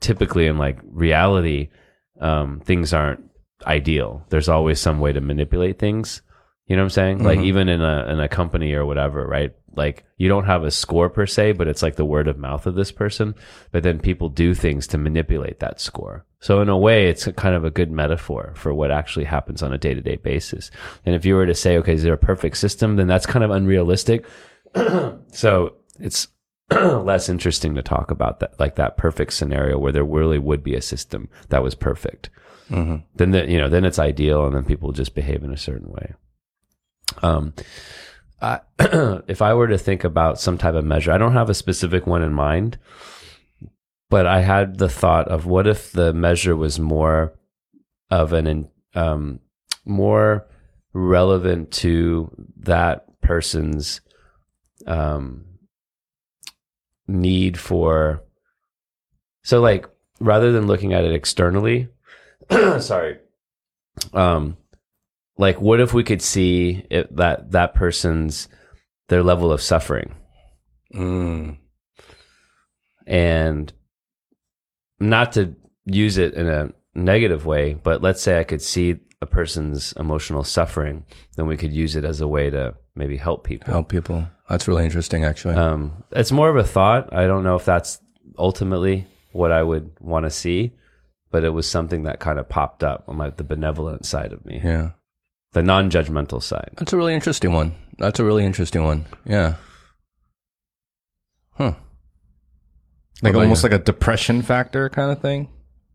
typically 0.00 0.46
in 0.46 0.58
like 0.58 0.78
reality 0.84 1.70
um, 2.20 2.60
things 2.60 2.92
aren't 2.92 3.22
ideal. 3.64 4.24
There's 4.28 4.48
always 4.48 4.80
some 4.80 5.00
way 5.00 5.12
to 5.12 5.20
manipulate 5.20 5.78
things. 5.78 6.22
You 6.66 6.74
know 6.74 6.82
what 6.82 6.86
i'm 6.86 6.90
saying? 6.90 7.22
Like 7.22 7.38
even 7.40 7.68
in 7.68 7.80
a 7.80 8.06
in 8.08 8.18
a 8.18 8.28
company 8.28 8.72
or 8.72 8.84
whatever 8.84 9.24
right? 9.24 9.52
Like 9.76 10.04
you 10.16 10.28
don't 10.28 10.46
have 10.46 10.64
a 10.64 10.70
score 10.70 11.08
per 11.08 11.24
se 11.24 11.52
but 11.52 11.68
it's 11.68 11.82
like 11.82 11.94
the 11.94 12.04
word 12.04 12.26
of 12.26 12.38
mouth 12.38 12.66
of 12.66 12.74
this 12.74 12.90
person. 12.90 13.36
But 13.70 13.84
then 13.84 14.00
people 14.00 14.28
do 14.28 14.52
things 14.52 14.88
to 14.88 14.98
manipulate 14.98 15.60
that 15.60 15.80
score. 15.80 16.26
So 16.40 16.60
in 16.60 16.68
a 16.68 16.76
way 16.76 17.08
it's 17.08 17.28
a 17.28 17.32
kind 17.32 17.54
of 17.54 17.64
a 17.64 17.70
good 17.70 17.92
metaphor 17.92 18.52
for 18.56 18.74
what 18.74 18.90
actually 18.90 19.26
happens 19.26 19.62
on 19.62 19.72
a 19.72 19.78
day-to-day 19.78 20.16
basis. 20.16 20.72
And 21.04 21.14
if 21.14 21.24
you 21.24 21.36
were 21.36 21.46
to 21.46 21.54
say 21.54 21.76
okay 21.78 21.92
is 21.92 22.02
there 22.02 22.14
a 22.14 22.18
perfect 22.18 22.56
system? 22.56 22.96
Then 22.96 23.06
that's 23.06 23.26
kind 23.26 23.44
of 23.44 23.50
unrealistic. 23.50 24.26
So 25.32 25.76
it's 26.00 26.28
less 26.70 27.28
interesting 27.28 27.74
to 27.74 27.82
talk 27.82 28.10
about 28.10 28.40
that 28.40 28.58
like 28.58 28.74
that 28.76 28.96
perfect 28.96 29.32
scenario 29.32 29.78
where 29.78 29.92
there 29.92 30.04
really 30.04 30.38
would 30.38 30.62
be 30.64 30.74
a 30.74 30.82
system 30.82 31.28
that 31.48 31.62
was 31.62 31.74
perfect. 31.74 32.30
Then 33.14 33.30
the, 33.30 33.48
you 33.48 33.58
know 33.58 33.68
then 33.68 33.84
it's 33.84 33.98
ideal 33.98 34.46
and 34.46 34.54
then 34.56 34.64
people 34.64 34.90
just 34.92 35.14
behave 35.14 35.44
in 35.44 35.52
a 35.52 35.56
certain 35.56 35.90
way. 35.92 36.14
Um 37.22 37.54
I, 38.40 38.60
if 39.28 39.40
i 39.40 39.54
were 39.54 39.68
to 39.68 39.78
think 39.78 40.04
about 40.04 40.38
some 40.38 40.58
type 40.58 40.74
of 40.74 40.84
measure 40.84 41.10
i 41.10 41.16
don't 41.16 41.32
have 41.32 41.48
a 41.48 41.54
specific 41.54 42.06
one 42.06 42.20
in 42.22 42.34
mind 42.34 42.76
but 44.10 44.26
i 44.26 44.40
had 44.42 44.76
the 44.76 44.90
thought 44.90 45.26
of 45.28 45.46
what 45.46 45.66
if 45.66 45.90
the 45.92 46.12
measure 46.12 46.54
was 46.54 46.78
more 46.78 47.32
of 48.10 48.34
an 48.34 48.46
in- 48.46 48.68
um 48.94 49.40
more 49.86 50.46
relevant 50.92 51.70
to 51.70 52.30
that 52.58 53.06
person's 53.22 54.02
um 54.86 55.44
need 57.08 57.58
for 57.58 58.22
so 59.44 59.60
like 59.60 59.86
rather 60.20 60.52
than 60.52 60.66
looking 60.66 60.92
at 60.92 61.04
it 61.04 61.12
externally 61.12 61.88
sorry 62.80 63.18
um 64.12 64.56
like 65.38 65.60
what 65.60 65.80
if 65.80 65.92
we 65.92 66.02
could 66.02 66.22
see 66.22 66.84
it, 66.90 67.14
that 67.16 67.50
that 67.52 67.74
person's 67.74 68.48
their 69.08 69.22
level 69.22 69.52
of 69.52 69.62
suffering 69.62 70.14
Mm. 70.94 71.58
and 73.06 73.72
not 75.00 75.32
to 75.32 75.54
use 75.84 76.16
it 76.16 76.34
in 76.34 76.48
a 76.48 76.70
negative 76.94 77.44
way 77.44 77.74
but 77.74 78.02
let's 78.02 78.22
say 78.22 78.38
i 78.38 78.44
could 78.44 78.62
see 78.62 78.96
a 79.20 79.26
person's 79.26 79.92
emotional 79.94 80.44
suffering 80.44 81.04
then 81.36 81.46
we 81.46 81.56
could 81.56 81.72
use 81.72 81.96
it 81.96 82.04
as 82.04 82.20
a 82.20 82.28
way 82.28 82.50
to 82.50 82.74
maybe 82.94 83.16
help 83.16 83.44
people 83.44 83.72
Help 83.72 83.88
people. 83.88 84.26
That's 84.48 84.68
really 84.68 84.84
interesting, 84.84 85.24
actually. 85.24 85.54
um, 85.56 86.04
it's 86.12 86.30
more 86.32 86.48
of 86.48 86.56
a 86.56 86.64
thought. 86.64 87.12
I 87.12 87.26
don't 87.26 87.42
know 87.44 87.56
if 87.56 87.64
that's 87.64 87.98
ultimately 88.38 89.06
what 89.32 89.50
I 89.52 89.62
would 89.62 89.90
want 90.00 90.24
to 90.24 90.30
see, 90.30 90.72
but 91.30 91.42
it 91.44 91.50
was 91.50 91.68
something 91.68 92.04
that 92.04 92.20
kind 92.20 92.38
of 92.38 92.48
popped 92.48 92.84
up 92.84 93.04
on 93.08 93.16
my, 93.16 93.30
the 93.30 93.44
benevolent 93.44 94.06
side 94.06 94.32
of 94.32 94.44
me, 94.46 94.60
yeah, 94.62 94.90
the 95.52 95.62
non-judgmental 95.62 96.42
side. 96.42 96.70
that's 96.78 96.92
a 96.92 96.96
really 96.96 97.14
interesting 97.14 97.52
one. 97.52 97.74
That's 97.98 98.20
a 98.20 98.24
really 98.24 98.44
interesting 98.44 98.84
one. 98.84 99.06
Yeah. 99.24 99.54
Huh. 101.54 101.72
Like 103.22 103.34
almost 103.34 103.62
you? 103.64 103.70
like 103.70 103.80
a 103.80 103.82
depression 103.82 104.42
factor 104.42 104.88
kind 104.90 105.10
of 105.10 105.20
thing. 105.20 105.48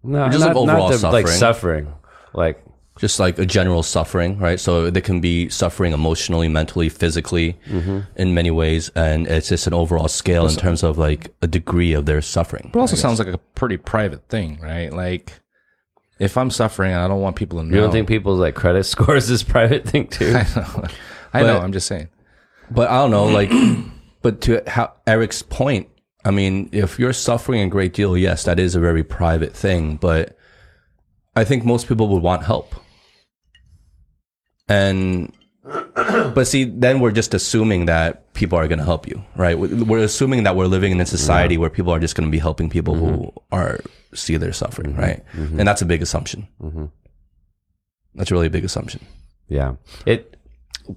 No, 0.04 0.28
Just 0.30 0.40
like 0.46 0.56
overall 0.56 0.90
the- 0.90 1.10
like 1.12 1.28
suffering. 1.28 1.38
suffering, 1.88 1.94
like 2.34 2.66
Just 3.00 3.20
like 3.20 3.40
a 3.40 3.46
general 3.46 3.84
suffering, 3.84 4.38
right? 4.38 4.60
So 4.60 4.90
they 4.90 5.02
can 5.02 5.22
be 5.22 5.50
suffering 5.50 5.94
emotionally, 5.94 6.50
mentally, 6.50 6.90
physically, 6.90 7.58
mm-hmm. 7.68 8.02
in 8.18 8.34
many 8.34 8.52
ways, 8.52 8.90
and 8.96 9.28
it's 9.28 9.50
just 9.50 9.66
an 9.66 9.74
overall 9.74 10.10
scale 10.10 10.46
in 10.48 10.56
terms 10.56 10.84
of 10.84 10.98
like 10.98 11.34
a 11.42 11.48
degree 11.48 11.94
of 11.94 12.06
their 12.06 12.22
suffering. 12.22 12.70
But 12.74 12.80
it 12.80 12.82
also 12.82 12.98
sounds 12.98 13.20
like 13.20 13.30
a 13.30 13.38
pretty 13.38 13.78
private 13.78 14.28
thing, 14.28 14.60
right? 14.62 14.92
Like 14.92 15.42
if 16.22 16.38
I'm 16.38 16.52
suffering, 16.52 16.92
and 16.92 17.02
I 17.02 17.08
don't 17.08 17.22
want 17.22 17.36
people 17.36 17.60
to 17.60 17.66
know. 17.66 17.74
you 17.74 17.82
don't 17.82 17.92
think 17.92 18.08
people's 18.08 18.40
like 18.40 18.54
credit 18.54 18.84
scores 18.86 19.30
is 19.30 19.42
private 19.42 19.88
thing 19.88 20.08
too. 20.08 20.36
I 20.36 20.44
know. 20.56 20.84
I 21.34 21.42
know. 21.44 21.60
I'm 21.60 21.74
just 21.74 21.88
saying. 21.88 22.10
But 22.70 22.90
I 22.90 23.00
don't 23.00 23.12
know, 23.12 23.26
like, 23.26 23.52
but 24.22 24.42
to 24.42 24.62
how 24.68 24.94
Eric's 25.08 25.42
point, 25.42 25.90
I 26.24 26.32
mean, 26.32 26.70
if 26.72 27.00
you're 27.00 27.14
suffering 27.14 27.62
a 27.62 27.68
great 27.68 27.94
deal, 27.94 28.16
yes, 28.16 28.44
that 28.44 28.60
is 28.60 28.76
a 28.76 28.80
very 28.80 29.04
private 29.04 29.54
thing, 29.54 29.98
but 29.98 30.38
I 31.36 31.44
think 31.44 31.64
most 31.64 31.88
people 31.88 32.08
would 32.10 32.22
want 32.22 32.44
help. 32.44 32.76
And, 34.68 35.34
but 35.64 36.46
see, 36.48 36.66
then 36.66 37.00
we're 37.00 37.12
just 37.12 37.34
assuming 37.34 37.86
that 37.86 38.34
people 38.34 38.58
are 38.58 38.68
going 38.68 38.80
to 38.80 38.86
help 38.86 39.08
you, 39.08 39.24
right? 39.36 39.58
We- 39.58 39.84
We're 39.84 40.04
assuming 40.04 40.44
that 40.44 40.56
we're 40.56 40.68
living 40.68 40.92
in 40.92 41.00
a 41.02 41.06
society 41.06 41.58
where 41.58 41.70
people 41.70 41.94
are 41.94 42.00
just 42.00 42.16
going 42.16 42.28
to 42.28 42.32
be 42.32 42.40
helping 42.40 42.70
people 42.70 42.96
who 42.96 43.12
mm-hmm. 43.12 43.56
are, 43.56 43.80
see 44.14 44.38
their 44.38 44.54
suffering, 44.54 44.92
mm-hmm. 44.92 45.02
right? 45.02 45.24
Mm-hmm. 45.34 45.60
And 45.60 45.68
that's 45.68 45.82
a 45.82 45.86
big 45.86 46.02
assumption. 46.02 46.48
That's 48.16 48.32
really 48.32 48.48
a 48.48 48.52
big 48.52 48.66
assumption. 48.66 49.06
Yeah. 49.48 49.76
It 50.06 50.38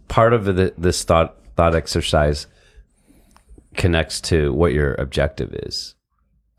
part 0.09 0.33
of 0.33 0.45
the, 0.45 0.75
this 0.77 1.05
thought 1.05 1.37
thought 1.57 1.75
exercise 1.75 2.47
connects 3.75 4.21
to 4.21 4.53
what 4.53 4.73
your 4.73 4.95
objective 4.95 5.55
is. 5.55 5.95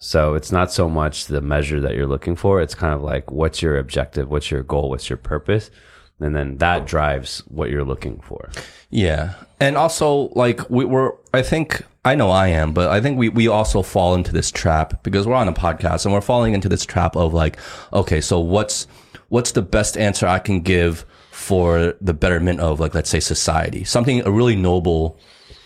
So 0.06 0.36
it's 0.36 0.52
not 0.52 0.72
so 0.72 0.88
much 0.88 1.26
the 1.26 1.42
measure 1.42 1.82
that 1.82 1.96
you're 1.96 2.06
looking 2.06 2.36
for. 2.36 2.62
It's 2.62 2.76
kind 2.76 2.94
of 2.94 3.02
like 3.02 3.32
what's 3.32 3.64
your 3.64 3.80
objective, 3.80 4.30
what's 4.30 4.52
your 4.52 4.62
goal, 4.62 4.92
what's 4.92 5.10
your 5.10 5.18
purpose, 5.18 5.72
and 6.20 6.36
then 6.36 6.60
that 6.60 6.86
drives 6.86 7.40
what 7.48 7.72
you're 7.72 7.84
looking 7.84 8.20
for. 8.20 8.52
Yeah. 8.92 9.34
And 9.60 9.76
also, 9.76 10.30
like, 10.36 10.70
we, 10.70 10.86
we're, 10.86 11.14
I 11.34 11.42
think, 11.42 11.82
I 12.06 12.14
know 12.14 12.30
I 12.30 12.50
am, 12.50 12.72
but 12.72 12.92
I 12.92 13.02
think 13.02 13.18
we, 13.18 13.30
we 13.30 13.48
also 13.48 13.82
fall 13.82 14.14
into 14.14 14.32
this 14.32 14.52
trap 14.52 15.02
because 15.02 15.26
we're 15.26 15.34
on 15.34 15.48
a 15.48 15.54
podcast 15.54 16.06
and 16.06 16.14
we're 16.14 16.22
falling 16.22 16.54
into 16.54 16.70
this 16.70 16.86
trap 16.86 17.16
of 17.16 17.34
like, 17.34 17.58
okay, 17.92 18.22
so 18.22 18.40
what's, 18.40 18.88
what's 19.30 19.54
the 19.54 19.64
best 19.64 19.98
answer 19.98 20.28
I 20.28 20.38
can 20.38 20.62
give 20.62 21.04
for 21.32 21.96
the 22.00 22.14
betterment 22.14 22.60
of, 22.60 22.80
like, 22.80 22.94
let's 22.94 23.10
say 23.10 23.20
society? 23.20 23.84
Something, 23.84 24.22
a 24.22 24.30
really 24.30 24.56
noble 24.56 25.18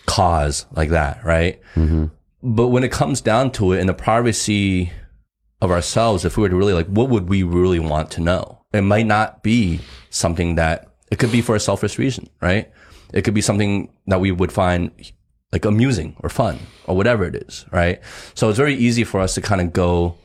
cause 0.05 0.65
like 0.71 0.91
that, 0.91 1.25
right? 1.25 1.61
Mm-hmm. 1.75 2.05
But 2.41 2.67
when 2.67 2.83
it 2.83 2.91
comes 2.91 3.21
down 3.21 3.51
to 3.53 3.73
it 3.73 3.79
in 3.79 3.87
the 3.87 3.93
privacy 3.93 4.91
of 5.61 5.71
ourselves, 5.71 6.23
if 6.25 6.37
we 6.37 6.43
were 6.43 6.49
to 6.49 6.55
really 6.55 6.73
like, 6.73 6.87
what 6.87 7.09
would 7.09 7.27
we 7.27 7.43
really 7.43 7.79
want 7.79 8.11
to 8.11 8.21
know? 8.21 8.63
It 8.71 8.81
might 8.81 9.05
not 9.05 9.43
be 9.43 9.81
something 10.09 10.55
that 10.55 10.87
it 11.11 11.19
could 11.19 11.31
be 11.31 11.41
for 11.41 11.55
a 11.55 11.59
selfish 11.59 11.97
reason, 11.97 12.29
right? 12.41 12.71
It 13.13 13.23
could 13.23 13.33
be 13.33 13.41
something 13.41 13.91
that 14.07 14.19
we 14.21 14.31
would 14.31 14.51
find 14.51 14.91
like 15.51 15.65
amusing 15.65 16.15
or 16.19 16.29
fun 16.29 16.59
or 16.85 16.95
whatever 16.95 17.25
it 17.25 17.35
is, 17.35 17.65
right? 17.71 17.99
So 18.35 18.49
it's 18.49 18.57
very 18.57 18.75
easy 18.75 19.03
for 19.03 19.19
us 19.19 19.33
to 19.35 19.41
kind 19.41 19.59
of 19.61 19.73
go 19.73 20.15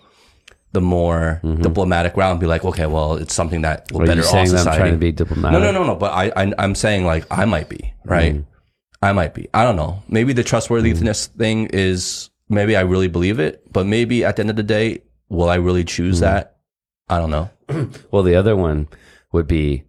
the 0.73 0.81
more 0.81 1.41
diplomatic 1.63 2.17
route 2.17 2.33
and 2.33 2.41
be 2.41 2.47
like, 2.47 2.65
okay, 2.65 2.87
well, 2.87 3.15
it's 3.15 3.33
something 3.33 3.63
that 3.63 3.91
will 3.93 4.03
Are 4.03 4.07
better 4.07 4.21
you 4.21 4.27
all 4.27 4.33
saying 4.33 4.51
that 4.51 4.59
society. 4.59 4.71
I'm 4.71 4.81
trying 4.81 4.93
to 4.93 4.99
be 4.99 5.13
diplomatic? 5.13 5.59
No, 5.59 5.65
no, 5.65 5.73
no, 5.73 5.87
no. 5.87 5.95
But 5.95 6.13
I, 6.13 6.33
I 6.37 6.53
I'm 6.59 6.75
saying 6.75 7.07
like 7.07 7.25
I 7.31 7.45
might 7.45 7.69
be 7.69 7.95
right. 8.05 8.35
Mm. 8.35 8.45
I 9.05 9.13
might 9.13 9.35
be. 9.35 9.49
I 9.53 9.65
don't 9.65 9.77
know. 9.77 10.03
Maybe 10.09 10.33
the 10.33 10.43
trustworthiness 10.45 11.29
Mm. 11.29 11.39
thing 11.39 11.67
is 11.73 12.31
maybe 12.49 12.75
I 12.77 12.81
really 12.83 13.09
believe 13.09 13.39
it, 13.39 13.63
but 13.73 13.87
maybe 13.87 14.25
at 14.25 14.37
the 14.37 14.41
end 14.41 14.51
of 14.51 14.57
the 14.57 14.63
day, 14.63 15.01
will 15.29 15.49
I 15.49 15.57
really 15.57 15.85
Mm. 15.85 15.89
choose 15.89 16.21
that? 16.21 16.57
I 17.09 17.19
don't 17.19 17.31
know. 17.31 17.51
Well, 18.11 18.23
the 18.23 18.35
other 18.37 18.57
one 18.57 18.89
would 19.33 19.47
be 19.47 19.85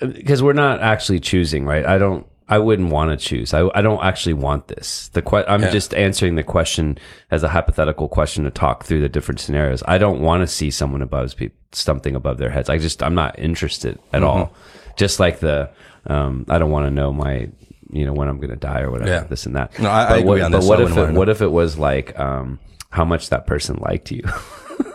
because 0.00 0.42
we're 0.42 0.52
not 0.54 0.80
actually 0.80 1.20
choosing, 1.20 1.64
right? 1.66 1.84
I 1.84 1.98
don't. 1.98 2.26
I 2.48 2.58
wouldn't 2.58 2.90
want 2.90 3.10
to 3.12 3.16
choose. 3.16 3.54
I, 3.54 3.68
I 3.76 3.80
don't 3.80 4.02
actually 4.02 4.32
want 4.32 4.66
this. 4.66 5.08
The 5.12 5.22
que- 5.22 5.44
I'm 5.46 5.60
just 5.70 5.94
answering 5.94 6.34
the 6.34 6.42
question 6.42 6.98
as 7.30 7.44
a 7.44 7.48
hypothetical 7.48 8.08
question 8.08 8.42
to 8.42 8.50
talk 8.50 8.82
through 8.84 9.02
the 9.02 9.08
different 9.08 9.38
scenarios. 9.38 9.84
I 9.86 9.98
don't 9.98 10.20
want 10.20 10.40
to 10.42 10.48
see 10.48 10.68
someone 10.70 11.00
above 11.00 11.34
something 11.70 12.16
above 12.16 12.38
their 12.38 12.50
heads. 12.50 12.68
I 12.68 12.78
just 12.78 13.02
I'm 13.04 13.14
not 13.14 13.38
interested 13.38 14.00
at 14.12 14.24
all. 14.24 14.52
Just 14.96 15.20
like 15.20 15.38
the 15.38 15.70
um, 16.08 16.44
I 16.48 16.58
don't 16.58 16.72
want 16.72 16.86
to 16.86 16.90
know 16.90 17.12
my 17.12 17.48
you 17.92 18.06
know 18.06 18.12
when 18.12 18.28
I'm 18.28 18.36
going 18.38 18.50
to 18.50 18.56
die 18.56 18.80
or 18.80 18.90
whatever 18.90 19.10
Yeah. 19.10 19.24
this 19.24 19.46
and 19.46 19.56
that. 19.56 19.78
No, 19.78 19.88
I- 19.90 20.04
I 20.04 20.08
But 20.08 20.18
agree 20.18 20.28
what, 20.28 20.40
on 20.42 20.50
but 20.52 20.58
this. 20.60 20.68
what 20.68 20.80
I 20.80 20.82
if 20.84 20.96
it, 20.96 21.12
what 21.14 21.28
if 21.28 21.42
it 21.42 21.50
was 21.50 21.78
like 21.78 22.18
um, 22.18 22.58
how 22.90 23.04
much 23.04 23.28
that 23.30 23.46
person 23.46 23.76
liked 23.80 24.10
you? 24.10 24.22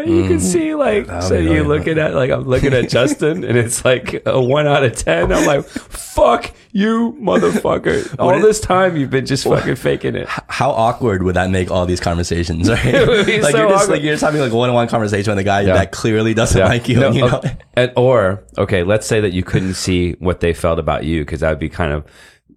Right, 0.00 0.08
you 0.08 0.28
can 0.28 0.38
mm. 0.38 0.40
see 0.40 0.74
like 0.74 1.06
so 1.22 1.38
be 1.38 1.44
you 1.44 1.50
really 1.50 1.78
looking 1.78 1.98
at 1.98 2.14
like 2.14 2.30
I'm 2.30 2.44
looking 2.44 2.72
at 2.72 2.88
Justin 2.88 3.44
and 3.44 3.58
it's 3.58 3.84
like 3.84 4.22
a 4.26 4.40
one 4.40 4.66
out 4.66 4.82
of 4.82 4.96
ten. 4.96 5.30
I'm 5.32 5.46
like, 5.46 5.66
fuck 5.66 6.52
you, 6.72 7.16
motherfucker! 7.20 8.16
All 8.18 8.38
it- 8.38 8.42
this 8.42 8.60
time 8.60 8.96
you've 8.96 9.10
been 9.10 9.26
just 9.26 9.44
fucking 9.44 9.76
faking 9.76 10.16
it. 10.16 10.26
How 10.28 10.70
awkward 10.70 11.22
would 11.22 11.36
that 11.36 11.50
make 11.50 11.70
all 11.70 11.86
these 11.86 12.00
conversations? 12.00 12.68
Right? 12.70 13.06
would 13.06 13.26
be 13.26 13.40
like 13.42 13.52
so 13.52 13.58
you're 13.58 13.68
just 13.68 13.84
awkward. 13.84 13.94
like 13.96 14.02
you're 14.02 14.14
just 14.14 14.22
having 14.24 14.40
like 14.40 14.52
one 14.52 14.68
on 14.70 14.74
one 14.74 14.88
conversation 14.88 15.32
with 15.32 15.38
a 15.38 15.44
guy 15.44 15.62
Yeah. 15.62 15.74
that 15.74 15.92
clearly 15.92 16.34
doesn't 16.34 16.58
Yeah. 16.58 16.68
like 16.68 16.88
you. 16.88 17.00
No, 17.00 17.06
and 17.08 17.16
you 17.16 17.22
know. 17.22 17.42
And, 17.74 17.92
or 17.96 18.44
okay, 18.56 18.82
let's 18.84 19.06
say 19.06 19.20
that 19.20 19.32
you 19.32 19.42
couldn't 19.42 19.74
see 19.74 20.12
what 20.12 20.40
they 20.40 20.52
felt 20.54 20.78
about 20.78 21.04
you 21.04 21.24
because 21.24 21.40
that 21.40 21.50
would 21.50 21.58
be 21.58 21.68
kind 21.68 21.92
of, 21.92 22.04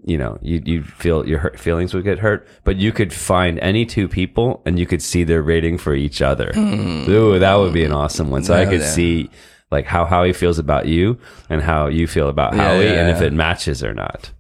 you 0.06 0.18
know, 0.18 0.38
you 0.42 0.62
you 0.66 0.84
feel 0.84 1.28
your 1.28 1.40
hurt, 1.40 1.60
feelings 1.60 1.94
would 1.94 2.04
get 2.04 2.20
hurt. 2.20 2.48
But 2.64 2.78
you 2.78 2.92
could 2.92 3.14
find 3.14 3.60
any 3.60 3.86
two 3.86 4.08
people 4.08 4.62
and 4.66 4.78
you 4.78 4.86
could 4.86 5.02
see 5.02 5.24
their 5.24 5.42
rating 5.42 5.78
for 5.78 5.94
each 5.94 6.22
other. 6.22 6.52
Hmm. 6.54 7.10
Ooh, 7.10 7.40
that 7.40 7.56
would 7.56 7.74
be 7.74 7.84
an 7.84 7.92
awesome 7.94 8.30
one. 8.30 8.44
So 8.44 8.54
I 8.54 8.66
oh, 8.66 8.70
could 8.70 8.82
yeah. 8.82 8.90
see 8.92 9.30
like 9.72 9.86
how 9.86 10.06
Howie 10.06 10.34
feels 10.34 10.60
about 10.60 10.88
you 10.88 11.18
and 11.50 11.62
how 11.62 11.88
you 11.88 12.08
feel 12.08 12.30
about 12.30 12.54
Yeah, 12.56 12.64
Howie, 12.64 12.86
yeah, 12.86 12.94
and 12.94 13.10
if 13.10 13.22
it 13.22 13.34
matches 13.34 13.84
or 13.84 13.94
not. 13.94 14.32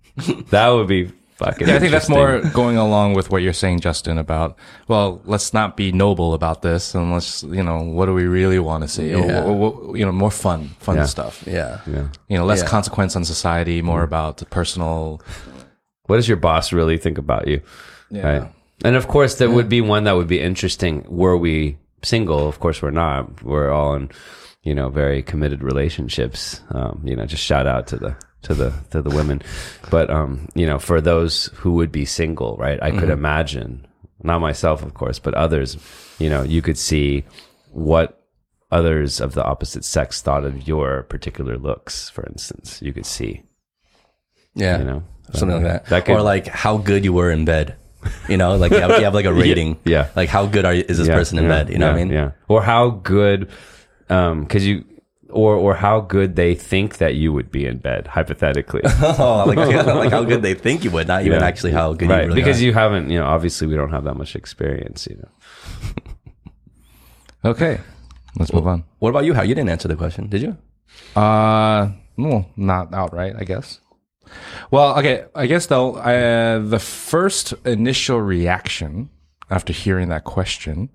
that 0.50 0.70
would 0.70 0.88
be 0.88 1.12
fucking. 1.44 1.68
Yeah, 1.68 1.76
I 1.76 1.80
think 1.80 1.92
that's 1.92 2.10
more 2.10 2.40
going 2.54 2.78
along 2.78 3.14
with 3.14 3.30
what 3.30 3.42
you're 3.42 3.54
saying, 3.54 3.80
Justin, 3.82 4.18
about, 4.18 4.58
well, 4.88 5.22
let's 5.26 5.54
not 5.54 5.76
be 5.78 5.92
noble 5.92 6.34
about 6.34 6.62
this 6.62 6.96
and 6.96 7.12
let's, 7.12 7.44
you 7.44 7.64
know, 7.64 7.80
what 7.82 8.06
do 8.08 8.14
we 8.14 8.26
really 8.26 8.60
want 8.60 8.84
to 8.84 8.88
see? 8.88 9.10
Yeah. 9.12 9.44
Or, 9.44 9.52
or, 9.52 9.72
or, 9.90 9.98
you 9.98 10.06
know, 10.06 10.12
more 10.12 10.32
fun, 10.32 10.70
fun 10.80 10.96
Yeah. 10.98 11.06
stuff. 11.06 11.44
yeah. 11.46 11.80
Yeah. 11.88 12.08
You 12.30 12.38
know, 12.38 12.46
less 12.46 12.62
Yeah. 12.62 12.68
consequence 12.70 13.16
on 13.16 13.26
society, 13.26 13.82
more 13.82 14.04
about 14.04 14.38
the 14.38 14.46
personal. 14.46 15.22
What 16.08 16.18
does 16.18 16.28
your 16.28 16.38
boss 16.38 16.74
really 16.74 16.98
think 16.98 17.18
about 17.18 17.48
you? 17.48 17.62
Right. 18.12 18.44
And 18.84 18.96
of 18.96 19.08
course, 19.08 19.36
there 19.36 19.50
would 19.50 19.70
be 19.70 19.82
one 19.82 20.04
that 20.04 20.16
would 20.16 20.28
be 20.28 20.40
interesting. 20.42 21.06
Were 21.08 21.38
we 21.38 21.78
single? 22.04 22.48
Of 22.50 22.60
course, 22.60 22.82
we're 22.82 22.92
not. 22.92 23.42
We're 23.44 23.72
all 23.72 23.96
in, 23.96 24.10
you 24.64 24.76
know, 24.76 24.90
very 24.90 25.24
committed 25.24 25.64
relationships. 25.64 26.60
Um, 26.72 27.02
you 27.06 27.16
know, 27.16 27.26
just 27.26 27.44
shout 27.44 27.66
out 27.66 27.88
to 27.88 27.98
the 27.98 28.16
to 28.44 28.54
the 28.54 28.74
to 28.92 29.02
the 29.02 29.10
women. 29.10 29.42
But 29.90 30.10
um, 30.10 30.48
you 30.56 30.66
know, 30.66 30.80
for 30.80 31.02
those 31.02 31.48
who 31.56 31.72
would 31.74 31.92
be 31.92 32.06
single, 32.06 32.56
right? 32.58 32.82
I 32.82 32.92
could 32.92 33.10
imagine, 33.10 33.86
not 34.22 34.40
myself, 34.42 34.84
of 34.84 34.94
course, 34.94 35.20
but 35.20 35.34
others. 35.34 35.78
You 36.20 36.30
know, 36.30 36.44
you 36.44 36.62
could 36.62 36.78
see 36.78 37.24
what 37.72 38.20
others 38.72 39.20
of 39.22 39.34
the 39.34 39.44
opposite 39.44 39.86
sex 39.86 40.22
thought 40.22 40.44
of 40.46 40.68
your 40.68 41.04
particular 41.04 41.58
looks. 41.58 42.10
For 42.10 42.26
instance, 42.26 42.82
you 42.82 42.94
could 42.94 43.06
see. 43.06 43.44
Yeah. 44.56 44.78
You 44.80 44.84
know, 44.84 45.04
something 45.34 45.64
like 45.64 45.72
that. 45.72 45.86
That 45.88 46.06
could- 46.06 46.14
or 46.16 46.22
like 46.22 46.48
how 46.48 46.78
good 46.78 47.04
you 47.04 47.14
were 47.14 47.32
in 47.32 47.46
bed. 47.46 47.76
You 48.28 48.36
know, 48.36 48.58
like 48.58 48.72
you 48.74 48.80
have, 48.80 48.92
you 49.00 49.06
have 49.06 49.14
like 49.14 49.26
a 49.26 49.34
rating. 49.46 49.80
yeah. 49.86 50.10
Like 50.16 50.28
how 50.28 50.46
good 50.46 50.66
are 50.66 50.74
you, 50.74 50.84
is 50.90 50.98
this 50.98 51.08
Yeah, 51.08 51.16
person 51.16 51.38
in 51.38 51.46
yeah, 51.46 51.50
bed? 51.64 51.70
You 51.70 51.78
know 51.78 51.88
what 51.88 51.96
I 51.96 52.04
mean? 52.04 52.10
Yeah. 52.12 52.32
Or 52.50 52.62
how 52.62 52.90
good, 52.90 53.50
um, 54.10 54.46
cause 54.46 54.64
you, 54.66 54.84
or, 55.34 55.56
or 55.56 55.74
how 55.76 56.00
good 56.02 56.36
they 56.36 56.56
think 56.56 56.98
that 56.98 57.16
you 57.16 57.34
would 57.34 57.52
be 57.52 57.66
in 57.66 57.78
bed, 57.78 58.08
hypothetically. 58.08 58.82
Oh, 59.02 59.44
like, 59.48 59.58
like 59.58 60.12
how 60.12 60.24
good 60.24 60.42
they 60.42 60.54
think 60.54 60.84
you 60.84 60.92
would, 60.92 61.08
not 61.08 61.26
even 61.26 61.40
Yeah. 61.40 61.46
actually 61.46 61.72
how 61.72 61.94
good 61.94 62.06
you 62.10 62.16
right. 62.16 62.28
really 62.28 62.42
because 62.42 62.62
are. 62.62 62.66
you 62.66 62.74
haven't, 62.74 63.10
you 63.10 63.20
know, 63.20 63.26
obviously 63.26 63.68
we 63.68 63.76
don't 63.76 63.92
have 63.92 64.04
that 64.06 64.16
much 64.16 64.36
experience, 64.36 65.08
you 65.10 65.18
know. 65.18 65.30
Okay. 67.46 67.80
Let's 68.40 68.54
move 68.54 68.68
on. 68.68 68.86
What 69.00 69.10
about 69.10 69.26
you? 69.26 69.34
How 69.34 69.42
you 69.44 69.54
didn't 69.54 69.70
answer 69.70 69.88
the 69.90 69.96
question, 69.98 70.30
did 70.30 70.42
you? 70.42 70.58
Uh, 71.22 71.90
well, 72.18 72.50
not 72.56 72.94
outright, 72.94 73.36
I 73.38 73.44
guess. 73.44 73.80
Well, 74.72 74.98
okay, 75.00 75.26
I 75.36 75.46
guess 75.48 75.66
though, 75.68 75.96
uh, 75.96 76.60
the 76.60 76.80
first 76.80 77.54
initial 77.66 78.22
reaction 78.22 79.10
after 79.50 79.74
hearing 79.74 80.08
that 80.10 80.24
question, 80.24 80.90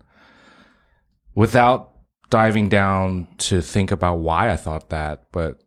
without 1.35 1.93
diving 2.31 2.69
down 2.69 3.29
to 3.39 3.61
think 3.61 3.91
about 3.91 4.17
why 4.17 4.51
I 4.51 4.57
thought 4.57 4.91
that, 4.91 5.27
but 5.33 5.63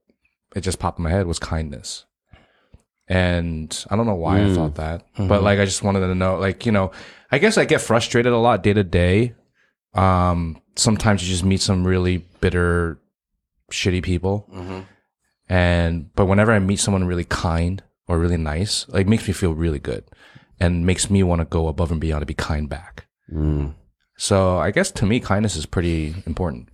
it 0.55 0.61
just 0.61 0.79
popped 0.79 0.99
in 0.99 1.03
my 1.03 1.09
head 1.09 1.27
was 1.27 1.39
kindness. 1.39 2.05
And 3.07 3.85
I 3.89 3.95
don't 3.95 4.05
know 4.05 4.15
why 4.15 4.41
I 4.41 4.53
thought 4.53 4.71
mm. 4.71 4.75
that, 4.75 5.01
mm-hmm. 5.13 5.27
but 5.27 5.43
like 5.43 5.59
I 5.59 5.65
just 5.65 5.83
wanted 5.83 6.01
to 6.01 6.15
know, 6.15 6.37
like, 6.37 6.65
you 6.65 6.71
know, 6.71 6.91
I 7.31 7.39
guess 7.39 7.57
I 7.57 7.65
get 7.65 7.81
frustrated 7.81 8.31
a 8.31 8.37
lot 8.37 8.63
day 8.63 8.73
to 8.73 8.83
day. 8.83 9.35
Um, 9.93 10.61
sometimes 10.75 11.23
you 11.23 11.29
just 11.29 11.43
meet 11.43 11.61
some 11.61 11.85
really 11.85 12.19
bitter, 12.39 13.01
shitty 13.71 14.03
people. 14.03 14.47
Mm-hmm. 14.53 14.79
And 15.49 16.15
but 16.15 16.27
whenever 16.27 16.53
I 16.53 16.59
meet 16.59 16.79
someone 16.79 17.03
really 17.03 17.25
kind 17.25 17.83
or 18.07 18.17
really 18.17 18.37
nice, 18.37 18.87
like, 18.87 19.07
makes 19.07 19.27
me 19.27 19.33
feel 19.33 19.53
really 19.53 19.79
good, 19.79 20.05
and 20.59 20.85
makes 20.85 21.09
me 21.09 21.23
want 21.23 21.39
to 21.41 21.45
go 21.45 21.67
above 21.67 21.91
and 21.91 21.99
beyond 21.99 22.21
to 22.21 22.25
be 22.25 22.33
kind 22.33 22.69
back. 22.69 23.07
Mm. 23.29 23.73
So 24.21 24.59
I 24.59 24.69
guess 24.69 24.91
to 24.91 25.05
me, 25.07 25.19
kindness 25.19 25.55
is 25.55 25.65
pretty 25.65 26.13
important. 26.27 26.69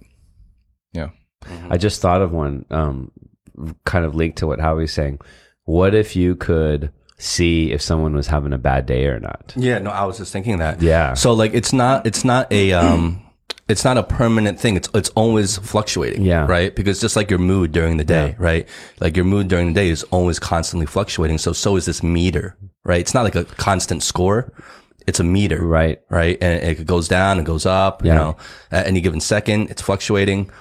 Yeah. 0.92 1.12
I 1.70 1.78
just 1.78 2.02
thought 2.02 2.22
of 2.22 2.34
one, 2.34 2.66
um, 2.72 3.10
kind 3.86 4.04
of 4.04 4.14
linked 4.14 4.40
to 4.40 4.48
what 4.48 4.60
Howie's 4.60 4.92
saying. 4.92 5.20
What 5.64 5.96
if 5.96 6.14
you 6.14 6.36
could 6.36 6.92
see 7.18 7.72
if 7.72 7.82
someone 7.82 8.14
was 8.14 8.28
having 8.28 8.52
a 8.52 8.58
bad 8.58 8.86
day 8.86 9.06
or 9.06 9.22
not? 9.22 9.54
Yeah, 9.56 9.80
no, 9.80 9.92
I 9.92 10.04
was 10.04 10.18
just 10.18 10.34
thinking 10.34 10.58
that. 10.58 10.82
Yeah. 10.82 11.14
So 11.14 11.32
like 11.32 11.54
it's 11.54 11.72
not 11.72 12.06
it's 12.06 12.26
not 12.26 12.52
a 12.52 12.74
um 12.74 13.24
it's 13.70 13.86
not 13.86 13.98
a 13.98 14.04
permanent 14.04 14.60
thing. 14.60 14.76
It's 14.76 14.90
it's 14.94 15.10
always 15.12 15.58
fluctuating. 15.58 16.24
Yeah. 16.24 16.48
Right? 16.48 16.76
Because 16.76 17.00
just 17.00 17.16
like 17.16 17.30
your 17.30 17.40
mood 17.40 17.72
during 17.72 17.96
the 17.96 18.04
day, 18.04 18.36
right? 18.40 18.68
Like 19.00 19.16
your 19.16 19.26
mood 19.26 19.48
during 19.48 19.68
the 19.68 19.74
day 19.74 19.88
is 19.88 20.04
always 20.12 20.38
constantly 20.38 20.86
fluctuating. 20.86 21.38
So 21.38 21.54
so 21.54 21.78
is 21.78 21.86
this 21.86 22.04
meter, 22.04 22.58
right? 22.84 23.00
It's 23.00 23.14
not 23.14 23.24
like 23.24 23.36
a 23.36 23.46
constant 23.46 24.04
score. 24.04 24.52
It's 25.08 25.20
a 25.20 25.24
meter. 25.24 25.66
Right. 25.66 26.02
Right. 26.10 26.38
And 26.42 26.62
it 26.62 26.86
goes 26.86 27.08
down 27.08 27.38
and 27.38 27.46
goes 27.46 27.66
up, 27.66 28.04
Yeah. 28.04 28.14
you 28.14 28.20
know, 28.20 28.38
at 28.72 28.88
any 28.88 29.02
given 29.02 29.20
second, 29.22 29.70
it's 29.72 29.82
fluctuating. 29.82 30.52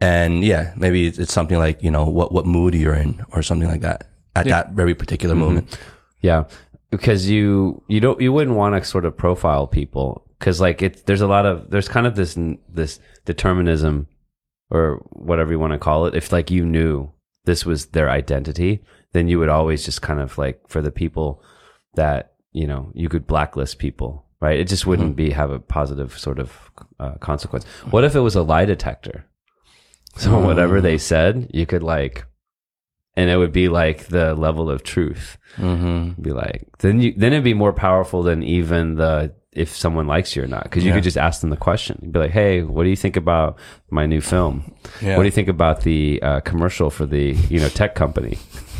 And 0.00 0.44
yeah, 0.44 0.74
maybe 0.76 1.06
it's 1.08 1.32
something 1.32 1.58
like, 1.58 1.82
you 1.82 1.90
know, 1.90 2.04
what, 2.04 2.30
what 2.32 2.46
mood 2.46 2.74
you're 2.74 2.94
in 2.94 3.24
or 3.32 3.42
something 3.42 3.68
like 3.68 3.80
that 3.80 4.08
at 4.34 4.46
that 4.46 4.72
very 4.72 4.94
particular 4.94 5.34
Mm-hmm. 5.34 5.44
moment. 5.44 5.78
Yeah, 6.20 6.44
because 6.90 7.28
you 7.28 7.82
you 7.88 8.00
don't 8.00 8.20
you 8.20 8.32
wouldn't 8.32 8.56
want 8.56 8.74
to 8.74 8.84
sort 8.88 9.04
of 9.04 9.16
profile 9.16 9.66
people 9.66 10.24
because 10.38 10.60
like 10.60 10.82
it's 10.82 11.02
there's 11.02 11.20
a 11.22 11.26
lot 11.26 11.46
of 11.46 11.70
there's 11.70 11.88
kind 11.88 12.06
of 12.06 12.16
this 12.16 12.36
this 12.68 13.00
determinism 13.24 14.06
or 14.70 14.96
whatever 15.12 15.52
you 15.52 15.58
want 15.58 15.72
to 15.72 15.78
call 15.78 16.06
it. 16.06 16.14
If 16.14 16.32
like 16.32 16.50
you 16.50 16.64
knew 16.66 17.10
this 17.44 17.64
was 17.64 17.86
their 17.86 18.10
identity, 18.10 18.82
then 19.12 19.28
you 19.28 19.38
would 19.38 19.48
always 19.48 19.84
just 19.84 20.02
kind 20.02 20.20
of 20.20 20.36
like 20.38 20.60
for 20.68 20.82
the 20.82 20.90
people 20.90 21.42
that 21.94 22.32
you 22.60 22.66
know 22.70 22.82
you 22.94 23.08
could 23.12 23.26
blacklist 23.26 23.78
people. 23.78 24.12
right? 24.40 24.58
It 24.62 24.68
just 24.68 24.86
wouldn't 24.88 25.14
be 25.16 25.30
have 25.40 25.50
a 25.54 25.58
positive 25.78 26.10
sort 26.26 26.38
of 26.44 26.48
uh, 27.04 27.14
consequence. 27.28 27.64
What 27.92 28.04
if 28.04 28.14
it 28.14 28.20
was 28.28 28.36
a 28.36 28.42
lie 28.52 28.66
detector? 28.66 29.24
So 30.16 30.30
whatever 30.48 30.80
they 30.80 30.98
said, 30.98 31.50
you 31.58 31.66
could 31.66 31.82
like, 31.82 32.24
and 33.16 33.28
it 33.30 33.36
would 33.36 33.52
be 33.52 33.68
like 33.68 33.98
the 34.08 34.34
level 34.34 34.66
of 34.70 34.82
truth. 34.82 35.36
Mm-hmm. 35.56 36.22
Be 36.22 36.32
like, 36.32 36.60
then 36.78 37.00
you 37.02 37.10
then 37.20 37.32
it'd 37.32 37.44
be 37.44 37.54
more 37.64 37.72
powerful 37.74 38.22
than 38.22 38.42
even 38.42 38.96
the 38.96 39.32
if 39.52 39.68
someone 39.74 40.06
likes 40.06 40.36
you 40.36 40.42
or 40.44 40.46
not, 40.46 40.64
because 40.64 40.84
you 40.84 40.90
Yeah. 40.90 40.96
could 40.96 41.04
just 41.10 41.16
ask 41.28 41.40
them 41.40 41.50
the 41.50 41.56
question. 41.68 41.98
You'd 42.02 42.12
be 42.12 42.18
like, 42.20 42.30
hey, 42.40 42.62
what 42.62 42.84
do 42.84 42.90
you 42.90 42.96
think 43.04 43.16
about 43.16 43.58
my 43.90 44.04
new 44.06 44.20
film? 44.20 44.54
Yeah. 45.00 45.16
What 45.16 45.22
do 45.24 45.28
you 45.28 45.36
think 45.38 45.48
about 45.48 45.80
the 45.80 46.20
uh, 46.22 46.40
commercial 46.50 46.88
for 46.90 47.06
the 47.06 47.32
you 47.52 47.58
know 47.60 47.68
tech 47.70 47.94
company? 47.94 48.36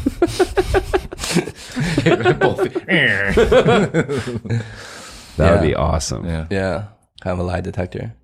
That 5.37 5.61
would 5.61 5.66
be 5.66 5.75
awesome. 5.75 6.25
Yeah. 6.25 6.47
Yeah, 6.51 6.85
have 7.23 7.38
a 7.38 7.42
lie 7.42 7.61
detector. 7.61 8.14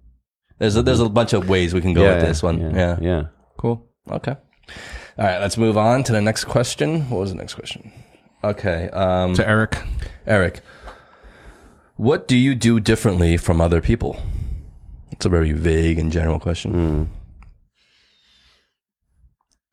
There's 0.59 0.77
a, 0.77 0.83
there's 0.83 1.01
a 1.01 1.09
bunch 1.09 1.33
of 1.33 1.49
ways 1.49 1.75
we 1.75 1.81
can 1.81 1.93
go 1.93 2.03
with 2.15 2.27
this 2.27 2.43
one. 2.43 2.61
Yeah. 2.61 2.73
Yeah. 2.75 2.99
yeah. 3.01 3.23
Cool. 3.59 3.87
Okay. 4.11 4.37
All 5.19 5.25
right, 5.27 5.39
let's 5.41 5.59
move 5.59 5.77
on 5.77 6.03
to 6.05 6.13
the 6.13 6.23
next 6.23 6.45
question. 6.45 7.11
What 7.11 7.21
was 7.21 7.31
the 7.31 7.37
next 7.37 7.55
question? 7.55 7.93
Okay. 8.43 8.89
Um, 8.91 9.35
To 9.35 9.47
Eric, 9.47 9.77
Eric, 10.27 10.61
what 11.97 12.27
do 12.27 12.37
you 12.37 12.55
do 12.55 12.81
differently 12.81 13.37
from 13.37 13.61
other 13.61 13.83
people? 13.83 14.21
It's 15.11 15.27
a 15.27 15.29
very 15.29 15.53
vague 15.53 15.99
and 15.99 16.11
general 16.11 16.41
question. 16.41 17.11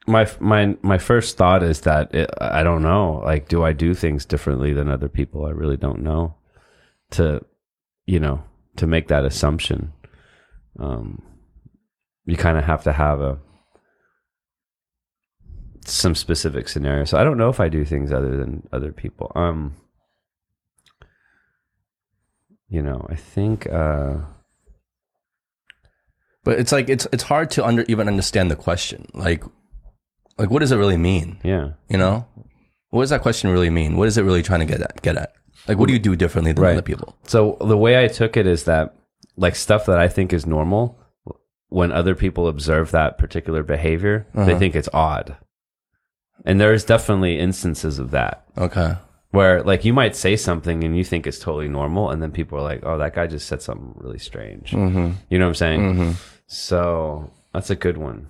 My 0.09 0.29
my 0.39 0.75
my 0.81 0.97
first 0.97 1.37
thought 1.37 1.63
is 1.63 1.81
that 1.81 2.13
it, 2.13 2.29
I 2.41 2.63
don't 2.63 2.81
know. 2.81 3.21
Like, 3.23 3.47
do 3.47 3.63
I 3.63 3.73
do 3.73 3.93
things 3.93 4.25
differently 4.25 4.73
than 4.73 4.89
other 4.89 5.09
people? 5.09 5.45
I 5.45 5.51
really 5.51 5.77
don't 5.77 6.01
know. 6.03 6.35
To, 7.11 7.43
you 8.05 8.19
know, 8.19 8.43
to 8.75 8.85
make 8.85 9.07
that 9.07 9.25
assumption, 9.25 9.93
um, 10.79 11.23
you 12.25 12.37
kind 12.37 12.57
of 12.57 12.65
have 12.65 12.83
to 12.83 12.91
have 12.91 13.21
a 13.21 13.39
some 15.85 16.15
specific 16.15 16.67
scenario. 16.67 17.05
So 17.05 17.17
I 17.17 17.23
don't 17.23 17.37
know 17.37 17.49
if 17.49 17.59
I 17.59 17.69
do 17.69 17.85
things 17.85 18.11
other 18.11 18.37
than 18.37 18.67
other 18.71 18.91
people. 18.91 19.31
Um, 19.35 19.75
you 22.67 22.81
know, 22.81 23.07
I 23.09 23.15
think. 23.15 23.67
uh 23.71 24.17
But 26.43 26.59
it's 26.59 26.71
like 26.71 26.89
it's 26.89 27.07
it's 27.11 27.23
hard 27.23 27.51
to 27.51 27.65
under 27.65 27.85
even 27.87 28.07
understand 28.07 28.49
the 28.51 28.55
question. 28.55 29.07
Like, 29.13 29.43
like 30.39 30.49
what 30.49 30.59
does 30.59 30.71
it 30.71 30.77
really 30.77 30.97
mean? 30.97 31.37
Yeah. 31.43 31.71
You 31.89 31.97
know, 31.97 32.25
what 32.89 33.01
does 33.03 33.09
that 33.11 33.21
question 33.21 33.51
really 33.51 33.69
mean? 33.69 33.97
What 33.97 34.07
is 34.07 34.17
it 34.17 34.23
really 34.23 34.41
trying 34.41 34.61
to 34.61 34.65
get 34.65 34.81
at? 34.81 35.01
Get 35.01 35.17
at? 35.17 35.33
Like, 35.67 35.77
what 35.77 35.87
do 35.87 35.93
you 35.93 35.99
do 35.99 36.15
differently 36.15 36.53
than 36.53 36.63
Right. 36.63 36.71
other 36.73 36.81
people? 36.81 37.15
So 37.23 37.57
the 37.61 37.77
way 37.77 38.03
I 38.03 38.07
took 38.07 38.37
it 38.37 38.47
is 38.47 38.63
that 38.63 38.95
like 39.37 39.55
stuff 39.55 39.85
that 39.85 39.99
I 39.99 40.07
think 40.07 40.33
is 40.33 40.45
normal, 40.47 40.97
when 41.67 41.91
other 41.91 42.15
people 42.15 42.47
observe 42.47 42.89
that 42.91 43.17
particular 43.19 43.61
behavior, 43.61 44.25
they 44.33 44.57
think 44.57 44.75
it's 44.75 44.89
odd. 44.93 45.37
And 46.45 46.59
there's 46.59 46.83
definitely 46.85 47.37
instances 47.37 47.99
of 47.99 48.11
that 48.11 48.43
Okay. 48.57 48.95
where 49.31 49.61
like 49.61 49.83
you 49.85 49.93
might 49.93 50.15
say 50.15 50.35
something 50.37 50.83
and 50.83 50.97
you 50.97 51.03
think 51.03 51.27
it's 51.27 51.37
totally 51.37 51.67
normal, 51.67 52.09
and 52.09 52.23
then 52.23 52.31
people 52.31 52.57
are 52.57 52.63
like, 52.63 52.79
"Oh, 52.83 52.97
that 52.97 53.13
guy 53.13 53.27
just 53.27 53.45
said 53.47 53.61
something 53.61 53.93
really 53.97 54.17
strange." 54.19 54.71
Mm-hmm. 54.71 55.11
You 55.29 55.37
know 55.37 55.45
what 55.45 55.49
I'm 55.49 55.55
saying? 55.55 55.81
Mm-hmm. 55.81 56.11
So 56.47 57.29
that's 57.53 57.69
a 57.69 57.75
good 57.75 57.97
one. 57.97 58.29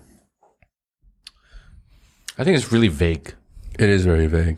I 2.39 2.43
think 2.45 2.57
it's 2.57 2.71
really 2.71 2.87
vague. 2.87 3.33
It 3.77 3.89
is 3.89 4.05
very 4.05 4.27
vague. 4.27 4.57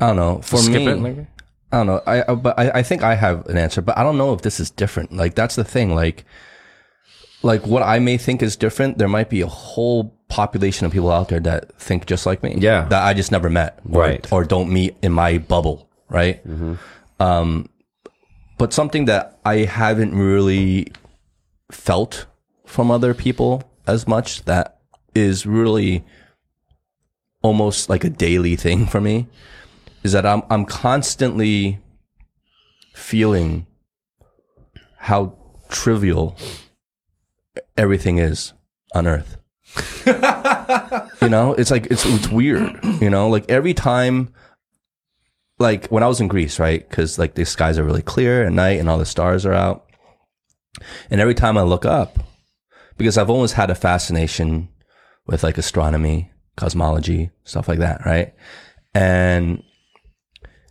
I 0.00 0.06
don't 0.08 0.16
know. 0.16 0.40
For 0.42 0.56
Skip 0.56 0.74
me, 0.74 0.88
it. 0.88 0.96
Like, 0.96 1.26
I 1.70 1.76
don't 1.76 1.86
know. 1.86 2.02
I, 2.06 2.32
I 2.32 2.34
but 2.34 2.58
I, 2.58 2.70
I 2.70 2.82
think 2.82 3.02
I 3.02 3.14
have 3.14 3.46
an 3.46 3.58
answer, 3.58 3.82
but 3.82 3.96
I 3.96 4.02
don't 4.02 4.16
know 4.16 4.32
if 4.32 4.40
this 4.40 4.58
is 4.58 4.70
different. 4.70 5.12
Like 5.12 5.34
that's 5.34 5.54
the 5.54 5.64
thing. 5.64 5.94
Like, 5.94 6.24
like 7.42 7.66
what 7.66 7.82
I 7.82 7.98
may 7.98 8.16
think 8.16 8.42
is 8.42 8.56
different, 8.56 8.98
there 8.98 9.06
might 9.06 9.28
be 9.28 9.42
a 9.42 9.46
whole 9.46 10.18
population 10.28 10.86
of 10.86 10.92
people 10.92 11.10
out 11.10 11.28
there 11.28 11.40
that 11.40 11.78
think 11.78 12.06
just 12.06 12.24
like 12.26 12.42
me. 12.42 12.56
Yeah. 12.58 12.86
that 12.88 13.02
I 13.02 13.12
just 13.12 13.30
never 13.30 13.50
met, 13.50 13.78
or, 13.90 14.00
Right. 14.00 14.32
Or 14.32 14.44
don't 14.44 14.72
meet 14.72 14.96
in 15.02 15.12
my 15.12 15.38
bubble, 15.38 15.88
right? 16.08 16.42
Um, 17.20 17.68
but 18.56 18.72
something 18.72 19.04
that 19.04 19.38
I 19.44 19.58
haven't 19.58 20.14
really 20.14 20.92
felt 21.70 22.26
from 22.64 22.90
other 22.90 23.12
people 23.14 23.62
as 23.86 24.08
much 24.08 24.44
that 24.46 24.77
is 25.18 25.44
really 25.44 26.04
almost 27.42 27.88
like 27.88 28.04
a 28.04 28.10
daily 28.10 28.56
thing 28.56 28.86
for 28.86 29.00
me 29.00 29.26
is 30.02 30.12
that 30.12 30.24
I'm 30.24 30.42
I'm 30.50 30.64
constantly 30.64 31.80
feeling 32.94 33.66
how 34.96 35.34
trivial 35.68 36.36
everything 37.76 38.18
is 38.18 38.52
on 38.94 39.06
earth. 39.06 39.36
you 41.22 41.28
know, 41.28 41.54
it's 41.54 41.70
like 41.70 41.86
it's 41.86 42.04
it's 42.06 42.28
weird, 42.28 42.78
you 43.00 43.10
know, 43.10 43.28
like 43.28 43.48
every 43.50 43.74
time 43.74 44.32
like 45.58 45.88
when 45.88 46.02
I 46.02 46.08
was 46.08 46.20
in 46.20 46.28
Greece, 46.28 46.58
right? 46.58 46.88
Cuz 46.88 47.18
like 47.18 47.34
the 47.34 47.44
skies 47.44 47.78
are 47.78 47.84
really 47.84 48.02
clear 48.02 48.44
at 48.44 48.52
night 48.52 48.78
and 48.80 48.88
all 48.88 48.98
the 48.98 49.06
stars 49.06 49.44
are 49.44 49.54
out. 49.54 49.86
And 51.10 51.20
every 51.20 51.34
time 51.34 51.58
I 51.58 51.62
look 51.62 51.84
up 51.84 52.18
because 52.96 53.18
I've 53.18 53.30
always 53.30 53.52
had 53.52 53.70
a 53.70 53.74
fascination 53.74 54.68
with 55.28 55.42
like 55.44 55.58
astronomy, 55.58 56.32
cosmology, 56.56 57.30
stuff 57.44 57.68
like 57.68 57.78
that, 57.78 58.04
right? 58.04 58.34
And 58.94 59.62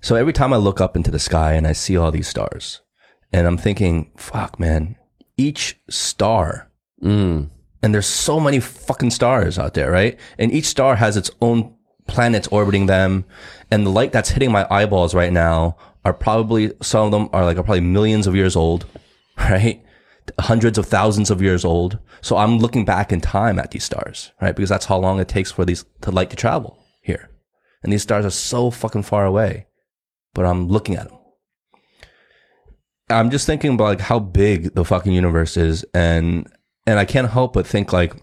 so 0.02 0.16
every 0.16 0.34
time 0.34 0.52
I 0.52 0.58
look 0.58 0.82
up 0.82 0.96
into 0.98 1.12
the 1.12 1.20
sky 1.20 1.54
and 1.54 1.66
I 1.66 1.72
see 1.74 1.96
all 1.96 2.12
these 2.12 2.28
stars, 2.28 2.82
and 3.32 3.48
I'm 3.48 3.58
thinking, 3.58 4.12
fuck, 4.18 4.60
man, 4.60 4.96
each 5.38 5.80
star, 5.90 6.70
Mm. 7.04 7.50
and 7.84 7.94
there's 7.94 8.08
so 8.08 8.40
many 8.40 8.60
fucking 8.60 9.12
stars 9.12 9.60
out 9.60 9.76
there, 9.76 9.92
right? 9.92 10.18
And 10.40 10.52
each 10.52 10.66
star 10.66 10.96
has 10.96 11.16
its 11.16 11.30
own 11.42 11.76
planets 12.08 12.48
orbiting 12.48 12.88
them, 12.88 13.24
and 13.70 13.86
the 13.86 13.92
light 13.92 14.12
that's 14.12 14.30
hitting 14.30 14.52
my 14.52 14.66
eyeballs 14.72 15.14
right 15.14 15.32
now 15.32 15.78
are 16.04 16.14
probably 16.14 16.72
some 16.82 17.06
of 17.06 17.12
them 17.12 17.30
are 17.34 17.46
like 17.46 17.58
are 17.58 17.64
probably 17.64 17.82
millions 17.82 18.26
of 18.26 18.36
years 18.36 18.56
old, 18.56 18.88
right? 19.38 19.84
Hundreds 20.40 20.78
of 20.78 20.86
thousands 20.86 21.30
of 21.32 21.42
years 21.42 21.64
old. 21.64 22.00
So 22.22 22.38
I'm 22.38 22.60
looking 22.60 22.86
back 22.86 23.12
in 23.12 23.22
time 23.22 23.60
at 23.60 23.72
these 23.72 23.84
stars, 23.84 24.32
right? 24.42 24.56
Because 24.56 24.70
that's 24.70 24.86
how 24.86 24.98
long 24.98 25.20
it 25.20 25.28
takes 25.28 25.52
for 25.52 25.66
these 25.66 25.86
to 26.02 26.12
light 26.12 26.30
to 26.32 26.36
travel 26.36 26.78
here. 27.02 27.30
And 27.84 27.94
these 27.94 28.04
stars 28.04 28.26
are 28.26 28.32
so 28.32 28.70
fucking 28.70 29.04
far 29.04 29.26
away, 29.26 29.68
but 30.34 30.46
I'm 30.46 30.68
looking 30.68 30.96
at 30.96 31.10
them. 31.10 31.18
I'm 33.10 33.30
just 33.30 33.46
thinking 33.46 33.74
about 33.74 33.86
like 33.86 34.02
how 34.02 34.20
big 34.20 34.76
the 34.76 34.84
fucking 34.84 35.14
universe 35.14 35.56
is, 35.56 35.86
and 35.94 36.52
and 36.86 37.00
I 37.00 37.06
can't 37.06 37.30
help 37.30 37.54
but 37.54 37.66
think 37.66 37.94
like 37.94 38.14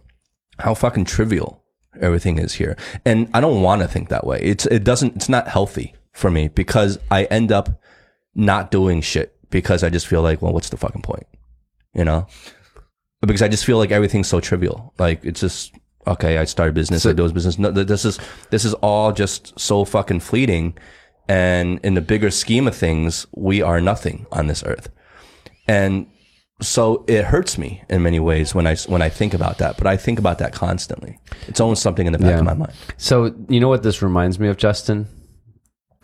how 0.59 0.75
fucking 0.75 1.07
trivial 1.07 1.65
everything 2.01 2.39
is 2.39 2.55
here. 2.55 2.77
And 3.05 3.29
I 3.33 3.41
don't 3.41 3.63
want 3.63 3.83
to 3.83 3.89
think 3.89 4.09
that 4.09 4.27
way. 4.27 4.41
It's 4.43 4.67
it 4.67 4.85
doesn't 4.85 5.17
it's 5.17 5.29
not 5.29 5.49
healthy 5.49 5.95
for 6.13 6.31
me 6.31 6.49
because 6.49 6.99
I 7.11 7.25
end 7.25 7.51
up 7.51 7.81
not 8.35 8.71
doing 8.71 9.01
shit 9.01 9.37
because 9.51 9.83
I 9.83 9.89
just 9.89 10.07
feel 10.07 10.23
like, 10.23 10.43
well, 10.43 10.53
what's 10.53 10.69
the 10.69 10.77
fucking 10.77 11.03
point? 11.03 11.27
You 11.95 12.05
know? 12.05 12.27
Because 13.21 13.43
I 13.43 13.49
just 13.49 13.65
feel 13.65 13.79
like 13.79 13.91
everything's 13.91 14.29
so 14.29 14.41
trivial. 14.41 14.93
Like 14.99 15.25
it's 15.25 15.41
just 15.41 15.73
okay, 16.07 16.37
I 16.37 16.45
started 16.45 16.75
business, 16.75 17.07
I 17.07 17.13
do 17.15 17.31
business. 17.33 17.59
No, 17.59 17.71
this 17.71 18.05
is 18.05 18.19
this 18.51 18.65
is 18.65 18.75
all 18.75 19.13
just 19.13 19.59
so 19.59 19.85
fucking 19.85 20.21
fleeting. 20.21 20.77
And 21.29 21.81
in 21.83 21.95
the 21.95 22.03
bigger 22.03 22.31
scheme 22.31 22.67
of 22.69 22.75
things, 22.77 23.27
we 23.35 23.63
are 23.63 23.81
nothing 23.81 24.27
on 24.31 24.47
this 24.47 24.63
earth. 24.65 24.91
And 25.67 26.07
so 26.61 27.05
it 27.09 27.25
hurts 27.25 27.57
me 27.57 27.83
in 27.89 28.03
many 28.03 28.21
ways 28.21 28.55
when 28.55 28.67
I 28.67 28.77
when 28.87 29.01
I 29.01 29.09
think 29.09 29.33
about 29.33 29.57
that. 29.59 29.79
But 29.79 29.87
I 29.87 29.97
think 29.97 30.19
about 30.19 30.39
that 30.39 30.53
constantly. 30.53 31.19
It's 31.49 31.61
almost 31.61 31.83
something 31.83 32.07
in 32.07 32.13
the 32.13 32.19
back 32.19 32.33
Yeah. 32.33 32.39
of 32.41 32.45
my 32.45 32.55
mind. 32.55 32.73
So 32.99 33.35
you 33.49 33.59
know 33.59 33.69
what 33.69 33.83
this 33.83 34.03
reminds 34.03 34.39
me 34.39 34.49
of, 34.49 34.59
Justin? 34.59 35.09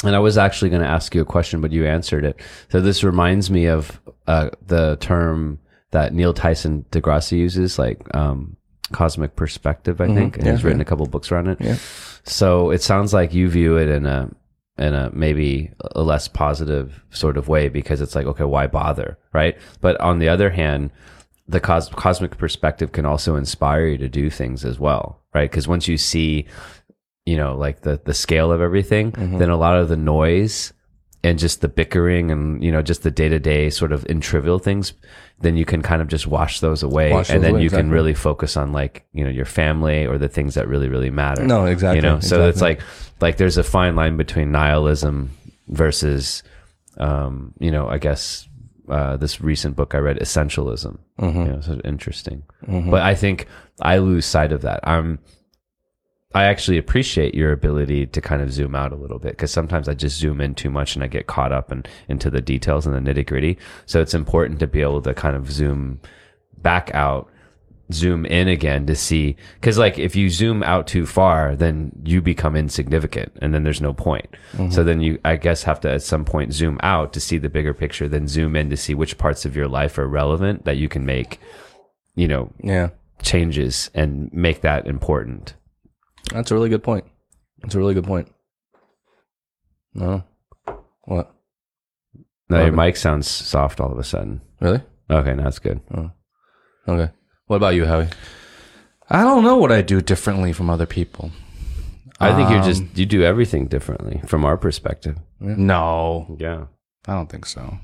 And 0.02 0.16
I 0.16 0.18
was 0.18 0.38
actually 0.38 0.70
going 0.70 0.80
to 0.80 0.88
ask 0.88 1.14
you 1.14 1.20
a 1.20 1.26
question, 1.26 1.60
but 1.60 1.70
you 1.72 1.84
answered 1.86 2.24
it. 2.24 2.40
So 2.70 2.80
this 2.80 3.04
reminds 3.04 3.50
me 3.50 3.66
of 3.66 4.00
uh, 4.26 4.48
the 4.66 4.96
term 5.00 5.58
that 5.92 6.14
Neil 6.14 6.32
Tyson 6.32 6.84
DeGrasse 6.92 7.32
uses, 7.36 7.78
like 7.78 8.02
um, 8.14 8.56
cosmic 8.92 9.36
perspective, 9.36 10.00
I 10.00 10.06
think, 10.14 10.36
and 10.36 10.46
Yeah, 10.46 10.52
he's 10.52 10.64
written 10.64 10.78
yeah. 10.78 10.82
a 10.82 10.86
couple 10.86 11.06
books 11.06 11.30
around 11.32 11.48
it. 11.48 11.58
Yeah. 11.60 11.76
So 12.24 12.70
it 12.70 12.82
sounds 12.82 13.12
like 13.12 13.34
you 13.34 13.48
view 13.48 13.76
it 13.76 13.88
in 13.88 14.06
a 14.06 14.30
in 14.78 14.94
a 14.94 15.10
maybe 15.12 15.70
a 15.94 16.02
less 16.02 16.26
positive 16.28 17.02
sort 17.10 17.36
of 17.36 17.48
way 17.48 17.68
because 17.68 18.00
it's 18.00 18.14
like, 18.14 18.26
okay, 18.26 18.44
why 18.44 18.66
bother, 18.66 19.18
right? 19.34 19.58
But 19.80 20.00
on 20.00 20.20
the 20.20 20.28
other 20.28 20.48
hand, 20.50 20.90
the 21.46 21.60
cos- 21.60 21.88
cosmic 21.90 22.38
perspective 22.38 22.92
can 22.92 23.04
also 23.04 23.36
inspire 23.36 23.86
you 23.86 23.98
to 23.98 24.08
do 24.08 24.30
things 24.30 24.64
as 24.64 24.78
well, 24.78 25.20
right? 25.34 25.50
Because 25.50 25.68
once 25.68 25.86
you 25.88 25.98
see, 25.98 26.46
you 27.26 27.36
know, 27.36 27.56
like 27.56 27.82
the 27.82 28.00
the 28.04 28.14
scale 28.14 28.52
of 28.52 28.60
everything, 28.60 29.10
then 29.10 29.50
a 29.50 29.56
lot 29.56 29.76
of 29.76 29.88
the 29.88 29.96
noise 29.96 30.72
and 31.22 31.38
just 31.38 31.60
the 31.60 31.68
bickering 31.68 32.30
and 32.30 32.62
you 32.64 32.72
know 32.72 32.82
just 32.82 33.02
the 33.02 33.10
day 33.10 33.28
to 33.28 33.38
day 33.38 33.70
sort 33.70 33.92
of 33.92 34.06
in 34.08 34.20
trivial 34.20 34.58
things, 34.58 34.92
then 35.40 35.56
you 35.56 35.64
can 35.64 35.82
kind 35.82 36.00
of 36.00 36.08
just 36.08 36.26
wash 36.26 36.60
those 36.60 36.82
away, 36.82 37.12
Wash 37.12 37.30
and 37.30 37.38
those 37.38 37.42
then 37.42 37.54
away, 37.56 37.62
you 37.62 37.70
can 37.70 37.90
really 37.90 38.14
focus 38.14 38.56
on 38.56 38.72
like 38.72 39.04
you 39.12 39.24
know 39.24 39.30
your 39.30 39.44
family 39.44 40.06
or 40.06 40.18
the 40.18 40.28
things 40.28 40.54
that 40.54 40.68
really 40.68 40.88
really 40.88 41.10
matter. 41.10 41.44
No, 41.44 41.66
exactly, 41.66 41.96
You 41.98 42.02
know, 42.02 42.20
so 42.20 42.48
it's 42.48 42.60
like 42.60 42.80
like 43.20 43.36
there's 43.36 43.58
a 43.58 43.62
fine 43.62 43.96
line 43.96 44.16
between 44.16 44.50
nihilism 44.50 45.30
versus 45.68 46.42
um, 46.98 47.54
you 47.58 47.70
know, 47.70 47.88
I 47.88 47.98
guess 47.98 48.48
uh, 48.88 49.16
this 49.16 49.40
recent 49.40 49.76
book 49.76 49.94
I 49.94 49.98
read, 49.98 50.18
Essentialism. 50.18 50.98
You 51.44 51.52
know, 51.52 51.60
so 51.60 51.80
interesting. 51.84 52.42
But 52.90 53.02
I 53.02 53.14
think 53.14 53.46
I 53.80 53.98
lose 53.98 54.26
sight 54.26 54.52
of 54.52 54.62
that. 54.62 54.80
I'm 54.84 55.18
I 56.32 56.44
actually 56.44 56.78
appreciate 56.78 57.34
your 57.34 57.50
ability 57.52 58.06
to 58.06 58.20
kind 58.20 58.40
of 58.40 58.52
zoom 58.52 58.74
out 58.76 58.92
a 58.92 58.96
little 58.96 59.18
bit 59.18 59.32
because 59.32 59.50
sometimes 59.50 59.88
I 59.88 59.94
just 59.94 60.16
zoom 60.16 60.40
in 60.40 60.54
too 60.54 60.70
much 60.70 60.94
and 60.94 61.02
I 61.02 61.08
get 61.08 61.26
caught 61.26 61.50
up 61.52 61.72
and 61.72 61.88
into 62.08 62.30
the 62.30 62.40
details 62.40 62.86
and 62.86 62.94
the 62.94 63.00
nitty 63.14 63.26
gritty. 63.26 63.58
So 63.86 64.00
it's 64.00 64.14
important 64.14 64.60
to 64.60 64.68
be 64.68 64.80
able 64.80 65.02
to 65.02 65.12
kind 65.12 65.34
of 65.34 65.50
zoom 65.50 66.00
back 66.58 66.92
out, 66.94 67.28
zoom 67.92 68.24
in 68.26 68.46
again 68.46 68.86
to 68.86 68.94
see 68.94 69.34
because 69.54 69.76
like 69.76 69.98
if 69.98 70.14
you 70.14 70.30
zoom 70.30 70.62
out 70.62 70.86
too 70.86 71.04
far, 71.04 71.56
then 71.56 71.90
you 72.04 72.22
become 72.22 72.54
insignificant 72.54 73.32
and 73.42 73.52
then 73.52 73.64
there's 73.64 73.80
no 73.80 73.92
point. 73.92 74.28
Mm-hmm. 74.52 74.70
So 74.70 74.84
then 74.84 75.00
you, 75.00 75.18
I 75.24 75.34
guess, 75.34 75.64
have 75.64 75.80
to 75.80 75.90
at 75.90 76.02
some 76.02 76.24
point 76.24 76.52
zoom 76.52 76.78
out 76.84 77.12
to 77.14 77.20
see 77.20 77.38
the 77.38 77.48
bigger 77.48 77.74
picture, 77.74 78.06
then 78.06 78.28
zoom 78.28 78.54
in 78.54 78.70
to 78.70 78.76
see 78.76 78.94
which 78.94 79.18
parts 79.18 79.44
of 79.44 79.56
your 79.56 79.66
life 79.66 79.98
are 79.98 80.06
relevant 80.06 80.64
that 80.64 80.76
you 80.76 80.88
can 80.88 81.04
make, 81.04 81.40
you 82.14 82.28
know, 82.28 82.52
Yeah. 82.62 82.90
changes 83.20 83.90
and 83.94 84.32
make 84.32 84.60
that 84.60 84.86
important. 84.86 85.54
That's 86.32 86.50
a 86.50 86.54
really 86.54 86.68
good 86.68 86.82
point. 86.82 87.04
That's 87.62 87.74
a 87.74 87.78
really 87.78 87.94
good 87.94 88.04
point. 88.04 88.28
No. 89.94 90.22
What? 91.04 91.34
Now 92.48 92.58
your 92.58 92.66
lav 92.66 92.74
mic 92.74 92.96
sounds 92.96 93.26
soft 93.28 93.80
all 93.80 93.90
of 93.92 93.98
a 93.98 94.04
sudden. 94.04 94.40
Really? 94.60 94.82
Okay, 95.08 95.34
now 95.34 95.44
that's 95.44 95.58
good. 95.58 95.80
Okay. 96.88 97.10
What 97.46 97.56
about 97.56 97.74
you, 97.74 97.84
Howie? 97.84 98.08
I 99.08 99.22
don't 99.22 99.42
know 99.44 99.56
what 99.56 99.72
I 99.72 99.82
do 99.82 100.00
differently 100.00 100.52
from 100.52 100.70
other 100.70 100.86
people. 100.86 101.30
I 102.20 102.34
think 102.36 102.50
you're 102.50 102.62
just 102.62 102.82
Um, 102.82 102.90
you 102.94 103.06
do 103.06 103.22
everything 103.22 103.66
differently 103.66 104.20
from 104.26 104.44
our 104.44 104.56
perspective. 104.56 105.16
No, 105.40 106.36
Yeah. 106.38 106.66
I 107.08 107.14
don't 107.14 107.30
think 107.30 107.46
so. 107.46 107.78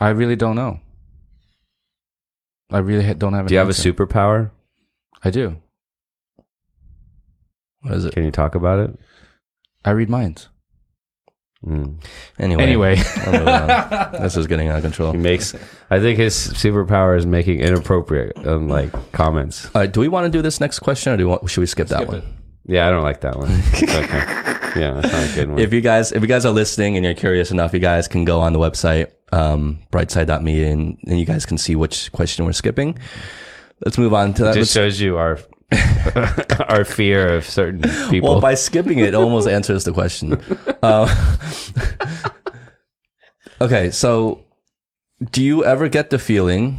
I 0.00 0.10
really 0.10 0.36
don't 0.36 0.54
know. 0.56 0.80
I 2.70 2.78
really 2.78 3.04
ha- 3.04 3.14
don't 3.14 3.32
have. 3.34 3.46
Do 3.48 3.54
you 3.54 3.58
have 3.58 3.66
a 3.68 3.70
answer. 3.70 3.92
superpower? 3.92 4.50
I 5.24 5.30
do. 5.30 5.56
What 7.86 7.94
is 7.98 8.04
it? 8.04 8.14
Can 8.14 8.24
you 8.24 8.30
talk 8.30 8.54
about 8.54 8.78
it? 8.80 8.98
I 9.84 9.90
read 9.90 10.10
minds. 10.10 10.48
Mm. 11.64 12.02
Anyway. 12.38 12.62
Anyway, 12.62 12.96
I'll 13.18 13.32
move 13.32 13.48
on. 13.48 14.12
this 14.22 14.36
is 14.36 14.46
getting 14.46 14.68
out 14.68 14.76
of 14.76 14.82
control. 14.82 15.12
He 15.12 15.18
makes. 15.18 15.54
I 15.90 15.98
think 16.00 16.18
his 16.18 16.34
superpower 16.34 17.16
is 17.16 17.26
making 17.26 17.60
inappropriate 17.60 18.36
um, 18.46 18.68
like 18.68 18.92
comments. 19.12 19.66
All 19.66 19.80
right. 19.82 19.90
Do 19.90 20.00
we 20.00 20.08
want 20.08 20.26
to 20.26 20.30
do 20.38 20.42
this 20.42 20.60
next 20.60 20.80
question, 20.80 21.12
or 21.12 21.16
do 21.16 21.24
we 21.24 21.30
want, 21.30 21.48
should 21.50 21.60
we 21.60 21.66
skip 21.66 21.88
that 21.88 22.06
one? 22.06 22.22
Yeah, 22.66 22.86
I 22.86 22.90
don't 22.90 23.02
like 23.04 23.20
that 23.20 23.36
one. 23.36 23.50
Okay. 23.76 24.80
yeah, 24.82 25.00
that's 25.00 25.12
not 25.12 25.30
a 25.30 25.34
good 25.34 25.48
one. 25.50 25.58
If 25.58 25.72
you 25.72 25.80
guys, 25.80 26.12
if 26.12 26.20
you 26.20 26.28
guys 26.28 26.44
are 26.44 26.52
listening 26.52 26.96
and 26.96 27.04
you're 27.04 27.14
curious 27.14 27.50
enough, 27.50 27.72
you 27.72 27.78
guys 27.78 28.08
can 28.08 28.24
go 28.26 28.40
on 28.40 28.52
the 28.52 28.58
website, 28.58 29.10
um, 29.32 29.78
brightside.me, 29.90 30.64
and, 30.64 30.98
and 31.06 31.18
you 31.18 31.24
guys 31.24 31.46
can 31.46 31.56
see 31.56 31.74
which 31.76 32.12
question 32.12 32.44
we're 32.44 32.52
skipping. 32.52 32.98
Let's 33.84 33.96
move 33.96 34.12
on 34.12 34.34
to 34.34 34.42
that. 34.42 34.48
it 34.50 34.58
Let's- 34.58 34.66
just 34.68 34.74
shows 34.74 35.00
you 35.00 35.16
our 35.16 35.38
our 36.68 36.84
fear 36.84 37.34
of 37.34 37.44
certain 37.44 37.82
people. 38.10 38.30
well, 38.30 38.40
by 38.40 38.54
skipping 38.54 38.98
it, 38.98 39.08
it 39.08 39.14
almost 39.14 39.48
answers 39.48 39.84
the 39.84 39.92
question. 39.92 40.40
Um, 40.82 41.08
okay, 43.60 43.90
so 43.90 44.44
do 45.30 45.42
you 45.42 45.64
ever 45.64 45.88
get 45.88 46.10
the 46.10 46.18
feeling? 46.18 46.78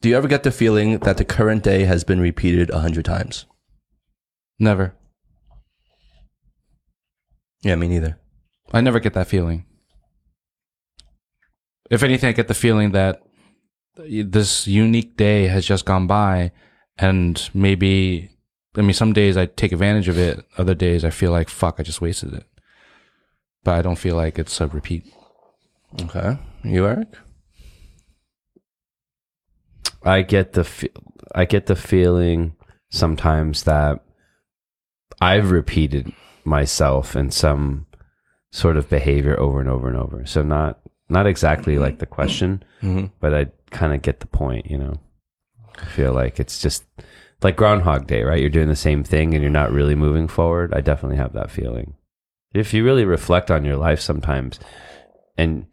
Do 0.00 0.08
you 0.10 0.16
ever 0.16 0.28
get 0.28 0.42
the 0.42 0.50
feeling 0.50 0.98
that 0.98 1.16
the 1.16 1.24
current 1.24 1.62
day 1.62 1.84
has 1.84 2.04
been 2.04 2.20
repeated 2.20 2.70
a 2.70 2.80
hundred 2.80 3.04
times? 3.04 3.46
never. 4.58 4.94
Yeah, 7.62 7.74
me 7.76 7.88
neither. 7.88 8.18
I 8.72 8.80
never 8.80 9.00
get 9.00 9.14
that 9.14 9.26
feeling. 9.26 9.64
If 11.90 12.02
anything, 12.02 12.28
I 12.28 12.32
get 12.32 12.48
the 12.48 12.54
feeling 12.54 12.92
that 12.92 13.22
this 13.96 14.66
unique 14.66 15.16
day 15.16 15.46
has 15.48 15.64
just 15.66 15.84
gone 15.84 16.06
by, 16.06 16.52
and 16.98 17.48
maybe, 17.54 18.30
I 18.76 18.80
mean, 18.82 18.92
some 18.94 19.12
days 19.12 19.36
I 19.36 19.46
take 19.46 19.72
advantage 19.72 20.08
of 20.08 20.18
it. 20.18 20.44
Other 20.58 20.74
days 20.74 21.04
I 21.04 21.10
feel 21.10 21.30
like 21.32 21.48
fuck, 21.48 21.76
I 21.78 21.82
just 21.82 22.00
wasted 22.00 22.32
it. 22.34 22.44
But 23.64 23.74
I 23.76 23.82
don't 23.82 23.98
feel 23.98 24.16
like 24.16 24.38
it's 24.38 24.60
a 24.60 24.66
repeat. 24.68 25.04
Okay, 26.02 26.38
you 26.64 26.86
Eric? 26.86 27.08
I 30.02 30.22
get 30.22 30.52
the 30.52 30.64
fe- 30.64 30.90
I 31.34 31.44
get 31.44 31.66
the 31.66 31.76
feeling 31.76 32.56
sometimes 32.90 33.62
that 33.64 34.04
I've 35.20 35.50
repeated 35.50 36.12
myself 36.44 37.16
in 37.16 37.30
some 37.30 37.86
sort 38.52 38.76
of 38.76 38.88
behavior 38.90 39.38
over 39.40 39.60
and 39.60 39.68
over 39.68 39.88
and 39.88 39.96
over. 39.96 40.26
So 40.26 40.42
not 40.42 40.80
not 41.08 41.26
exactly 41.26 41.78
like 41.78 41.98
the 41.98 42.06
question, 42.06 42.62
Mhm. 42.82 43.10
but 43.20 43.32
I 43.34 43.46
kind 43.70 43.94
of 43.94 44.02
get 44.02 44.20
the 44.20 44.26
point. 44.26 44.70
You 44.70 44.78
know, 44.78 45.00
I 45.78 45.84
feel 45.86 46.12
like 46.12 46.40
it's 46.40 46.60
just 46.60 46.84
like 47.42 47.56
Groundhog 47.56 48.06
Day, 48.06 48.22
right? 48.22 48.40
You're 48.40 48.50
doing 48.50 48.68
the 48.68 48.76
same 48.76 49.04
thing 49.04 49.34
and 49.34 49.42
you're 49.42 49.50
not 49.50 49.72
really 49.72 49.94
moving 49.94 50.28
forward. 50.28 50.72
I 50.74 50.80
definitely 50.80 51.18
have 51.18 51.32
that 51.34 51.50
feeling. 51.50 51.94
If 52.52 52.72
you 52.72 52.84
really 52.84 53.04
reflect 53.04 53.50
on 53.50 53.64
your 53.64 53.76
life 53.76 54.00
sometimes, 54.00 54.60
and 55.36 55.66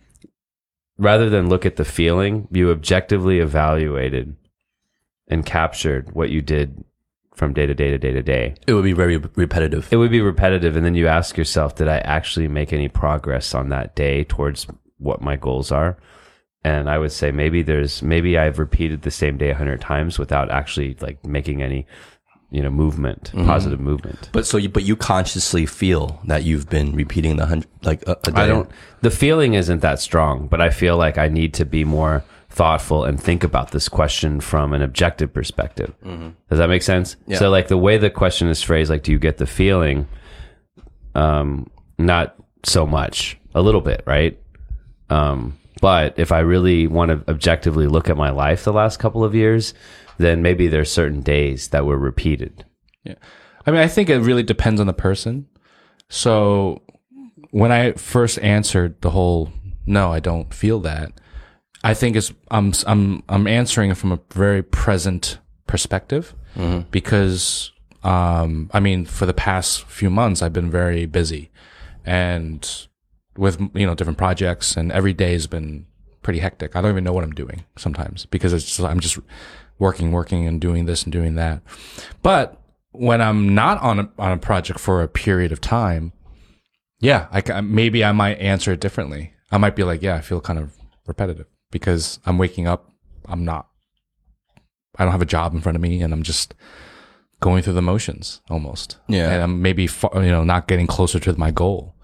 rather 0.97 1.30
than 1.30 1.49
look 1.49 1.66
at 1.66 1.76
the 1.76 1.86
feeling, 1.86 2.47
you 2.52 2.72
objectively 2.72 3.39
evaluated 3.39 4.36
and 5.28 5.45
captured 5.45 6.14
what 6.14 6.30
you 6.30 6.41
did 6.41 6.84
from 7.34 7.54
day 7.54 7.66
to 7.66 7.74
day 7.74 7.89
to 7.89 7.97
day 7.97 8.12
to 8.12 8.22
day. 8.22 8.56
It 8.68 8.74
would 8.74 8.84
be 8.84 8.93
very 8.93 9.18
repetitive. 9.18 9.88
It 9.91 9.97
would 9.97 10.12
be 10.12 10.22
repetitive, 10.22 10.76
and 10.76 10.86
then 10.86 10.95
you 10.95 11.08
ask 11.08 11.38
yourself, 11.38 11.76
did 11.76 11.88
I 11.88 11.99
actually 11.99 12.47
make 12.47 12.74
any 12.74 12.89
progress 12.89 13.54
on 13.54 13.70
that 13.70 13.95
day 13.95 14.24
towards 14.26 14.68
what 14.97 15.22
my 15.22 15.38
goals 15.38 15.72
are? 15.72 15.97
And 16.64 16.89
I 16.89 16.99
would 16.99 17.12
say 17.12 17.32
maybe 17.32 17.64
there's 17.64 18.03
maybe 18.03 18.38
I've 18.38 18.59
repeated 18.59 19.01
the 19.01 19.12
same 19.12 19.38
day 19.38 19.49
a 19.49 19.55
hundred 19.55 19.82
times 19.82 20.20
without 20.20 20.51
actually 20.51 20.95
like 21.01 21.26
making 21.26 21.64
any, 21.64 21.88
you 22.51 22.62
know, 22.62 22.70
movement, 22.70 23.32
positive 23.34 23.80
movement. 23.80 24.30
But 24.32 24.45
so 24.45 24.57
you, 24.57 24.70
but 24.70 24.84
you 24.84 24.95
consciously 24.95 25.66
feel 25.66 26.22
that 26.26 26.43
you've 26.43 26.70
been 26.70 26.95
repeating 26.95 27.38
the 27.38 27.47
hundred, 27.47 27.68
like 27.84 28.07
a, 28.07 28.12
a 28.26 28.32
day. 28.32 28.41
I 28.41 28.47
don't. 28.47 28.70
The 29.01 29.09
feeling 29.09 29.55
isn't 29.55 29.80
that 29.82 29.99
strong, 29.99 30.47
but 30.47 30.62
I 30.62 30.70
feel 30.70 30.97
like 30.97 31.18
I 31.18 31.30
need 31.30 31.55
to 31.55 31.66
be 31.66 31.84
more 31.84 32.24
thoughtful 32.49 33.05
and 33.05 33.20
think 33.20 33.43
about 33.43 33.72
this 33.72 33.88
question 33.89 34.41
from 34.41 34.74
an 34.74 34.82
objective 34.82 35.34
perspective. 35.34 35.95
Does 36.03 36.59
that 36.59 36.68
make 36.68 36.84
sense? 36.84 37.16
Yeah. 37.26 37.39
So, 37.39 37.49
like 37.49 37.70
the 37.70 37.78
way 37.78 37.97
the 37.97 38.09
question 38.12 38.49
is 38.49 38.62
phrased, 38.62 38.91
like, 38.91 39.03
do 39.03 39.12
you 39.12 39.20
get 39.20 39.38
the 39.38 39.47
feeling? 39.47 40.07
Um, 41.16 41.72
not 41.97 42.36
so 42.64 42.86
much, 42.86 43.38
a 43.55 43.62
little 43.62 43.82
bit, 43.82 44.03
right? 44.05 44.39
Um, 45.09 45.57
but 45.82 46.17
if 46.17 46.32
I 46.32 46.39
really 46.39 46.88
want 46.88 47.09
to 47.09 47.29
objectively 47.29 47.88
look 47.88 48.09
at 48.09 48.15
my 48.15 48.29
life 48.29 48.63
the 48.63 48.71
last 48.71 48.97
couple 48.99 49.23
of 49.23 49.36
years, 49.36 49.73
then 50.17 50.41
maybe 50.41 50.67
there's 50.67 50.91
certain 50.91 51.21
days 51.21 51.69
that 51.69 51.86
were 51.86 51.97
repeated. 51.97 52.63
Yeah. 53.03 53.15
I 53.65 53.71
mean, 53.71 53.82
I 53.82 53.88
think 53.88 54.09
it 54.09 54.19
really 54.19 54.43
depends 54.43 54.79
on 54.79 54.88
the 54.88 54.93
person. 54.93 55.47
So 56.07 56.82
when 57.49 57.71
I 57.71 57.93
first 57.93 58.39
answered 58.39 59.01
the 59.01 59.09
whole 59.09 59.51
no, 59.86 60.11
I 60.13 60.19
don't 60.19 60.53
feel 60.53 60.79
that. 60.82 61.11
I 61.84 61.93
think 61.95 62.15
it's 62.15 62.32
I'm 62.51 62.73
I'm 62.86 63.23
I'm 63.27 63.47
answering 63.47 63.89
it 63.89 63.97
from 63.97 64.11
a 64.11 64.19
very 64.32 64.61
present 64.61 65.39
perspective 65.67 66.36
because 66.91 67.71
um 68.03 68.69
I 68.73 68.79
mean 68.79 69.05
for 69.05 69.25
the 69.25 69.34
past 69.34 69.84
few 69.86 70.09
months 70.09 70.41
I've 70.41 70.53
been 70.53 70.69
very 70.69 71.05
busy 71.05 71.49
and 72.05 72.88
with 73.38 73.59
you 73.73 73.86
know 73.86 73.95
different 73.95 74.17
projects 74.17 74.75
and 74.75 74.91
every 74.91 75.13
day 75.13 75.34
has 75.34 75.47
been 75.47 75.86
pretty 76.21 76.39
hectic. 76.39 76.75
I 76.75 76.82
don't 76.82 76.91
even 76.91 77.03
know 77.03 77.13
what 77.13 77.23
I'm 77.23 77.32
doing 77.32 77.65
sometimes 77.77 78.25
because 78.25 78.53
it's 78.53 78.65
just, 78.65 78.79
I'm 78.79 78.99
just 78.99 79.17
working, 79.79 80.11
working, 80.11 80.47
and 80.47 80.61
doing 80.61 80.86
this 80.86 81.03
and 81.03 81.11
doing 81.11 81.36
that. 81.36 81.61
But 82.21 82.61
when 82.91 83.21
I'm 83.21 83.55
not 83.55 83.82
on 83.82 83.99
a, 83.99 84.09
on 84.19 84.32
a 84.32 84.38
project 84.38 84.79
for 84.79 85.01
a 85.01 85.07
period 85.07 85.51
of 85.51 85.61
time, 85.61 86.13
yeah, 86.99 87.27
I 87.32 87.61
maybe 87.61 88.03
I 88.05 88.11
might 88.11 88.38
answer 88.39 88.73
it 88.73 88.79
differently. 88.79 89.34
I 89.51 89.57
might 89.57 89.75
be 89.75 89.84
like, 89.84 90.01
yeah, 90.01 90.15
I 90.15 90.21
feel 90.21 90.39
kind 90.39 90.59
of 90.59 90.77
repetitive 91.07 91.47
because 91.71 92.19
I'm 92.25 92.38
waking 92.38 92.67
up, 92.67 92.91
I'm 93.25 93.43
not, 93.43 93.67
I 94.97 95.03
don't 95.03 95.11
have 95.11 95.21
a 95.21 95.25
job 95.25 95.53
in 95.53 95.61
front 95.61 95.75
of 95.75 95.82
me, 95.82 96.01
and 96.01 96.13
I'm 96.13 96.23
just 96.23 96.53
going 97.39 97.63
through 97.63 97.73
the 97.73 97.82
motions 97.82 98.41
almost. 98.49 98.97
Yeah. 99.07 99.32
and 99.32 99.41
I'm 99.41 99.61
maybe 99.61 99.84
you 100.13 100.21
know 100.21 100.43
not 100.43 100.67
getting 100.67 100.88
closer 100.88 101.19
to 101.19 101.38
my 101.39 101.51
goal. 101.51 101.95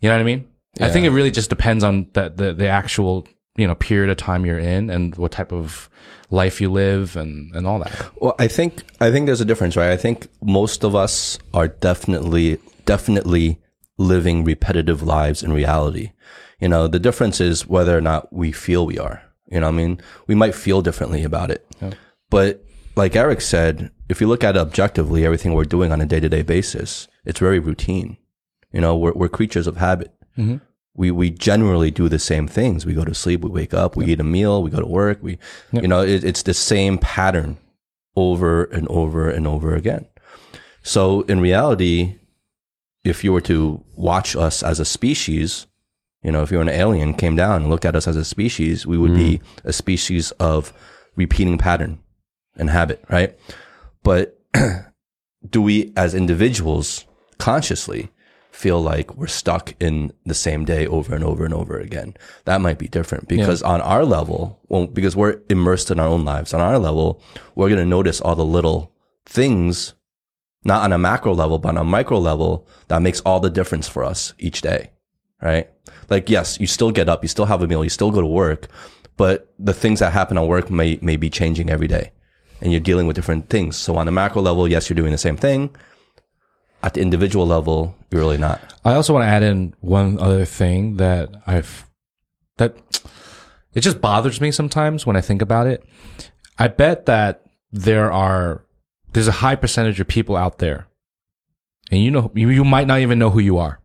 You 0.00 0.08
know 0.08 0.14
what 0.14 0.20
I 0.20 0.24
mean? 0.24 0.48
I 0.80 0.88
think 0.88 1.04
it 1.04 1.10
really 1.10 1.30
just 1.30 1.50
depends 1.50 1.84
on 1.84 2.06
the, 2.12 2.30
the 2.34 2.52
the 2.52 2.68
actual 2.68 3.26
you 3.56 3.66
know 3.66 3.74
period 3.74 4.10
of 4.10 4.16
time 4.16 4.46
you're 4.46 4.58
in 4.58 4.88
and 4.88 5.14
what 5.16 5.32
type 5.32 5.52
of 5.52 5.90
life 6.30 6.60
you 6.60 6.70
live 6.70 7.16
and 7.16 7.54
and 7.54 7.66
all 7.66 7.80
that. 7.80 8.10
Well, 8.16 8.34
I 8.38 8.48
think 8.48 8.82
I 9.00 9.10
think 9.10 9.26
there's 9.26 9.40
a 9.40 9.44
difference, 9.44 9.76
right? 9.76 9.90
I 9.90 9.96
think 9.96 10.28
most 10.42 10.84
of 10.84 10.94
us 10.94 11.38
are 11.52 11.68
definitely 11.68 12.58
definitely 12.86 13.60
living 13.98 14.44
repetitive 14.44 15.02
lives 15.02 15.42
in 15.42 15.52
reality. 15.52 16.12
You 16.60 16.68
know, 16.68 16.86
the 16.88 16.98
difference 16.98 17.40
is 17.40 17.66
whether 17.66 17.96
or 17.96 18.00
not 18.00 18.32
we 18.32 18.52
feel 18.52 18.86
we 18.86 18.98
are. 18.98 19.22
You 19.48 19.60
know, 19.60 19.66
what 19.66 19.74
I 19.74 19.76
mean, 19.76 20.00
we 20.26 20.34
might 20.34 20.54
feel 20.54 20.80
differently 20.80 21.24
about 21.24 21.50
it, 21.50 21.66
but 22.30 22.64
like 22.96 23.16
Eric 23.16 23.40
said, 23.40 23.90
if 24.08 24.20
you 24.20 24.28
look 24.28 24.44
at 24.44 24.56
it 24.56 24.60
objectively, 24.60 25.24
everything 25.24 25.54
we're 25.54 25.64
doing 25.64 25.90
on 25.90 26.00
a 26.00 26.06
day 26.06 26.20
to 26.20 26.28
day 26.28 26.42
basis, 26.42 27.08
it's 27.24 27.40
very 27.40 27.58
routine. 27.58 28.16
You 28.72 28.80
know, 28.80 28.96
we're 28.96 29.12
we're 29.12 29.28
creatures 29.28 29.66
of 29.66 29.76
habit. 29.76 30.12
Mm-hmm. 30.38 30.56
We 30.94 31.10
we 31.10 31.30
generally 31.30 31.90
do 31.90 32.08
the 32.08 32.18
same 32.18 32.46
things. 32.46 32.84
We 32.84 32.94
go 32.94 33.04
to 33.04 33.14
sleep, 33.14 33.40
we 33.42 33.50
wake 33.50 33.74
up, 33.74 33.96
we 33.96 34.06
eat 34.06 34.20
a 34.20 34.24
meal, 34.24 34.62
we 34.62 34.70
go 34.70 34.80
to 34.80 34.86
work. 34.86 35.18
We, 35.22 35.38
you 35.72 35.88
know, 35.88 36.02
it, 36.02 36.24
it's 36.24 36.42
the 36.42 36.54
same 36.54 36.98
pattern 36.98 37.58
over 38.16 38.64
and 38.64 38.86
over 38.88 39.30
and 39.30 39.46
over 39.46 39.74
again. 39.74 40.06
So 40.82 41.22
in 41.22 41.40
reality, 41.40 42.16
if 43.04 43.24
you 43.24 43.32
were 43.32 43.40
to 43.42 43.82
watch 43.94 44.36
us 44.36 44.62
as 44.62 44.80
a 44.80 44.84
species, 44.84 45.66
you 46.22 46.32
know, 46.32 46.42
if 46.42 46.50
you're 46.50 46.62
an 46.62 46.68
alien 46.68 47.14
came 47.14 47.36
down 47.36 47.62
and 47.62 47.70
looked 47.70 47.84
at 47.84 47.96
us 47.96 48.06
as 48.06 48.16
a 48.16 48.24
species, 48.24 48.86
we 48.86 48.98
would 48.98 49.14
be 49.14 49.38
mm-hmm. 49.38 49.68
a 49.68 49.72
species 49.72 50.32
of 50.32 50.72
repeating 51.16 51.58
pattern 51.58 51.98
and 52.56 52.70
habit, 52.70 53.02
right? 53.08 53.38
But 54.02 54.38
do 55.50 55.62
we 55.62 55.92
as 55.96 56.14
individuals 56.14 57.06
consciously 57.38 58.10
feel 58.60 58.80
like 58.80 59.16
we're 59.16 59.26
stuck 59.26 59.74
in 59.80 60.12
the 60.26 60.34
same 60.34 60.64
day 60.64 60.86
over 60.86 61.14
and 61.14 61.24
over 61.24 61.44
and 61.44 61.54
over 61.54 61.78
again? 61.78 62.14
That 62.44 62.60
might 62.60 62.78
be 62.78 62.88
different 62.88 63.28
because 63.28 63.62
on 63.62 63.80
our 63.80 64.04
level, 64.04 64.60
well, 64.68 64.86
because 64.86 65.16
we're 65.16 65.40
immersed 65.48 65.90
in 65.90 65.98
our 65.98 66.06
own 66.06 66.24
lives, 66.24 66.52
on 66.52 66.60
our 66.60 66.78
level, 66.78 67.22
we're 67.54 67.68
going 67.68 67.80
to 67.80 67.86
notice 67.86 68.20
all 68.20 68.36
the 68.36 68.44
little 68.44 68.92
things, 69.24 69.94
not 70.64 70.82
on 70.82 70.92
a 70.92 70.98
macro 70.98 71.32
level, 71.34 71.58
but 71.58 71.70
on 71.70 71.78
a 71.78 71.84
micro 71.84 72.18
level 72.18 72.68
that 72.88 73.02
makes 73.02 73.20
all 73.20 73.40
the 73.40 73.50
difference 73.50 73.88
for 73.88 74.04
us 74.04 74.34
each 74.38 74.60
day, 74.60 74.90
right? 75.40 75.70
Like, 76.10 76.28
yes, 76.28 76.60
you 76.60 76.66
still 76.66 76.90
get 76.90 77.08
up, 77.08 77.24
you 77.24 77.28
still 77.28 77.46
have 77.46 77.62
a 77.62 77.66
meal, 77.66 77.82
you 77.82 77.90
still 77.90 78.10
go 78.10 78.20
to 78.20 78.26
work, 78.26 78.68
but 79.16 79.52
the 79.58 79.74
things 79.74 80.00
that 80.00 80.12
happen 80.12 80.36
at 80.36 80.46
work 80.46 80.70
may, 80.70 80.98
may 81.00 81.16
be 81.16 81.30
changing 81.30 81.70
every 81.70 81.88
day 81.88 82.12
and 82.60 82.72
you're 82.72 82.80
dealing 82.80 83.06
with 83.06 83.16
different 83.16 83.48
things. 83.48 83.76
So 83.76 83.96
on 83.96 84.06
the 84.06 84.12
macro 84.12 84.42
level, 84.42 84.68
yes, 84.68 84.88
you're 84.88 84.96
doing 84.96 85.12
the 85.12 85.18
same 85.18 85.36
thing. 85.36 85.70
At 86.82 86.94
the 86.94 87.00
individual 87.00 87.46
level, 87.46 87.94
you're 88.10 88.20
really 88.20 88.38
not. 88.38 88.60
I 88.84 88.94
also 88.94 89.12
want 89.12 89.24
to 89.24 89.28
add 89.28 89.42
in 89.42 89.74
one 89.80 90.18
other 90.18 90.44
thing 90.44 90.96
that 90.96 91.30
I've 91.46 91.86
that 92.56 92.76
it 93.74 93.80
just 93.80 94.00
bothers 94.00 94.40
me 94.40 94.50
sometimes 94.50 95.04
when 95.04 95.16
I 95.16 95.20
think 95.20 95.42
about 95.42 95.66
it. 95.66 95.84
I 96.58 96.68
bet 96.68 97.06
that 97.06 97.44
there 97.70 98.10
are 98.10 98.64
there's 99.12 99.28
a 99.28 99.32
high 99.32 99.56
percentage 99.56 100.00
of 100.00 100.08
people 100.08 100.36
out 100.36 100.58
there, 100.58 100.86
and 101.90 102.02
you 102.02 102.10
know 102.10 102.30
you, 102.34 102.48
you 102.48 102.64
might 102.64 102.86
not 102.86 103.00
even 103.00 103.18
know 103.18 103.30
who 103.30 103.40
you 103.40 103.58
are, 103.58 103.80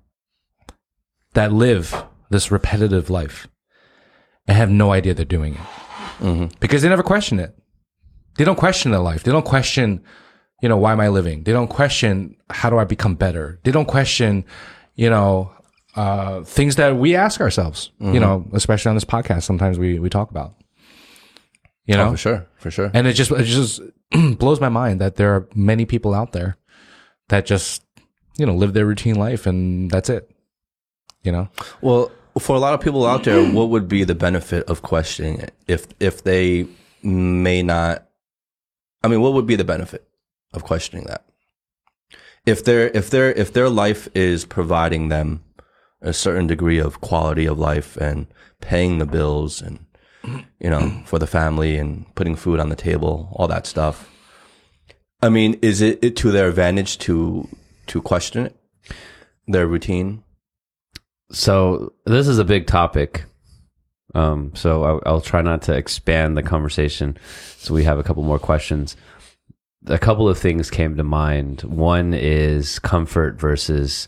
that 1.33 1.51
live 1.51 2.05
this 2.29 2.51
repetitive 2.51 3.09
life 3.09 3.47
and 4.47 4.57
have 4.57 4.69
no 4.69 4.91
idea 4.91 5.13
they're 5.13 5.25
doing 5.25 5.55
it 5.55 5.61
mm-hmm. 6.19 6.47
because 6.59 6.81
they 6.81 6.89
never 6.89 7.03
question 7.03 7.39
it. 7.39 7.55
They 8.37 8.43
don't 8.43 8.57
question 8.57 8.91
their 8.91 9.01
life. 9.01 9.23
They 9.23 9.31
don't 9.31 9.45
question, 9.45 10.03
you 10.61 10.69
know, 10.69 10.77
why 10.77 10.91
am 10.91 10.99
I 10.99 11.09
living? 11.09 11.43
They 11.43 11.51
don't 11.51 11.67
question 11.67 12.35
how 12.49 12.69
do 12.69 12.77
I 12.77 12.83
become 12.85 13.15
better? 13.15 13.59
They 13.63 13.71
don't 13.71 13.85
question, 13.87 14.45
you 14.95 15.09
know, 15.09 15.51
uh, 15.95 16.41
things 16.43 16.75
that 16.75 16.97
we 16.97 17.15
ask 17.15 17.39
ourselves, 17.39 17.91
you 17.99 18.19
know, 18.19 18.45
especially 18.53 18.89
on 18.89 18.95
this 18.95 19.05
podcast. 19.05 19.43
Sometimes 19.43 19.79
we, 19.79 19.97
we 19.99 20.09
talk 20.09 20.29
about, 20.29 20.55
you 21.85 21.95
know, 21.95 22.07
Oh, 22.07 22.11
for 22.11 22.17
sure, 22.17 22.47
for 22.57 22.71
sure. 22.71 22.91
and 22.93 23.07
it 23.07 23.13
just, 23.13 23.31
it 23.31 23.43
just 23.45 23.81
blows 24.37 24.59
my 24.59 24.69
mind 24.69 24.99
that 25.01 25.15
there 25.15 25.33
are 25.33 25.47
many 25.55 25.85
people 25.85 26.13
out 26.13 26.31
there 26.33 26.57
that 27.29 27.45
just, 27.45 27.83
you 28.37 28.45
know, 28.45 28.53
live 28.55 28.73
their 28.73 28.85
routine 28.85 29.15
life 29.15 29.45
and 29.45 29.89
that's 29.89 30.09
it, 30.09 30.29
you 31.23 31.31
know? 31.31 31.47
Well, 31.81 32.11
for 32.39 32.55
a 32.55 32.59
lot 32.59 32.73
of 32.73 32.81
people 32.81 33.05
out 33.05 33.23
there, 33.23 33.43
what 33.53 33.69
would 33.69 33.87
be 33.87 34.03
the 34.03 34.15
benefit 34.15 34.65
of 34.65 34.81
questioning 34.81 35.39
it 35.39 35.53
if 35.67 35.87
if 36.01 36.23
they 36.23 36.67
may 37.01 37.63
not? 37.63 38.05
I 39.03 39.07
mean, 39.07 39.21
what 39.21 39.33
would 39.33 39.45
be 39.45 39.55
the 39.55 39.63
benefit 39.63 40.05
of 40.55 40.63
questioning 40.63 41.05
that? 41.05 41.25
If 42.45 42.63
their 42.63 42.89
if 42.89 43.09
their 43.09 43.31
if 43.31 43.53
their 43.53 43.69
life 43.69 44.07
is 44.13 44.45
providing 44.45 45.09
them 45.09 45.43
a 46.01 46.13
certain 46.13 46.47
degree 46.47 46.79
of 46.79 47.01
quality 47.01 47.45
of 47.45 47.57
life 47.57 47.97
and 47.97 48.27
paying 48.61 48.99
the 48.99 49.05
bills 49.05 49.61
and 49.61 49.85
you 50.59 50.69
know 50.69 51.01
for 51.05 51.19
the 51.19 51.27
family 51.27 51.77
and 51.77 52.13
putting 52.15 52.35
food 52.35 52.59
on 52.59 52.69
the 52.69 52.75
table, 52.75 53.29
all 53.33 53.47
that 53.47 53.65
stuff. 53.65 54.09
I 55.21 55.29
mean, 55.29 55.57
is 55.61 55.81
it, 55.81 56.03
it 56.03 56.15
to 56.17 56.31
their 56.31 56.47
advantage 56.47 56.99
to 56.99 57.47
to 57.87 58.01
question 58.01 58.45
it, 58.45 58.55
their 59.47 59.65
routine? 59.65 60.23
So 61.31 61.93
this 62.05 62.27
is 62.27 62.37
a 62.37 62.45
big 62.45 62.67
topic. 62.67 63.25
Um, 64.13 64.53
so 64.55 64.83
I'll, 64.83 65.01
I'll 65.05 65.21
try 65.21 65.41
not 65.41 65.63
to 65.63 65.75
expand 65.75 66.37
the 66.37 66.43
conversation. 66.43 67.17
So 67.57 67.73
we 67.73 67.83
have 67.83 67.99
a 67.99 68.03
couple 68.03 68.23
more 68.23 68.39
questions. 68.39 68.95
A 69.87 69.97
couple 69.99 70.27
of 70.27 70.37
things 70.37 70.69
came 70.69 70.97
to 70.97 71.03
mind. 71.03 71.61
One 71.61 72.13
is 72.13 72.79
comfort 72.79 73.39
versus 73.39 74.07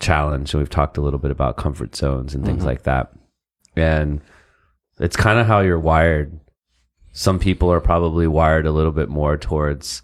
challenge. 0.00 0.52
And 0.52 0.60
we've 0.60 0.70
talked 0.70 0.98
a 0.98 1.00
little 1.00 1.18
bit 1.18 1.30
about 1.30 1.56
comfort 1.56 1.96
zones 1.96 2.34
and 2.34 2.44
things 2.44 2.58
mm-hmm. 2.58 2.66
like 2.66 2.82
that. 2.82 3.12
And 3.76 4.20
it's 4.98 5.16
kind 5.16 5.38
of 5.38 5.46
how 5.46 5.60
you're 5.60 5.78
wired. 5.78 6.38
Some 7.12 7.38
people 7.38 7.72
are 7.72 7.80
probably 7.80 8.26
wired 8.26 8.66
a 8.66 8.72
little 8.72 8.92
bit 8.92 9.08
more 9.08 9.36
towards 9.36 10.02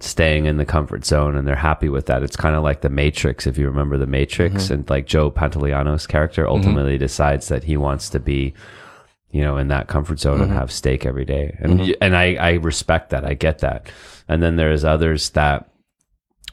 staying 0.00 0.46
in 0.46 0.58
the 0.58 0.64
comfort 0.64 1.04
zone 1.04 1.36
and 1.36 1.46
they're 1.46 1.56
happy 1.56 1.88
with 1.88 2.06
that. 2.06 2.22
It's 2.22 2.36
kind 2.36 2.54
of 2.54 2.62
like 2.62 2.82
the 2.82 2.88
Matrix, 2.90 3.46
if 3.46 3.58
you 3.58 3.66
remember 3.66 3.98
the 3.98 4.06
Matrix, 4.06 4.64
mm-hmm. 4.64 4.74
and 4.74 4.90
like 4.90 5.06
Joe 5.06 5.30
Pantoliano's 5.30 6.06
character 6.06 6.44
mm-hmm. 6.44 6.52
ultimately 6.52 6.98
decides 6.98 7.48
that 7.48 7.64
he 7.64 7.76
wants 7.76 8.08
to 8.10 8.20
be, 8.20 8.54
you 9.30 9.42
know, 9.42 9.56
in 9.56 9.68
that 9.68 9.88
comfort 9.88 10.20
zone 10.20 10.40
and 10.40 10.52
have 10.52 10.70
steak 10.70 11.04
every 11.04 11.24
day. 11.24 11.56
And 11.58 11.80
y- 11.80 11.94
and 12.00 12.16
I 12.16 12.34
I 12.36 12.52
respect 12.52 13.10
that. 13.10 13.24
I 13.24 13.34
get 13.34 13.58
that. 13.58 13.90
And 14.28 14.42
then 14.42 14.56
there's 14.56 14.84
others 14.84 15.30
that 15.30 15.70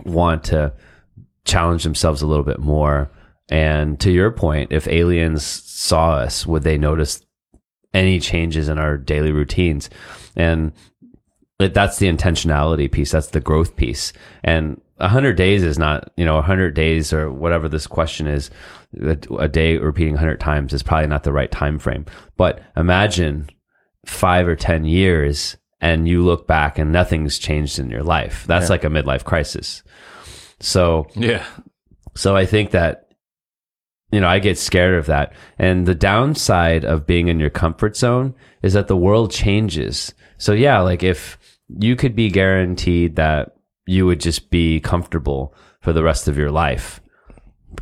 want 0.05 0.45
to 0.45 0.73
challenge 1.45 1.83
themselves 1.83 2.21
a 2.21 2.27
little 2.27 2.43
bit 2.43 2.59
more. 2.59 3.11
And 3.49 3.99
to 3.99 4.11
your 4.11 4.31
point, 4.31 4.71
if 4.71 4.87
aliens 4.87 5.43
saw 5.43 6.15
us, 6.15 6.45
would 6.45 6.63
they 6.63 6.77
notice 6.77 7.23
any 7.93 8.19
changes 8.19 8.67
in 8.67 8.79
our 8.79 8.97
daily 8.97 9.31
routines? 9.31 9.89
And 10.35 10.73
that's 11.59 11.99
the 11.99 12.07
intentionality 12.07 12.91
piece. 12.91 13.11
That's 13.11 13.27
the 13.27 13.39
growth 13.39 13.75
piece. 13.75 14.11
And 14.43 14.81
a 14.97 15.07
hundred 15.07 15.35
days 15.35 15.63
is 15.63 15.77
not, 15.77 16.11
you 16.17 16.25
know, 16.25 16.37
a 16.37 16.41
hundred 16.41 16.73
days 16.73 17.13
or 17.13 17.31
whatever 17.31 17.69
this 17.69 17.87
question 17.87 18.27
is, 18.27 18.49
a, 19.01 19.47
day 19.47 19.77
repeating 19.77 20.15
a 20.15 20.19
hundred 20.19 20.39
times 20.39 20.73
is 20.73 20.83
probably 20.83 21.07
not 21.07 21.23
the 21.23 21.33
right 21.33 21.51
time 21.51 21.79
frame. 21.79 22.05
But 22.37 22.61
imagine 22.75 23.49
five 24.05 24.47
or 24.47 24.55
10 24.55 24.85
years 24.85 25.57
and 25.85 26.07
you 26.07 26.23
look 26.23 26.47
back 26.47 26.79
and 26.79 26.91
nothing's 26.91 27.37
changed 27.37 27.77
in 27.77 27.91
your 27.91 28.01
life. 28.01 28.43
That's 28.47 28.71
like 28.71 28.83
a 28.83 28.87
midlife 28.87 29.23
crisis. 29.23 29.83
So 30.59 31.05
Yeah. 31.15 31.45
so 32.15 32.35
I 32.35 32.47
think 32.47 32.71
that, 32.71 33.09
you 34.11 34.19
know, 34.19 34.27
I 34.27 34.39
get 34.39 34.57
scared 34.57 34.95
of 34.97 35.05
that. 35.05 35.33
And 35.59 35.85
the 35.85 35.93
downside 35.93 36.85
of 36.85 37.05
being 37.05 37.27
in 37.27 37.39
your 37.39 37.51
comfort 37.51 37.95
zone 37.95 38.33
is 38.63 38.73
that 38.73 38.87
the 38.87 38.97
world 38.97 39.29
changes. 39.31 40.11
So 40.39 40.53
yeah, 40.53 40.79
like 40.79 41.03
if 41.03 41.37
you 41.69 41.95
could 41.95 42.15
be 42.15 42.31
guaranteed 42.31 43.15
that 43.17 43.55
you 43.85 44.07
would 44.07 44.19
just 44.21 44.49
be 44.49 44.79
comfortable 44.79 45.53
for 45.81 45.93
the 45.93 46.03
rest 46.03 46.27
of 46.27 46.35
your 46.35 46.49
life, 46.49 46.99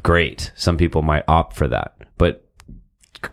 great. 0.03 0.51
Some 0.55 0.75
people 0.75 1.03
might 1.03 1.23
opt 1.29 1.55
for 1.55 1.69
that. 1.69 1.95
But, 2.17 2.45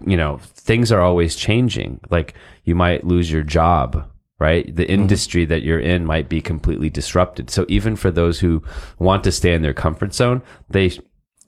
you 0.06 0.16
know, 0.16 0.38
things 0.54 0.92
are 0.92 1.00
always 1.00 1.34
changing. 1.34 1.98
Like 2.08 2.34
you 2.62 2.76
might 2.76 3.02
lose 3.04 3.32
your 3.32 3.42
job 3.42 4.06
right? 4.40 4.74
The 4.74 4.90
industry 4.90 5.44
that 5.44 5.62
you're 5.62 5.78
in 5.78 6.04
might 6.04 6.28
be 6.28 6.40
completely 6.40 6.90
disrupted. 6.90 7.50
So 7.50 7.66
even 7.68 7.94
for 7.94 8.10
those 8.10 8.40
who 8.40 8.62
want 8.98 9.22
to 9.24 9.32
stay 9.32 9.52
in 9.52 9.62
their 9.62 9.74
comfort 9.74 10.14
zone, 10.14 10.42
they 10.70 10.90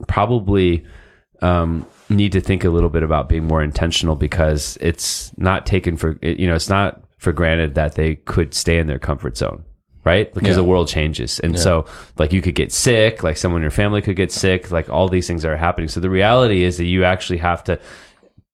probably 0.07 0.85
um, 1.41 1.87
need 2.11 2.33
to 2.33 2.41
think 2.41 2.65
a 2.65 2.71
little 2.71 2.91
bit 2.91 3.03
about 3.03 3.29
being 3.29 3.47
more 3.49 3.63
intentional 3.63 4.15
because 4.15 4.77
it's 4.81 5.37
not 5.39 5.67
taken 5.67 5.97
for 5.97 6.19
you 6.23 6.47
know 6.47 6.55
it's 6.55 6.69
not 6.69 7.03
for 7.19 7.33
granted 7.33 7.75
that 7.75 7.95
they 7.95 8.17
could 8.17 8.55
stay 8.55 8.79
in 8.79 8.87
their 8.87 8.99
comfort 8.99 9.37
zone 9.37 9.65
right? 10.05 10.35
Because 10.35 10.57
the 10.57 10.65
world 10.65 10.89
changes. 10.89 11.39
And 11.39 11.57
so 11.57 11.87
like 12.19 12.33
you 12.33 12.43
could 12.43 12.57
get 12.57 12.73
sick 12.73 13.23
like 13.23 13.37
someone 13.37 13.61
in 13.61 13.63
your 13.63 13.71
family 13.71 14.03
could 14.03 14.17
get 14.17 14.33
sick 14.33 14.73
like 14.73 14.91
all 14.91 15.09
these 15.09 15.29
things 15.29 15.45
are 15.45 15.57
happening. 15.57 15.89
So 15.89 16.01
the 16.01 16.11
reality 16.11 16.65
is 16.65 16.77
that 16.79 16.87
you 16.87 17.05
actually 17.05 17.39
have 17.39 17.63
to 17.65 17.79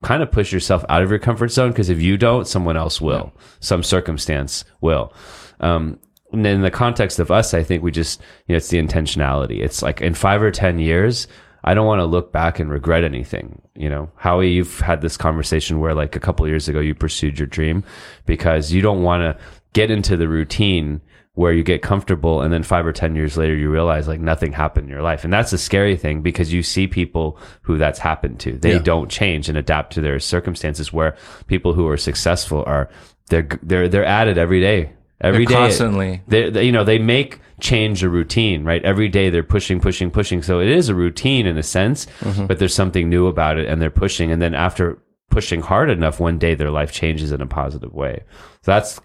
kind 0.02 0.22
of 0.22 0.30
push 0.30 0.52
yourself 0.52 0.84
out 0.88 1.02
of 1.02 1.10
your 1.10 1.18
comfort 1.18 1.48
zone 1.48 1.70
because 1.70 1.88
if 1.88 2.00
you 2.00 2.16
don't, 2.16 2.46
someone 2.46 2.76
else 2.76 3.00
will. 3.00 3.32
Some 3.60 3.82
circumstance 3.82 4.64
will. 4.80 5.12
Um, 5.60 5.98
and 6.32 6.46
in 6.46 6.62
the 6.62 6.70
context 6.70 7.18
of 7.18 7.30
us, 7.30 7.54
I 7.54 7.62
think 7.62 7.82
we 7.82 7.90
just, 7.90 8.20
you 8.46 8.52
know, 8.52 8.56
it's 8.56 8.68
the 8.68 8.80
intentionality. 8.80 9.60
It's 9.60 9.82
like 9.82 10.00
in 10.00 10.14
five 10.14 10.42
or 10.42 10.50
10 10.50 10.78
years, 10.78 11.26
I 11.64 11.74
don't 11.74 11.86
want 11.86 12.00
to 12.00 12.04
look 12.04 12.32
back 12.32 12.60
and 12.60 12.70
regret 12.70 13.02
anything. 13.02 13.60
You 13.74 13.88
know, 13.88 14.10
Howie, 14.16 14.50
you've 14.50 14.80
had 14.80 15.00
this 15.00 15.16
conversation 15.16 15.80
where 15.80 15.94
like 15.94 16.14
a 16.14 16.20
couple 16.20 16.44
of 16.44 16.50
years 16.50 16.68
ago 16.68 16.80
you 16.80 16.94
pursued 16.94 17.38
your 17.38 17.46
dream 17.46 17.82
because 18.26 18.72
you 18.72 18.82
don't 18.82 19.02
want 19.02 19.22
to 19.22 19.42
get 19.72 19.90
into 19.90 20.16
the 20.16 20.28
routine 20.28 21.00
where 21.38 21.52
you 21.52 21.62
get 21.62 21.82
comfortable 21.82 22.40
and 22.42 22.52
then 22.52 22.64
five 22.64 22.84
or 22.84 22.92
10 22.92 23.14
years 23.14 23.36
later 23.36 23.54
you 23.54 23.70
realize 23.70 24.08
like 24.08 24.18
nothing 24.18 24.52
happened 24.52 24.86
in 24.86 24.90
your 24.90 25.02
life. 25.02 25.22
And 25.22 25.32
that's 25.32 25.52
a 25.52 25.58
scary 25.58 25.96
thing 25.96 26.20
because 26.20 26.52
you 26.52 26.64
see 26.64 26.88
people 26.88 27.38
who 27.62 27.78
that's 27.78 28.00
happened 28.00 28.40
to. 28.40 28.58
They 28.58 28.80
don't 28.80 29.08
change 29.08 29.48
and 29.48 29.56
adapt 29.56 29.92
to 29.92 30.00
their 30.00 30.18
circumstances 30.18 30.92
where 30.92 31.16
people 31.46 31.74
who 31.74 31.86
are 31.86 31.96
successful 31.96 32.64
are, 32.66 32.88
they're, 33.30 33.46
they're, 33.62 33.86
they're 33.88 34.04
at 34.04 34.26
it 34.26 34.36
every 34.36 34.60
day. 34.60 34.92
Every 35.20 35.46
They're 35.46 35.54
day, 35.56 35.62
constantly- 35.68 36.22
they, 36.26 36.50
they- 36.50 36.64
you 36.64 36.72
know, 36.72 36.82
they 36.82 36.98
make 36.98 37.38
change 37.60 38.02
a 38.02 38.08
routine, 38.08 38.64
right? 38.64 38.84
Every 38.84 39.08
day 39.08 39.30
they're 39.30 39.44
pushing, 39.44 39.78
pushing, 39.80 40.10
pushing. 40.10 40.42
So 40.42 40.58
it 40.60 40.68
is 40.68 40.88
a 40.88 40.94
routine 40.96 41.46
in 41.46 41.56
a 41.56 41.62
sense, 41.62 42.06
Mm-hmm. 42.20 42.46
but 42.46 42.58
there's 42.58 42.74
something 42.74 43.08
new 43.08 43.28
about 43.28 43.58
it, 43.58 43.68
and 43.68 43.80
they're 43.80 43.90
pushing. 43.90 44.32
And 44.32 44.42
then 44.42 44.54
after 44.54 44.98
pushing 45.30 45.60
hard 45.60 45.88
enough, 45.88 46.18
one 46.18 46.38
day 46.38 46.56
their 46.56 46.70
life 46.72 46.90
changes 46.92 47.30
in 47.30 47.40
a 47.40 47.46
positive 47.46 47.92
way. 47.94 48.22
So 48.62 48.72
that's 48.72 49.00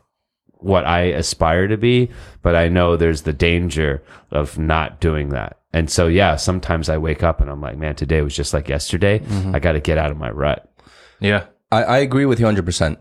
what 0.64 0.86
I 0.86 1.01
aspire 1.01 1.68
to 1.68 1.78
be, 1.78 2.09
but 2.41 2.55
I 2.55 2.70
know 2.70 2.95
there's 2.95 3.24
the 3.24 3.34
danger 3.34 4.01
of 4.32 4.57
not 4.57 4.99
doing 4.99 5.30
that. 5.30 5.59
And 5.74 5.89
so, 5.89 6.07
yeah, 6.07 6.36
sometimes 6.36 6.88
I 6.88 6.97
wake 6.97 7.24
up 7.24 7.41
and 7.41 7.49
I'm 7.49 7.59
like, 7.59 7.78
man, 7.78 7.95
today 7.95 8.22
was 8.22 8.36
just 8.36 8.53
like 8.53 8.70
yesterday. 8.70 9.20
Mm-hmm. 9.20 9.55
I 9.55 9.59
got 9.59 9.72
to 9.72 9.80
get 9.80 9.97
out 9.97 10.11
of 10.11 10.18
my 10.18 10.30
rut. 10.30 10.72
Yeah. 11.20 11.45
I, 11.72 11.84
I 11.84 11.97
agree 11.97 12.26
with 12.26 12.39
you 12.39 12.45
100%. 12.45 12.97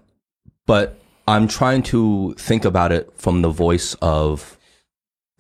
But 0.67 0.99
I'm 1.29 1.49
trying 1.49 1.83
to 1.85 2.35
think 2.39 2.65
about 2.65 2.91
it 2.91 3.13
from 3.17 3.43
the 3.43 3.51
voice 3.51 3.95
of 4.01 4.57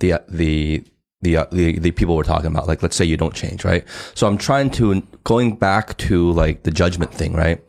the, 0.00 0.22
the, 0.28 0.84
the, 1.22 1.38
uh, 1.38 1.46
the, 1.50 1.78
the 1.78 1.90
people 1.92 2.16
we're 2.16 2.24
talking 2.24 2.50
about. 2.50 2.68
Like, 2.68 2.82
let's 2.82 2.96
say 2.96 3.04
you 3.04 3.16
don't 3.16 3.34
change, 3.34 3.64
right? 3.64 3.84
So 4.14 4.26
I'm 4.26 4.36
trying 4.36 4.70
to, 4.72 5.00
going 5.24 5.56
back 5.56 5.96
to 5.98 6.32
like 6.32 6.64
the 6.64 6.70
judgment 6.70 7.14
thing, 7.14 7.32
right? 7.32 7.62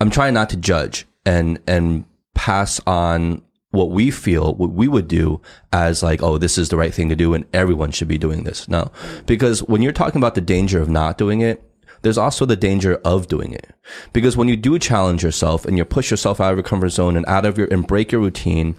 I'm 0.00 0.10
trying 0.10 0.32
not 0.32 0.48
to 0.50 0.56
judge 0.56 1.06
and, 1.26 1.58
and 1.66 2.06
pass 2.34 2.80
on 2.86 3.42
what 3.72 3.90
we 3.90 4.10
feel, 4.10 4.54
what 4.54 4.70
we 4.70 4.86
would 4.86 5.08
do 5.08 5.40
as 5.72 6.02
like, 6.02 6.22
oh, 6.22 6.38
this 6.38 6.56
is 6.56 6.68
the 6.68 6.76
right 6.76 6.94
thing 6.94 7.08
to 7.08 7.16
do 7.16 7.34
and 7.34 7.44
everyone 7.52 7.90
should 7.90 8.08
be 8.08 8.18
doing 8.18 8.44
this. 8.44 8.68
No, 8.68 8.92
because 9.26 9.60
when 9.64 9.82
you're 9.82 9.92
talking 9.92 10.20
about 10.20 10.34
the 10.34 10.40
danger 10.40 10.80
of 10.80 10.88
not 10.88 11.18
doing 11.18 11.40
it, 11.40 11.62
there's 12.02 12.18
also 12.18 12.44
the 12.44 12.56
danger 12.56 12.96
of 13.04 13.28
doing 13.28 13.52
it. 13.52 13.72
Because 14.12 14.36
when 14.36 14.48
you 14.48 14.56
do 14.56 14.78
challenge 14.78 15.22
yourself 15.22 15.64
and 15.64 15.78
you 15.78 15.84
push 15.84 16.10
yourself 16.10 16.40
out 16.40 16.52
of 16.52 16.58
your 16.58 16.64
comfort 16.64 16.90
zone 16.90 17.16
and 17.16 17.24
out 17.26 17.46
of 17.46 17.56
your, 17.56 17.68
and 17.68 17.86
break 17.86 18.12
your 18.12 18.20
routine, 18.20 18.76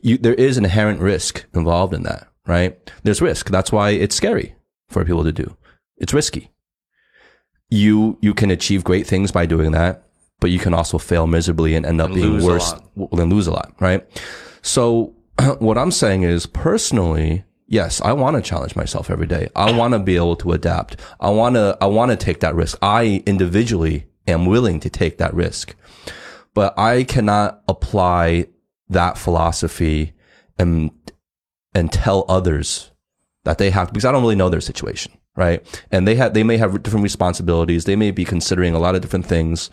you, 0.00 0.18
there 0.18 0.34
is 0.34 0.58
inherent 0.58 1.00
risk 1.00 1.44
involved 1.54 1.94
in 1.94 2.02
that, 2.04 2.28
right? 2.46 2.78
There's 3.02 3.22
risk. 3.22 3.50
That's 3.50 3.72
why 3.72 3.90
it's 3.90 4.14
scary 4.14 4.54
for 4.88 5.04
people 5.04 5.24
to 5.24 5.32
do. 5.32 5.56
It's 5.96 6.14
risky. 6.14 6.50
You, 7.70 8.18
you 8.20 8.34
can 8.34 8.50
achieve 8.50 8.84
great 8.84 9.06
things 9.06 9.32
by 9.32 9.46
doing 9.46 9.72
that, 9.72 10.05
but 10.46 10.52
you 10.52 10.60
can 10.60 10.74
also 10.74 10.96
fail 10.96 11.26
miserably 11.26 11.74
and 11.74 11.84
end 11.84 12.00
up 12.00 12.14
being 12.14 12.40
worse 12.40 12.72
and 12.94 13.32
lose 13.32 13.48
a 13.48 13.50
lot, 13.50 13.74
right? 13.80 14.06
So 14.62 15.12
what 15.58 15.76
I'm 15.76 15.90
saying 15.90 16.22
is 16.22 16.46
personally, 16.46 17.42
yes, 17.66 18.00
I 18.00 18.12
want 18.12 18.36
to 18.36 18.42
challenge 18.42 18.76
myself 18.76 19.10
every 19.10 19.26
day. 19.26 19.48
I 19.56 19.72
want 19.72 19.94
to 19.94 19.98
be 19.98 20.14
able 20.14 20.36
to 20.36 20.52
adapt. 20.52 21.00
I 21.18 21.30
want 21.30 21.56
to, 21.56 21.76
I 21.80 21.86
want 21.86 22.12
to 22.12 22.16
take 22.16 22.38
that 22.40 22.54
risk. 22.54 22.78
I 22.80 23.24
individually 23.26 24.06
am 24.28 24.46
willing 24.46 24.78
to 24.78 24.88
take 24.88 25.18
that 25.18 25.34
risk, 25.34 25.74
but 26.54 26.78
I 26.78 27.02
cannot 27.02 27.64
apply 27.66 28.46
that 28.88 29.18
philosophy 29.18 30.12
and, 30.60 30.92
and 31.74 31.92
tell 31.92 32.24
others 32.28 32.92
that 33.42 33.58
they 33.58 33.70
have, 33.70 33.88
because 33.88 34.04
I 34.04 34.12
don't 34.12 34.22
really 34.22 34.36
know 34.36 34.48
their 34.48 34.60
situation, 34.60 35.10
right? 35.34 35.66
And 35.90 36.06
they 36.06 36.14
have, 36.14 36.34
they 36.34 36.44
may 36.44 36.56
have 36.56 36.84
different 36.84 37.02
responsibilities. 37.02 37.84
They 37.84 37.96
may 37.96 38.12
be 38.12 38.24
considering 38.24 38.74
a 38.74 38.78
lot 38.78 38.94
of 38.94 39.00
different 39.00 39.26
things 39.26 39.70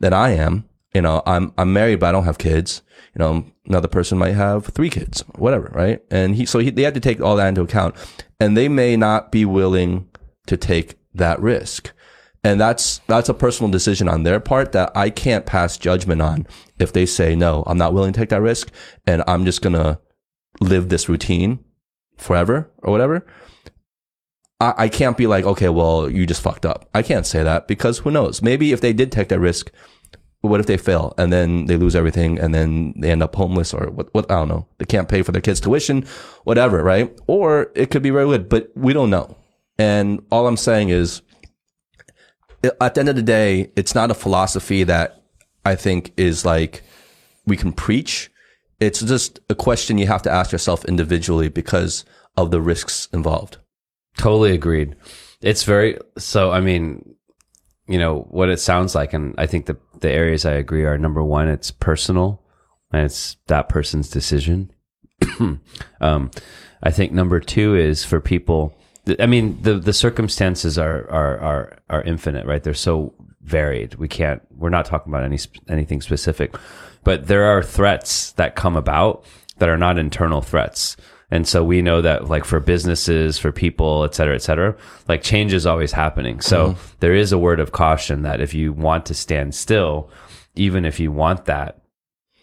than 0.00 0.12
I 0.12 0.30
am. 0.30 0.68
You 0.94 1.02
know, 1.02 1.22
I'm, 1.26 1.52
I'm 1.58 1.72
married, 1.72 2.00
but 2.00 2.08
I 2.08 2.12
don't 2.12 2.24
have 2.24 2.38
kids. 2.38 2.82
You 3.14 3.18
know, 3.18 3.46
another 3.66 3.88
person 3.88 4.18
might 4.18 4.34
have 4.34 4.66
three 4.66 4.90
kids, 4.90 5.22
whatever, 5.36 5.70
right? 5.74 6.00
And 6.10 6.36
he, 6.36 6.46
so 6.46 6.58
he, 6.58 6.70
they 6.70 6.82
have 6.82 6.94
to 6.94 7.00
take 7.00 7.20
all 7.20 7.36
that 7.36 7.48
into 7.48 7.62
account 7.62 7.96
and 8.40 8.56
they 8.56 8.68
may 8.68 8.96
not 8.96 9.32
be 9.32 9.44
willing 9.44 10.08
to 10.46 10.56
take 10.56 10.96
that 11.14 11.40
risk. 11.40 11.92
And 12.42 12.60
that's, 12.60 12.98
that's 13.06 13.28
a 13.28 13.34
personal 13.34 13.70
decision 13.70 14.08
on 14.08 14.22
their 14.22 14.38
part 14.38 14.72
that 14.72 14.92
I 14.94 15.10
can't 15.10 15.46
pass 15.46 15.78
judgment 15.78 16.20
on 16.20 16.46
if 16.78 16.92
they 16.92 17.06
say, 17.06 17.34
no, 17.34 17.64
I'm 17.66 17.78
not 17.78 17.94
willing 17.94 18.12
to 18.12 18.20
take 18.20 18.28
that 18.28 18.42
risk 18.42 18.70
and 19.06 19.22
I'm 19.26 19.44
just 19.44 19.62
to 19.74 19.98
live 20.60 20.88
this 20.88 21.08
routine 21.08 21.64
forever 22.16 22.70
or 22.82 22.92
whatever. 22.92 23.26
I, 24.64 24.84
I 24.84 24.88
can't 24.88 25.16
be 25.16 25.26
like, 25.26 25.44
okay, 25.44 25.68
well, 25.68 26.08
you 26.08 26.24
just 26.26 26.40
fucked 26.40 26.64
up. 26.64 26.88
I 26.94 27.02
can't 27.02 27.26
say 27.26 27.42
that 27.42 27.68
because 27.68 27.98
who 27.98 28.10
knows? 28.10 28.40
Maybe 28.40 28.72
if 28.72 28.80
they 28.80 28.94
did 28.94 29.12
take 29.12 29.28
that 29.28 29.38
risk, 29.38 29.70
what 30.40 30.60
if 30.60 30.66
they 30.66 30.78
fail 30.78 31.12
and 31.18 31.32
then 31.32 31.66
they 31.66 31.76
lose 31.76 31.94
everything 31.94 32.38
and 32.38 32.54
then 32.54 32.94
they 32.96 33.10
end 33.10 33.22
up 33.22 33.34
homeless 33.34 33.74
or 33.74 33.90
what, 33.90 34.12
what, 34.14 34.30
I 34.30 34.36
don't 34.36 34.48
know. 34.48 34.66
They 34.78 34.86
can't 34.86 35.08
pay 35.08 35.22
for 35.22 35.32
their 35.32 35.42
kids' 35.42 35.60
tuition, 35.60 36.06
whatever, 36.44 36.82
right? 36.82 37.14
Or 37.26 37.70
it 37.74 37.90
could 37.90 38.02
be 38.02 38.10
very 38.10 38.26
good, 38.26 38.48
but 38.48 38.70
we 38.74 38.94
don't 38.94 39.10
know. 39.10 39.36
And 39.78 40.24
all 40.30 40.46
I'm 40.46 40.56
saying 40.56 40.88
is, 40.88 41.20
at 42.80 42.94
the 42.94 43.00
end 43.00 43.10
of 43.10 43.16
the 43.16 43.22
day, 43.22 43.70
it's 43.76 43.94
not 43.94 44.10
a 44.10 44.14
philosophy 44.14 44.84
that 44.84 45.22
I 45.66 45.74
think 45.74 46.12
is 46.16 46.44
like 46.46 46.82
we 47.44 47.56
can 47.58 47.72
preach. 47.72 48.30
It's 48.80 49.00
just 49.00 49.40
a 49.50 49.54
question 49.54 49.98
you 49.98 50.06
have 50.06 50.22
to 50.22 50.30
ask 50.30 50.52
yourself 50.52 50.86
individually 50.86 51.48
because 51.48 52.06
of 52.36 52.50
the 52.50 52.62
risks 52.62 53.08
involved. 53.12 53.58
Totally 54.16 54.52
agreed. 54.52 54.96
It's 55.40 55.64
very 55.64 55.98
so. 56.16 56.50
I 56.52 56.60
mean, 56.60 57.14
you 57.86 57.98
know 57.98 58.20
what 58.30 58.48
it 58.48 58.60
sounds 58.60 58.94
like, 58.94 59.12
and 59.12 59.34
I 59.38 59.46
think 59.46 59.66
the 59.66 59.76
the 60.00 60.10
areas 60.10 60.44
I 60.44 60.52
agree 60.52 60.84
are 60.84 60.96
number 60.96 61.22
one, 61.22 61.48
it's 61.48 61.70
personal, 61.70 62.42
and 62.92 63.04
it's 63.04 63.36
that 63.46 63.68
person's 63.68 64.08
decision. 64.08 64.72
um, 66.00 66.30
I 66.82 66.90
think 66.90 67.12
number 67.12 67.40
two 67.40 67.74
is 67.74 68.04
for 68.04 68.20
people. 68.20 68.74
I 69.18 69.26
mean, 69.26 69.60
the 69.62 69.74
the 69.74 69.92
circumstances 69.92 70.78
are 70.78 71.10
are 71.10 71.38
are 71.38 71.78
are 71.90 72.02
infinite, 72.02 72.46
right? 72.46 72.62
They're 72.62 72.74
so 72.74 73.14
varied. 73.42 73.96
We 73.96 74.08
can't. 74.08 74.42
We're 74.50 74.70
not 74.70 74.86
talking 74.86 75.12
about 75.12 75.24
any 75.24 75.38
anything 75.68 76.00
specific, 76.00 76.54
but 77.02 77.26
there 77.26 77.44
are 77.44 77.62
threats 77.62 78.32
that 78.32 78.54
come 78.54 78.76
about 78.76 79.24
that 79.58 79.68
are 79.68 79.78
not 79.78 79.98
internal 79.98 80.40
threats. 80.40 80.96
And 81.34 81.48
so 81.48 81.64
we 81.64 81.82
know 81.82 82.00
that 82.00 82.28
like 82.28 82.44
for 82.44 82.60
businesses, 82.60 83.38
for 83.38 83.50
people, 83.50 84.04
et 84.04 84.14
cetera, 84.14 84.36
et 84.36 84.42
cetera, 84.42 84.76
like 85.08 85.20
change 85.20 85.52
is 85.52 85.66
always 85.66 85.90
happening. 85.90 86.40
So 86.40 86.68
mm-hmm. 86.68 86.96
there 87.00 87.12
is 87.12 87.32
a 87.32 87.38
word 87.38 87.58
of 87.58 87.72
caution 87.72 88.22
that 88.22 88.40
if 88.40 88.54
you 88.54 88.72
want 88.72 89.06
to 89.06 89.14
stand 89.14 89.52
still, 89.52 90.10
even 90.54 90.84
if 90.84 91.00
you 91.00 91.10
want 91.10 91.46
that, 91.46 91.82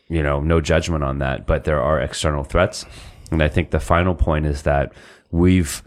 you 0.09 0.21
know, 0.21 0.41
no 0.41 0.59
judgment 0.59 1.05
on 1.05 1.19
that, 1.19 1.47
but 1.47 1.63
there 1.63 1.81
are 1.81 2.01
external 2.01 2.43
threats. 2.43 2.85
And 3.31 3.41
I 3.41 3.47
think 3.47 3.69
the 3.69 3.79
final 3.79 4.13
point 4.13 4.45
is 4.45 4.63
that 4.63 4.91
we've 5.31 5.81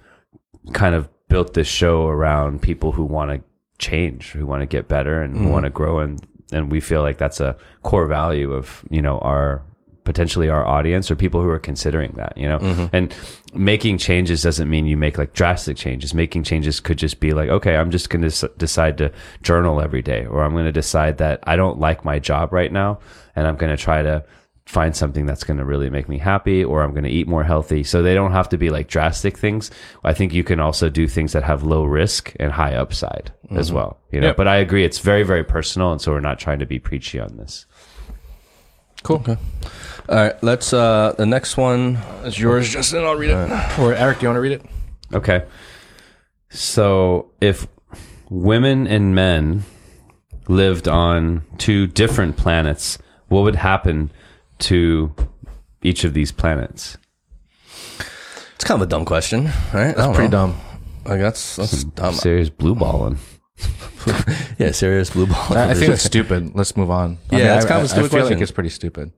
kind 0.72 0.94
of 0.94 1.10
built 1.28 1.52
this 1.52 1.68
show 1.68 2.06
around 2.06 2.62
people 2.62 2.92
who 2.92 3.04
want 3.04 3.30
to 3.32 3.44
change, 3.78 4.32
who 4.32 4.46
want 4.46 4.62
to 4.62 4.66
get 4.66 4.88
better 4.88 5.20
and 5.20 5.34
who 5.34 5.42
mm-hmm. 5.42 5.52
want 5.52 5.64
to 5.64 5.70
grow. 5.70 5.98
And, 5.98 6.26
and 6.52 6.72
we 6.72 6.80
feel 6.80 7.02
like 7.02 7.18
that's 7.18 7.40
a 7.40 7.54
core 7.82 8.06
value 8.06 8.54
of, 8.54 8.82
you 8.88 9.02
know, 9.02 9.18
our, 9.18 9.62
potentially 10.04 10.48
our 10.48 10.64
audience 10.66 11.10
or 11.10 11.16
people 11.16 11.42
who 11.42 11.48
are 11.48 11.58
considering 11.58 12.12
that, 12.16 12.36
you 12.36 12.48
know, 12.48 12.58
mm-hmm. 12.58 12.86
and 12.94 13.14
making 13.54 13.98
changes 13.98 14.42
doesn't 14.42 14.68
mean 14.68 14.86
you 14.86 14.96
make 14.96 15.18
like 15.18 15.32
drastic 15.32 15.76
changes. 15.76 16.14
Making 16.14 16.44
changes 16.44 16.80
could 16.80 16.98
just 16.98 17.20
be 17.20 17.32
like, 17.32 17.48
okay, 17.48 17.76
I'm 17.76 17.90
just 17.90 18.10
going 18.10 18.28
to 18.28 18.48
decide 18.58 18.98
to 18.98 19.12
journal 19.42 19.80
every 19.80 20.02
day, 20.02 20.26
or 20.26 20.44
I'm 20.44 20.52
going 20.52 20.66
to 20.66 20.72
decide 20.72 21.18
that 21.18 21.40
I 21.44 21.56
don't 21.56 21.78
like 21.78 22.04
my 22.04 22.18
job 22.18 22.52
right 22.52 22.70
now. 22.70 23.00
And 23.34 23.46
I'm 23.46 23.56
going 23.56 23.74
to 23.74 23.82
try 23.82 24.02
to 24.02 24.24
find 24.66 24.96
something 24.96 25.26
that's 25.26 25.44
going 25.44 25.58
to 25.58 25.64
really 25.64 25.90
make 25.90 26.08
me 26.08 26.18
happy, 26.18 26.64
or 26.64 26.82
I'm 26.82 26.92
going 26.92 27.04
to 27.04 27.10
eat 27.10 27.28
more 27.28 27.44
healthy. 27.44 27.84
So 27.84 28.02
they 28.02 28.14
don't 28.14 28.32
have 28.32 28.48
to 28.50 28.58
be 28.58 28.70
like 28.70 28.88
drastic 28.88 29.36
things. 29.38 29.70
I 30.04 30.14
think 30.14 30.32
you 30.32 30.44
can 30.44 30.60
also 30.60 30.88
do 30.88 31.06
things 31.06 31.32
that 31.32 31.42
have 31.42 31.62
low 31.62 31.84
risk 31.84 32.32
and 32.40 32.52
high 32.52 32.74
upside 32.74 33.32
as 33.50 33.68
mm-hmm. 33.68 33.76
well, 33.76 33.98
you 34.10 34.20
know, 34.20 34.28
Yep. 34.28 34.36
but 34.36 34.48
I 34.48 34.56
agree. 34.56 34.84
It's 34.84 34.98
very, 34.98 35.22
very 35.22 35.44
personal. 35.44 35.92
And 35.92 36.00
so 36.00 36.12
we're 36.12 36.20
not 36.20 36.38
trying 36.38 36.60
to 36.60 36.66
be 36.66 36.78
preachy 36.78 37.20
on 37.20 37.36
this. 37.36 37.66
Cool. 39.02 39.22
All 40.08 40.16
right, 40.16 40.42
let's, 40.42 40.72
uh, 40.72 41.14
the 41.16 41.24
next 41.26 41.56
one. 41.56 41.96
is 42.24 42.38
yours, 42.38 42.68
Justin. 42.68 43.04
I'll 43.04 43.14
read 43.16 43.30
it. 43.30 43.78
Or 43.78 43.94
Eric, 43.94 44.18
do 44.18 44.24
you 44.24 44.28
want 44.28 44.36
to 44.36 44.40
read 44.40 44.52
it? 44.52 44.62
Okay. 45.14 45.44
So 46.50 47.30
if 47.40 47.66
women 48.28 48.86
and 48.86 49.14
men 49.14 49.64
lived 50.48 50.88
on 50.88 51.42
two 51.58 51.86
different 51.86 52.36
planets, 52.36 52.98
what 53.28 53.42
would 53.42 53.56
happen 53.56 54.12
to 54.60 55.14
each 55.82 56.04
of 56.04 56.12
these 56.14 56.32
planets? 56.32 56.98
It's 58.56 58.64
kind 58.64 58.80
of 58.80 58.86
a 58.86 58.90
dumb 58.90 59.04
question, 59.04 59.46
right? 59.72 59.96
That's 59.96 60.14
Pretty 60.16 60.30
dumb. 60.30 60.58
Like 61.06 61.20
that's, 61.20 61.56
that's 61.56 61.84
dumb. 61.84 62.14
Serious 62.14 62.50
blue 62.50 62.74
balling. 62.74 63.18
Yeah, 64.58 64.70
serious 64.72 65.08
blue 65.10 65.26
ball. 65.26 65.56
I, 65.56 65.70
I 65.70 65.74
think 65.74 65.90
it's 65.90 66.02
stupid. 66.02 66.54
Let's 66.54 66.76
move 66.76 66.90
on. 66.90 67.16
I 67.32 67.38
Yeah, 67.38 67.56
it's 67.56 67.64
I- 67.64 67.68
kind 67.68 67.82
of 67.82 67.90
a 67.90 67.94
I- 67.94 67.96
stupid 67.96 68.06
I 68.06 68.08
feel 68.10 68.20
question. 68.20 68.36
like 68.36 68.42
it's 68.42 68.52
pretty 68.52 68.68
stupid. 68.68 69.12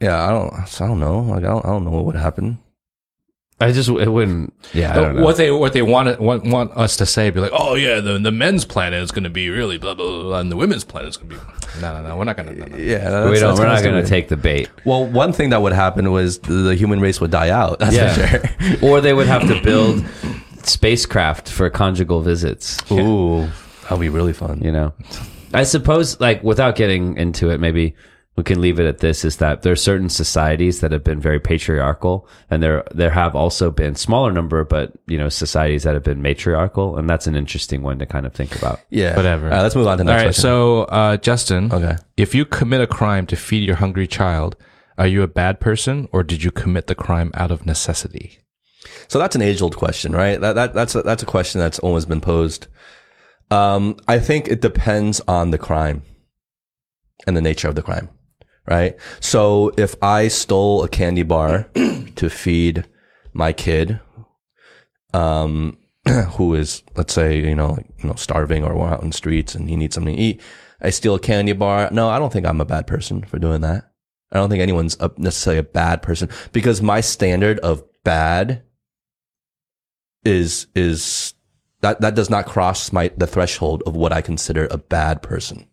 Yeah, 0.00 0.26
I 0.26 0.30
don't, 0.30 0.52
I 0.54 0.66
don't 0.88 1.00
know. 1.00 1.20
Like, 1.20 1.38
I 1.44 1.48
don't, 1.48 1.64
I 1.64 1.68
don't 1.68 1.84
know 1.84 1.90
what 1.90 2.04
would 2.06 2.16
happen. 2.16 2.58
I 3.62 3.72
just 3.72 3.90
it 3.90 4.08
wouldn't. 4.08 4.54
Yeah, 4.72 4.92
I 4.92 4.94
don't 4.94 5.16
know. 5.16 5.22
What 5.22 5.36
they 5.36 5.50
what 5.50 5.74
they 5.74 5.82
want 5.82 6.18
want 6.18 6.44
want 6.46 6.74
us 6.78 6.96
to 6.96 7.04
say, 7.04 7.28
be 7.28 7.40
like, 7.40 7.52
oh 7.52 7.74
yeah, 7.74 8.00
the 8.00 8.18
the 8.18 8.32
men's 8.32 8.64
planet 8.64 9.02
is 9.02 9.10
going 9.10 9.24
to 9.24 9.28
be 9.30 9.50
really 9.50 9.76
blah 9.76 9.92
blah 9.92 10.22
blah, 10.22 10.38
and 10.38 10.50
the 10.50 10.56
women's 10.56 10.82
planet 10.82 11.10
is 11.10 11.18
going 11.18 11.28
to 11.30 11.36
be. 11.36 11.42
No, 11.82 11.92
no, 11.92 12.08
no. 12.08 12.16
We're 12.16 12.24
not 12.24 12.38
going 12.38 12.48
to. 12.48 12.54
No, 12.54 12.64
no. 12.64 12.76
Yeah, 12.78 13.28
we 13.28 13.38
don't. 13.38 13.58
We're 13.58 13.66
not 13.66 13.82
going 13.82 14.02
to 14.02 14.08
take 14.08 14.28
the 14.28 14.38
bait. 14.38 14.70
Well, 14.86 15.04
one 15.06 15.34
thing 15.34 15.50
that 15.50 15.60
would 15.60 15.74
happen 15.74 16.10
was 16.10 16.38
the, 16.38 16.54
the 16.54 16.74
human 16.74 17.00
race 17.00 17.20
would 17.20 17.30
die 17.30 17.50
out. 17.50 17.80
That's 17.80 17.94
Yeah. 17.94 18.14
for 18.14 18.48
sure. 18.48 18.78
or 18.82 19.00
they 19.02 19.12
would 19.12 19.26
have 19.26 19.46
to 19.46 19.60
build 19.62 20.06
spacecraft 20.64 21.50
for 21.50 21.68
conjugal 21.68 22.22
visits. 22.22 22.78
Ooh, 22.90 23.46
that'd 23.82 24.00
be 24.00 24.08
really 24.08 24.32
fun. 24.32 24.60
you 24.62 24.72
know 24.72 24.92
i 25.52 25.64
suppose 25.64 26.20
like 26.20 26.42
without 26.44 26.76
getting 26.76 27.16
into 27.16 27.50
it 27.50 27.58
maybe 27.58 27.94
we 28.36 28.44
can 28.44 28.60
leave 28.60 28.80
it 28.80 28.86
at 28.86 28.98
this 28.98 29.24
is 29.24 29.36
that 29.36 29.62
there 29.62 29.72
are 29.72 29.76
certain 29.76 30.08
societies 30.08 30.80
that 30.80 30.92
have 30.92 31.04
been 31.04 31.20
very 31.20 31.38
patriarchal 31.40 32.26
and 32.48 32.62
there 32.62 32.84
there 32.94 33.10
have 33.10 33.34
also 33.36 33.70
been 33.70 33.94
smaller 33.94 34.32
number 34.32 34.64
but 34.64 34.92
you 35.06 35.18
know 35.18 35.28
societies 35.28 35.82
that 35.82 35.94
have 35.94 36.04
been 36.04 36.22
matriarchal 36.22 36.96
and 36.96 37.10
that's 37.10 37.26
an 37.26 37.36
interesting 37.36 37.82
one 37.82 37.98
to 37.98 38.06
kind 38.06 38.24
of 38.26 38.32
think 38.32 38.56
about 38.56 38.80
Yeah. 38.88 39.16
Whatever. 39.16 39.46
All 39.46 39.52
right, 39.52 39.62
let's 39.62 39.74
move 39.76 39.86
on 39.88 39.98
to 39.98 40.04
the 40.04 40.10
next 40.10 40.20
right. 40.22 40.26
question. 40.28 40.42
So, 40.42 40.82
uh, 40.84 41.16
Justin, 41.18 41.72
Okay. 41.72 41.96
if 42.16 42.34
you 42.34 42.44
commit 42.46 42.80
a 42.80 42.86
crime 42.86 43.26
to 43.26 43.36
feed 43.36 43.66
your 43.66 43.76
hungry 43.76 44.06
child, 44.06 44.56
are 44.96 45.06
you 45.08 45.22
a 45.22 45.28
bad 45.28 45.60
person 45.60 46.08
or 46.12 46.22
did 46.22 46.42
you 46.42 46.50
commit 46.50 46.86
the 46.86 46.94
crime 46.94 47.30
out 47.34 47.50
of 47.50 47.66
necessity? 47.66 48.38
So 49.08 49.18
that's 49.18 49.36
an 49.36 49.42
age 49.42 49.60
old 49.60 49.76
question, 49.76 50.12
right? 50.12 50.40
That, 50.40 50.54
that 50.54 50.72
that's 50.72 50.94
a, 50.94 51.02
that's 51.02 51.22
a 51.22 51.26
question 51.26 51.60
that's 51.60 51.78
always 51.80 52.06
been 52.06 52.20
posed. 52.22 52.68
Um, 53.50 53.96
I 54.08 54.18
think 54.18 54.48
it 54.48 54.60
depends 54.62 55.20
on 55.26 55.50
the 55.50 55.58
crime 55.58 56.02
and 57.26 57.36
the 57.36 57.42
nature 57.42 57.68
of 57.68 57.74
the 57.74 57.82
crime, 57.82 58.08
right? 58.70 58.96
So 59.18 59.72
if 59.76 59.94
I 60.02 60.28
stole 60.28 60.84
a 60.84 60.88
candy 60.88 61.24
bar 61.24 61.64
to 61.74 62.30
feed 62.30 62.86
my 63.34 63.52
kid, 63.52 64.00
um, 65.12 65.76
who 66.36 66.54
is 66.54 66.82
let's 66.96 67.12
say 67.12 67.38
you 67.38 67.54
know 67.54 67.72
like, 67.72 67.86
you 67.98 68.08
know 68.08 68.14
starving 68.14 68.64
or 68.64 68.88
out 68.88 69.02
in 69.02 69.10
the 69.10 69.16
streets 69.16 69.54
and 69.54 69.68
he 69.68 69.76
needs 69.76 69.94
something 69.96 70.16
to 70.16 70.22
eat, 70.22 70.40
I 70.80 70.90
steal 70.90 71.16
a 71.16 71.20
candy 71.20 71.52
bar. 71.52 71.90
No, 71.92 72.08
I 72.08 72.18
don't 72.18 72.32
think 72.32 72.46
I'm 72.46 72.60
a 72.60 72.64
bad 72.64 72.86
person 72.86 73.22
for 73.24 73.38
doing 73.38 73.60
that. 73.60 73.90
I 74.32 74.36
don't 74.36 74.48
think 74.48 74.62
anyone's 74.62 74.96
a, 75.00 75.10
necessarily 75.16 75.58
a 75.58 75.64
bad 75.64 76.02
person 76.02 76.28
because 76.52 76.80
my 76.80 77.00
standard 77.00 77.58
of 77.60 77.82
bad 78.04 78.62
is 80.24 80.68
is 80.74 81.34
that 81.80 82.00
that 82.00 82.14
does 82.14 82.30
not 82.30 82.46
cross 82.46 82.92
my 82.92 83.10
the 83.16 83.26
threshold 83.26 83.82
of 83.86 83.96
what 83.96 84.12
I 84.12 84.20
consider 84.20 84.68
a 84.70 84.78
bad 84.78 85.22
person. 85.22 85.66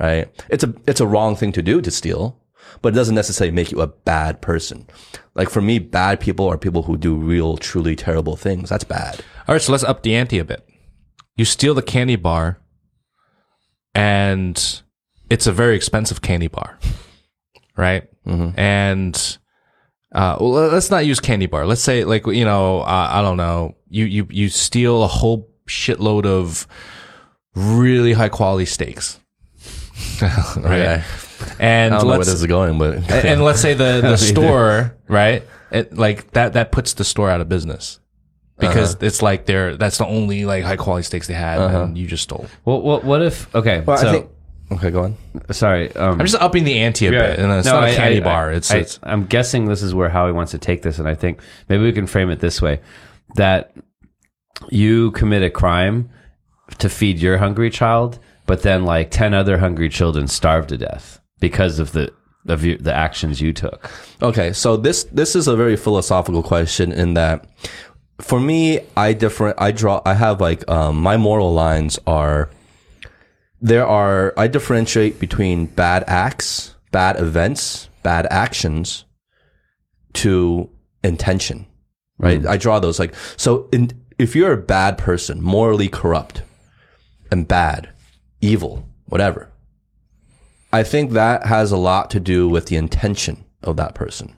Right? 0.00 0.28
It's 0.48 0.64
a 0.64 0.74
it's 0.86 1.00
a 1.00 1.06
wrong 1.06 1.36
thing 1.36 1.52
to 1.52 1.62
do 1.62 1.80
to 1.82 1.90
steal, 1.90 2.40
but 2.80 2.94
it 2.94 2.96
doesn't 2.96 3.14
necessarily 3.14 3.54
make 3.54 3.70
you 3.70 3.82
a 3.82 3.86
bad 3.86 4.40
person. 4.40 4.86
Like 5.34 5.50
for 5.50 5.60
me, 5.60 5.78
bad 5.78 6.20
people 6.20 6.48
are 6.48 6.56
people 6.56 6.84
who 6.84 6.96
do 6.96 7.14
real, 7.14 7.58
truly 7.58 7.94
terrible 7.94 8.36
things. 8.36 8.70
That's 8.70 8.84
bad. 8.84 9.22
All 9.46 9.54
right. 9.54 9.62
So 9.62 9.72
let's 9.72 9.84
up 9.84 10.02
the 10.02 10.16
ante 10.16 10.38
a 10.38 10.44
bit. 10.44 10.66
You 11.36 11.44
steal 11.44 11.74
the 11.74 11.82
candy 11.82 12.16
bar 12.16 12.58
and 13.94 14.82
it's 15.28 15.46
a 15.46 15.52
very 15.52 15.76
expensive 15.76 16.22
candy 16.22 16.48
bar, 16.48 16.78
right? 17.76 18.08
And, 18.56 19.38
uh, 20.12 20.36
well, 20.40 20.50
let's 20.50 20.90
not 20.90 21.06
use 21.06 21.20
candy 21.20 21.46
bar. 21.46 21.66
Let's 21.66 21.80
say 21.80 22.04
like, 22.04 22.26
you 22.26 22.44
know, 22.44 22.80
uh, 22.80 23.08
I 23.10 23.22
don't 23.22 23.36
know, 23.36 23.76
you, 23.88 24.04
you, 24.04 24.26
you 24.30 24.48
steal 24.48 25.02
a 25.02 25.06
whole 25.06 25.48
shitload 25.66 26.26
of 26.26 26.66
really 27.54 28.12
high 28.12 28.28
quality 28.28 28.66
steaks. 28.66 29.19
right. 30.22 30.66
Okay. 30.66 31.02
And 31.58 31.94
I 31.94 31.98
don't 31.98 32.04
know 32.06 32.10
where 32.10 32.18
let's- 32.18 32.28
this 32.30 32.40
is 32.40 32.46
going, 32.46 32.78
but 32.78 32.94
and, 32.94 33.10
and 33.10 33.44
let's 33.48 33.60
say 33.60 33.74
the 33.74 34.00
the 34.02 34.16
store, 34.32 34.94
right? 35.08 35.42
It, 35.70 35.96
like 35.96 36.30
that 36.32 36.54
that 36.54 36.72
puts 36.72 36.94
the 36.94 37.04
store 37.04 37.30
out 37.30 37.40
of 37.40 37.48
business 37.48 38.00
because 38.58 38.96
it's 39.00 39.22
like 39.22 39.46
they're 39.46 39.76
that's 39.76 39.98
the 39.98 40.06
only 40.06 40.44
like 40.44 40.64
high 40.64 40.76
quality 40.76 41.04
steaks 41.04 41.26
they 41.28 41.34
had, 41.34 41.60
and 41.60 41.96
you 41.96 42.06
just 42.06 42.24
stole. 42.24 42.46
well 42.64 42.82
what 42.82 43.04
what 43.04 43.22
if 43.22 43.54
okay 43.54 43.80
Well, 43.80 43.96
so 43.96 44.08
I 44.08 44.12
think. 44.12 44.30
Okay, 44.72 44.90
go 44.90 45.02
on. 45.02 45.16
sorry 45.50 45.92
um 45.96 46.20
I'm 46.20 46.26
just 46.26 46.40
upping 46.40 46.62
the 46.64 46.78
ante 46.80 47.06
a 47.06 47.12
Yeah. 47.12 47.18
bit, 47.30 47.38
and 47.40 47.50
it's 47.52 47.66
No, 47.66 47.72
not 47.80 47.84
a 47.88 47.92
I- 47.92 47.94
candy 47.96 48.20
I- 48.20 48.24
bar. 48.24 48.52
It's 48.52 48.70
I, 48.70 48.78
it's 48.78 48.98
I'm 49.02 49.24
guessing 49.26 49.64
this 49.66 49.82
is 49.82 49.94
where 49.94 50.08
Howie 50.08 50.32
wants 50.32 50.52
to 50.52 50.58
take 50.58 50.82
this, 50.82 50.98
and 50.98 51.08
I 51.08 51.14
think 51.14 51.40
maybe 51.68 51.82
we 51.84 51.92
can 51.92 52.06
frame 52.06 52.30
it 52.30 52.40
this 52.40 52.60
way: 52.62 52.80
that 53.36 53.72
you 54.70 55.10
commit 55.12 55.42
a 55.42 55.50
crime 55.50 56.10
to 56.78 56.88
feed 56.88 57.18
your 57.18 57.38
hungry 57.38 57.70
child, 57.70 58.18
but 58.50 58.62
then 58.62 58.84
like 58.84 59.12
ten 59.12 59.32
other 59.32 59.58
hungry 59.58 59.88
children 59.88 60.26
starved 60.26 60.70
to 60.70 60.76
death 60.76 61.20
because 61.38 61.78
of 61.78 61.92
the 61.92 62.12
of 62.48 62.64
you, 62.64 62.76
the 62.78 62.92
actions 62.92 63.40
you 63.40 63.52
took. 63.52 63.88
Okay, 64.20 64.52
so 64.52 64.76
this 64.76 65.04
this 65.04 65.36
is 65.36 65.46
a 65.46 65.54
very 65.54 65.76
philosophical 65.76 66.42
question 66.42 66.90
in 66.90 67.14
that 67.14 67.46
for 68.20 68.40
me, 68.40 68.80
I 68.96 69.12
different 69.12 69.54
I 69.60 69.70
draw 69.70 70.02
I 70.04 70.14
have 70.14 70.40
like 70.40 70.68
um, 70.68 71.00
my 71.00 71.16
moral 71.16 71.54
lines 71.54 72.00
are 72.08 72.50
there 73.60 73.86
are 73.86 74.34
I 74.36 74.48
differentiate 74.48 75.20
between 75.20 75.66
bad 75.66 76.02
acts, 76.08 76.74
bad 76.90 77.20
events, 77.20 77.88
bad 78.02 78.26
actions 78.32 79.04
to 80.14 80.68
intention. 81.04 81.66
Right? 82.18 82.44
I 82.44 82.56
draw 82.56 82.80
those 82.80 82.98
like 82.98 83.14
so 83.36 83.68
in, 83.70 83.92
if 84.18 84.34
you're 84.34 84.54
a 84.54 84.56
bad 84.56 84.98
person, 84.98 85.40
morally 85.40 85.88
corrupt 85.88 86.42
and 87.30 87.46
bad, 87.46 87.90
evil, 88.40 88.88
whatever, 89.06 89.50
I 90.72 90.82
think 90.82 91.12
that 91.12 91.46
has 91.46 91.72
a 91.72 91.76
lot 91.76 92.10
to 92.10 92.20
do 92.20 92.48
with 92.48 92.66
the 92.66 92.76
intention 92.76 93.44
of 93.62 93.76
that 93.76 93.94
person. 93.94 94.36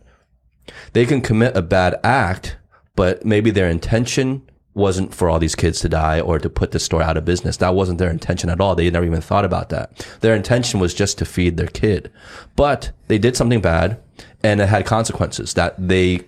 They 0.92 1.05
can 1.07 1.20
commit 1.20 1.57
a 1.57 1.62
bad 1.62 1.96
act, 2.03 2.57
but 2.96 3.24
maybe 3.24 3.50
their 3.50 3.68
intention 3.68 4.48
wasn't 4.74 5.14
for 5.14 5.28
all 5.28 5.38
these 5.38 5.55
kids 5.55 5.80
to 5.80 5.88
die 5.88 6.20
or 6.20 6.38
to 6.38 6.48
put 6.48 6.70
the 6.70 6.78
store 6.78 7.03
out 7.03 7.18
of 7.18 7.24
business. 7.26 7.59
That 7.59 7.74
wasn't 7.74 7.98
their 7.98 8.11
intention 8.11 8.48
at 8.48 8.61
all. 8.61 8.74
They 8.74 8.90
never 8.90 9.05
even 9.05 9.20
thought 9.20 9.44
about 9.44 9.68
that. 9.68 10.07
Their 10.20 10.34
intention 10.34 10.80
was 10.80 10.94
just 10.94 11.18
to 11.18 11.26
feed 11.26 11.57
their 11.57 11.66
kid. 11.66 12.11
But 12.57 12.92
they 13.09 13.18
did 13.18 13.36
something 13.36 13.61
bad 13.61 14.00
and 14.42 14.61
it 14.61 14.68
had 14.68 14.86
consequences 14.86 15.55
that 15.55 15.74
they 15.78 16.22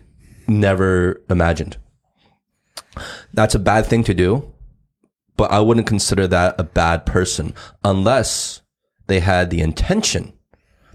never 0.46 1.22
imagined. 1.30 1.78
That's 3.32 3.54
a 3.54 3.58
bad 3.58 3.86
thing 3.86 4.04
to 4.04 4.14
do, 4.14 4.52
but 5.36 5.50
I 5.50 5.60
wouldn't 5.60 5.86
consider 5.86 6.26
that 6.28 6.54
a 6.58 6.64
bad 6.64 7.06
person 7.06 7.54
unless 7.82 8.62
they 9.06 9.20
had 9.20 9.50
the 9.50 9.60
intention 9.60 10.32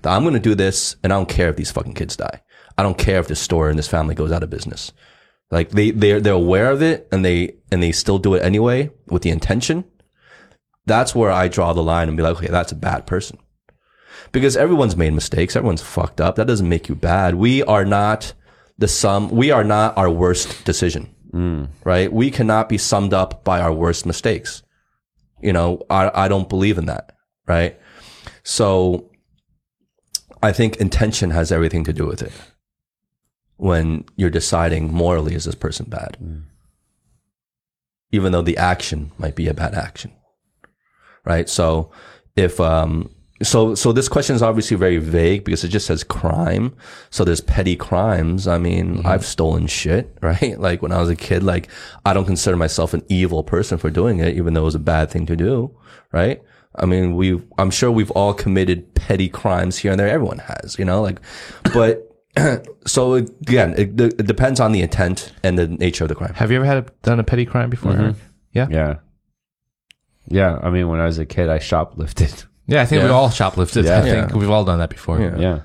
that 0.02 0.12
I'm 0.12 0.24
going 0.24 0.34
to 0.34 0.40
do 0.40 0.56
this 0.56 0.96
and 1.04 1.12
I 1.12 1.18
don't 1.18 1.30
care 1.30 1.50
if 1.50 1.56
these 1.56 1.72
fucking 1.72 1.94
kids 1.94 2.16
die. 2.16 2.42
I 2.78 2.84
don't 2.84 2.98
care 2.98 3.20
if 3.20 3.28
this 3.28 3.42
store 3.42 3.70
and 3.70 3.78
this 3.78 3.88
family 3.88 4.16
goes 4.16 4.32
out 4.32 4.44
of 4.44 4.50
business. 4.50 4.94
Like 5.52 5.72
they 5.72 5.92
they're 5.92 6.22
they're 6.22 6.34
aware 6.34 6.72
of 6.72 6.82
it 6.82 7.08
and 7.12 7.26
they 7.26 7.56
and 7.72 7.82
they 7.82 7.92
still 7.92 8.20
do 8.20 8.36
it 8.36 8.44
anyway 8.44 8.92
with 9.08 9.24
the 9.24 9.32
intention. 9.32 9.84
That's 10.86 11.16
where 11.16 11.32
I 11.32 11.48
draw 11.48 11.74
the 11.74 11.84
line 11.84 12.08
and 12.08 12.16
be 12.16 12.24
like, 12.24 12.38
okay, 12.38 12.48
that's 12.48 12.72
a 12.72 12.76
bad 12.76 13.06
person. 13.06 13.38
Because 14.32 14.56
everyone's 14.56 14.96
made 14.96 15.14
mistakes, 15.14 15.56
everyone's 15.56 15.82
fucked 15.82 16.22
up. 16.22 16.36
That 16.36 16.48
doesn't 16.48 16.70
make 16.70 16.88
you 16.88 16.96
bad. 16.96 17.36
We 17.36 17.64
are 17.64 17.86
not 17.86 18.34
the 18.78 18.88
sum. 18.88 19.30
We 19.30 19.52
are 19.52 19.64
not 19.64 19.98
our 19.98 20.10
worst 20.10 20.64
decision, 20.66 21.14
right? 21.84 22.12
We 22.12 22.32
cannot 22.32 22.70
be 22.70 22.78
summed 22.78 23.14
up 23.14 23.44
by 23.44 23.62
our 23.62 23.74
worst 23.74 24.06
mistakes. 24.06 24.64
You 25.42 25.54
know, 25.54 25.82
I 25.90 26.26
I 26.26 26.28
don't 26.28 26.50
believe 26.50 26.78
in 26.78 26.86
that, 26.88 27.16
right? 27.48 27.80
So 28.44 29.10
I 30.42 30.52
think 30.52 30.78
intention 30.78 31.32
has 31.32 31.52
everything 31.52 31.84
to 31.86 31.94
do 31.94 32.06
with 32.06 32.22
it 32.22 32.32
when 33.58 34.06
you're 34.16 34.30
deciding 34.30 34.94
morally 34.94 35.36
is 35.36 35.44
this 35.44 35.56
person 35.56 35.86
bad 35.90 36.18
even 38.12 38.32
though 38.32 38.42
the 38.42 38.58
action 38.58 39.12
might 39.18 39.36
be 39.36 39.48
a 39.48 39.54
bad 39.54 39.74
action 39.74 40.12
right 41.26 41.50
so 41.50 41.92
if 42.38 42.60
um 42.62 43.10
so 43.42 43.74
so 43.74 43.92
this 43.92 44.10
question 44.10 44.36
is 44.36 44.42
obviously 44.42 44.76
very 44.76 44.98
vague 44.98 45.44
because 45.46 45.64
it 45.64 45.70
just 45.70 45.86
says 45.86 46.04
crime 46.04 46.76
so 47.10 47.24
there's 47.24 47.42
petty 47.42 47.76
crimes 47.76 48.48
i 48.48 48.58
mean 48.58 48.98
mm-hmm. 48.98 49.08
i've 49.08 49.26
stolen 49.26 49.68
shit 49.68 50.16
right 50.22 50.60
like 50.60 50.82
when 50.82 50.92
i 50.92 51.00
was 51.00 51.10
a 51.10 51.16
kid 51.16 51.44
like 51.44 51.70
i 52.06 52.14
don't 52.14 52.26
consider 52.26 52.58
myself 52.58 52.94
an 52.94 53.04
evil 53.08 53.44
person 53.44 53.78
for 53.78 53.90
doing 53.90 54.20
it 54.20 54.36
even 54.36 54.54
though 54.54 54.62
it 54.62 54.66
was 54.66 54.76
a 54.76 54.80
bad 54.80 55.10
thing 55.10 55.26
to 55.26 55.36
do 55.36 55.74
right 56.12 56.42
i 56.76 56.86
mean 56.86 57.16
we 57.16 57.42
i'm 57.58 57.72
sure 57.72 57.92
we've 57.92 58.12
all 58.12 58.34
committed 58.34 58.94
petty 58.94 59.30
crimes 59.30 59.78
here 59.78 59.92
and 59.92 60.00
there 60.00 60.08
everyone 60.08 60.40
has 60.40 60.78
you 60.78 60.86
know 60.86 61.02
like 61.02 61.22
but 61.74 62.06
so 62.86 63.14
again 63.14 63.74
it, 63.78 64.00
it 64.00 64.28
depends 64.28 64.60
on 64.60 64.72
the 64.72 64.82
intent 64.82 65.32
and 65.44 65.58
the 65.58 65.68
nature 65.68 66.04
of 66.04 66.10
the 66.10 66.16
crime 66.16 66.34
Have 66.36 66.52
you 66.52 66.58
ever 66.58 66.66
had 66.66 66.78
a, 66.78 66.86
done 67.04 67.20
a 67.20 67.24
petty 67.24 67.46
crime 67.46 67.70
before? 67.70 67.94
Mm-hmm. 67.94 68.04
Eric? 68.04 68.16
Yeah? 68.52 68.68
yeah, 68.70 68.78
Yeah, 68.78 68.96
yeah. 70.28 70.60
I 70.62 70.70
mean, 70.70 70.88
when 70.88 71.00
I 71.00 71.06
was 71.06 71.18
a 71.18 71.26
kid, 71.26 71.50
I 71.50 71.60
shoplifted. 71.60 72.46
I 72.72 72.86
think 72.86 73.04
we 73.04 73.10
Yeah. 73.10 73.16
all 73.16 73.30
shoplifted. 73.30 73.86
I 73.90 74.06
Yeah. 74.06 74.28
think 74.28 74.34
we've 74.40 74.50
all 74.50 74.64
done 74.66 74.80
that 74.80 74.90
before. 74.90 75.20
Yeah. 75.20 75.38
yeah. 75.38 75.60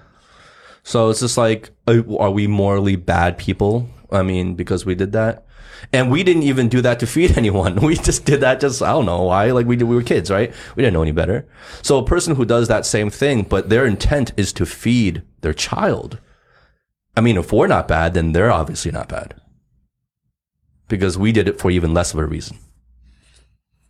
So 0.83 1.11
it's 1.11 1.21
just 1.21 1.37
like, 1.39 1.71
uh, 1.87 2.03
are 2.19 2.31
we 2.31 2.47
morally 2.47 2.97
bad 2.97 3.39
people? 3.39 3.89
I 4.13 4.23
mean, 4.23 4.55
because 4.55 4.85
we 4.87 4.95
did 4.95 5.13
that, 5.13 5.45
and 5.93 6.11
we 6.11 6.23
didn't 6.23 6.43
even 6.45 6.69
do 6.69 6.81
that 6.83 7.01
to 7.01 7.07
feed 7.07 7.37
anyone. 7.39 7.77
We 7.77 7.97
just 7.97 8.25
did 8.25 8.41
that 8.41 8.61
just 8.61 8.83
I 8.83 8.93
don't 8.93 9.07
know 9.07 9.23
why. 9.25 9.51
Like 9.51 9.67
we 9.67 9.77
did, 9.77 9.85
we 9.85 9.97
were 9.97 10.03
kids, 10.03 10.31
right? 10.31 10.53
We 10.77 10.83
didn't 10.83 10.95
know 10.95 11.03
any 11.03 11.13
better. 11.13 11.47
So 11.83 11.99
a 11.99 12.05
person 12.05 12.37
who 12.37 12.45
does 12.45 12.69
that 12.69 12.85
same 12.87 13.11
thing, 13.11 13.43
but 13.43 13.69
their 13.71 13.85
intent 13.87 14.33
is 14.37 14.53
to 14.55 14.67
feed 14.67 15.23
their 15.41 15.55
child. 15.55 16.19
I 17.17 17.21
mean, 17.21 17.37
if 17.39 17.53
we're 17.53 17.67
not 17.67 17.87
bad, 17.89 18.15
then 18.15 18.33
they're 18.33 18.51
obviously 18.53 18.91
not 18.91 19.09
bad 19.09 19.35
because 20.89 21.17
we 21.17 21.33
did 21.33 21.49
it 21.49 21.59
for 21.61 21.71
even 21.71 21.95
less 21.95 22.13
of 22.13 22.19
a 22.21 22.27
reason. 22.27 22.59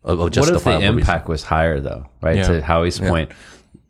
Of 0.05 0.19
what 0.19 0.37
if 0.37 0.47
the 0.47 0.53
reason. 0.53 0.83
impact 0.83 1.29
was 1.29 1.43
higher 1.43 1.81
though 1.81 2.07
right 2.21 2.37
Yeah. 2.37 2.49
to 2.49 2.63
howie's 2.63 2.99
point 3.01 3.31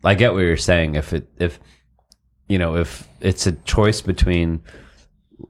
i 0.03 0.15
get 0.15 0.33
what 0.33 0.39
you're 0.39 0.55
saying 0.57 0.95
if 0.95 1.13
it 1.13 1.27
if 1.37 1.59
you 2.47 2.57
know 2.57 2.77
if 2.77 3.07
it's 3.21 3.45
a 3.47 3.51
choice 3.51 4.01
between 4.01 4.61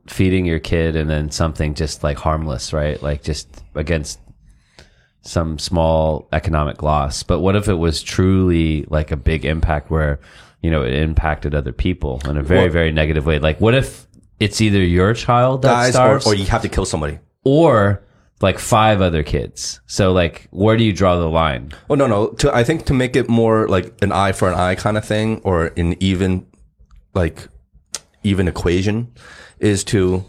feeding 0.08 0.46
your 0.46 0.60
kid 0.60 0.96
and 0.96 1.10
then 1.10 1.30
something 1.30 1.76
just 1.76 2.04
like 2.04 2.18
harmless 2.18 2.74
right 2.74 3.02
like 3.04 3.22
just 3.22 3.64
against 3.76 4.20
some 5.22 5.58
small 5.60 6.28
economic 6.32 6.82
loss 6.84 7.24
but 7.24 7.40
what 7.40 7.56
if 7.56 7.68
it 7.68 7.76
was 7.76 8.02
truly 8.02 8.86
like 8.90 9.12
a 9.12 9.18
big 9.18 9.46
impact 9.46 9.90
where 9.92 10.20
you 10.62 10.72
know, 10.72 10.82
it 10.82 10.96
impacted 10.96 11.54
other 11.54 11.72
people 11.72 12.20
in 12.28 12.38
a 12.38 12.42
very, 12.42 12.62
Well- 12.62 12.70
very 12.72 12.92
negative 12.92 13.24
way. 13.28 13.38
Like, 13.38 13.62
what 13.62 13.76
if 13.76 14.08
it's 14.40 14.62
either 14.62 14.80
your 14.80 15.14
child 15.14 15.62
that 15.62 15.94
Dies 15.94 15.96
or, 16.26 16.32
or 16.32 16.34
you 16.34 16.46
have 16.46 16.64
to 16.64 16.70
kill 16.70 16.86
somebody. 16.86 17.20
or 17.44 18.02
like 18.42 18.60
five 18.60 19.02
other 19.02 19.24
kids? 19.24 19.80
So, 19.86 20.12
like, 20.14 20.48
where 20.52 20.78
do 20.78 20.84
you 20.84 20.94
draw 20.94 21.18
the 21.18 21.30
line? 21.30 21.72
Oh 21.90 21.96
no, 21.96 22.08
no. 22.08 22.28
To 22.30 22.54
I 22.54 22.64
think 22.64 22.86
to 22.86 22.94
make 22.94 23.16
it 23.16 23.30
more 23.30 23.68
like 23.68 23.94
an 24.02 24.12
eye 24.12 24.32
for 24.34 24.48
an 24.50 24.56
eye 24.56 24.76
kind 24.76 24.98
of 24.98 25.06
thing, 25.06 25.42
or 25.44 25.68
an 25.78 25.96
even, 26.02 26.46
like, 27.14 27.48
even 28.24 28.48
equation, 28.48 29.14
is 29.60 29.84
to 29.86 30.26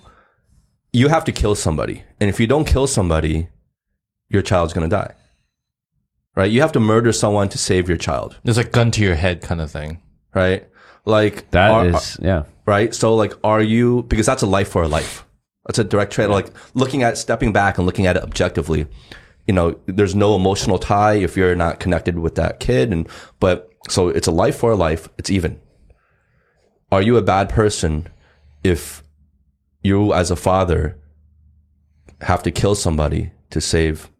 you 0.92 1.08
have 1.08 1.24
to 1.24 1.32
kill 1.32 1.54
somebody, 1.54 2.04
and 2.20 2.30
if 2.30 2.40
you 2.40 2.46
don't 2.46 2.66
kill 2.66 2.86
somebody, 2.86 3.48
your 4.28 4.42
child's 4.42 4.72
gonna 4.72 4.88
die. 4.88 5.14
Right? 6.34 6.50
You 6.50 6.60
have 6.60 6.72
to 6.72 6.80
murder 6.80 7.12
someone 7.12 7.48
to 7.48 7.58
save 7.58 7.88
your 7.88 7.96
child. 7.98 8.38
There's 8.44 8.58
a 8.58 8.64
gun 8.64 8.90
to 8.92 9.02
your 9.02 9.14
head 9.14 9.40
kind 9.42 9.60
of 9.60 9.70
thing. 9.70 10.02
Right? 10.34 10.68
Like 11.06 11.50
That 11.52 11.86
is, 11.86 12.18
are- 12.18 12.24
yeah. 12.24 12.42
right? 12.66 12.94
So 12.94 13.14
like, 13.14 13.32
are 13.42 13.62
you 13.62 14.02
because 14.04 14.26
that's 14.26 14.42
a 14.42 14.46
life 14.46 14.68
for 14.68 14.82
a 14.82 14.88
life. 14.88 15.25
That's 15.66 15.78
a 15.78 15.84
direct 15.84 16.12
trade. 16.12 16.28
Like 16.28 16.50
looking 16.74 17.02
at 17.02 17.18
stepping 17.18 17.52
back 17.52 17.78
and 17.78 17.86
looking 17.86 18.06
at 18.06 18.16
it 18.16 18.22
objectively. 18.22 18.86
You 19.46 19.54
know, 19.54 19.78
there's 19.86 20.14
no 20.14 20.34
emotional 20.34 20.78
tie 20.78 21.14
if 21.14 21.36
you're 21.36 21.54
not 21.54 21.78
connected 21.78 22.18
with 22.18 22.34
that 22.36 22.58
kid, 22.58 22.92
and 22.92 23.08
but 23.38 23.70
so 23.88 24.08
it's 24.08 24.26
a 24.26 24.32
life 24.32 24.56
for 24.56 24.72
a 24.72 24.76
life. 24.76 25.08
It's 25.18 25.30
even. 25.30 25.60
Are 26.90 27.02
you 27.02 27.16
a 27.16 27.22
bad 27.22 27.48
person 27.48 28.08
if 28.62 29.02
you, 29.82 30.12
as 30.12 30.30
a 30.30 30.36
father, 30.36 30.98
have 32.20 32.42
to 32.44 32.50
kill 32.50 32.74
somebody 32.74 33.32
to 33.50 33.60
save 33.60 34.10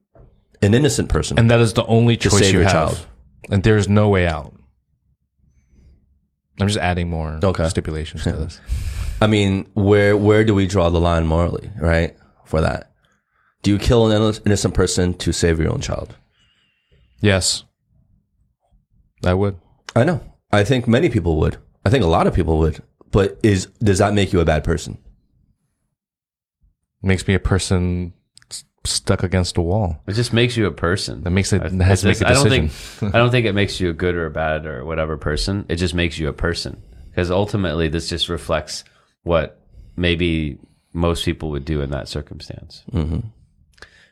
an 0.62 0.74
innocent 0.74 1.08
person? 1.08 1.38
And 1.38 1.50
that 1.50 1.60
is 1.60 1.74
the 1.74 1.86
only 1.86 2.16
choice 2.16 2.52
you 2.52 2.58
your 2.58 2.62
have. 2.62 2.72
child. 2.72 3.06
And 3.50 3.62
there's 3.62 3.88
no 3.88 4.08
way 4.08 4.26
out. 4.26 4.52
I'm 6.60 6.66
just 6.68 6.78
adding 6.78 7.10
more 7.10 7.38
Okay. 7.42 7.68
stipulations 7.68 8.22
to 8.24 8.32
this. 8.32 8.60
I 9.20 9.26
mean, 9.26 9.66
where 9.74 10.16
where 10.16 10.44
do 10.44 10.54
we 10.54 10.66
draw 10.66 10.88
the 10.90 11.00
line 11.00 11.26
morally, 11.26 11.70
right? 11.80 12.16
For 12.44 12.60
that, 12.60 12.92
do 13.62 13.70
you 13.70 13.78
kill 13.78 14.10
an 14.10 14.34
innocent 14.46 14.74
person 14.74 15.14
to 15.14 15.32
save 15.32 15.58
your 15.58 15.72
own 15.72 15.80
child? 15.80 16.14
Yes. 17.20 17.64
I 19.24 19.34
would. 19.34 19.56
I 19.94 20.04
know. 20.04 20.20
I 20.52 20.62
think 20.64 20.86
many 20.86 21.08
people 21.08 21.38
would. 21.38 21.56
I 21.84 21.90
think 21.90 22.04
a 22.04 22.08
lot 22.08 22.26
of 22.26 22.34
people 22.34 22.58
would. 22.58 22.82
But 23.10 23.38
is 23.42 23.66
does 23.82 23.98
that 23.98 24.12
make 24.14 24.32
you 24.32 24.40
a 24.40 24.44
bad 24.44 24.62
person? 24.64 24.98
Makes 27.02 27.26
me 27.26 27.34
a 27.34 27.38
person 27.40 28.12
stuck 28.86 29.22
against 29.22 29.56
a 29.58 29.62
wall. 29.62 30.00
It 30.06 30.12
just 30.14 30.32
makes 30.32 30.56
you 30.56 30.66
a 30.66 30.70
person. 30.72 31.22
That 31.24 31.30
makes 31.30 31.52
it 31.52 31.62
I- 31.62 31.68
that 31.68 31.84
has 31.84 32.00
to 32.02 32.08
make 32.08 32.16
a 32.16 32.20
just- 32.20 32.30
I 32.30 32.34
decision. 32.44 32.62
don't 32.66 32.70
think 32.70 33.14
I 33.14 33.18
don't 33.18 33.30
think 33.30 33.46
it 33.46 33.52
makes 33.54 33.80
you 33.80 33.90
a 33.90 33.92
good 33.92 34.14
or 34.14 34.26
a 34.26 34.30
bad 34.30 34.66
or 34.66 34.84
whatever 34.84 35.16
person. 35.16 35.64
It 35.68 35.76
just 35.76 35.94
makes 35.94 36.18
you 36.18 36.28
a 36.28 36.32
person 36.32 36.80
because 37.10 37.30
ultimately 37.30 37.88
this 37.88 38.08
just 38.08 38.28
reflects 38.28 38.84
what 39.22 39.60
maybe 39.96 40.58
most 40.92 41.24
people 41.24 41.50
would 41.50 41.64
do 41.64 41.80
in 41.82 41.90
that 41.90 42.08
circumstance. 42.08 42.82
Mm-hmm. 42.92 43.20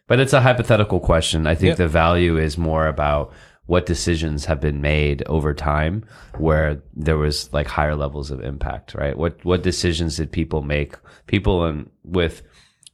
But 0.06 0.20
it's 0.20 0.32
a 0.34 0.40
hypothetical 0.42 1.00
question. 1.00 1.46
I 1.46 1.54
think 1.54 1.70
Yeah. 1.70 1.74
the 1.76 1.88
value 1.88 2.36
is 2.36 2.58
more 2.58 2.86
about 2.86 3.32
what 3.66 3.86
decisions 3.86 4.44
have 4.44 4.60
been 4.60 4.82
made 4.82 5.22
over 5.26 5.54
time 5.54 6.04
where 6.36 6.82
there 6.94 7.16
was 7.16 7.50
like 7.54 7.66
higher 7.66 7.96
levels 7.96 8.30
of 8.30 8.42
impact, 8.44 8.94
right? 8.94 9.16
What 9.16 9.42
what 9.44 9.62
decisions 9.62 10.18
did 10.18 10.30
people 10.30 10.60
make? 10.62 10.96
People 11.26 11.64
in, 11.64 11.88
with 12.04 12.42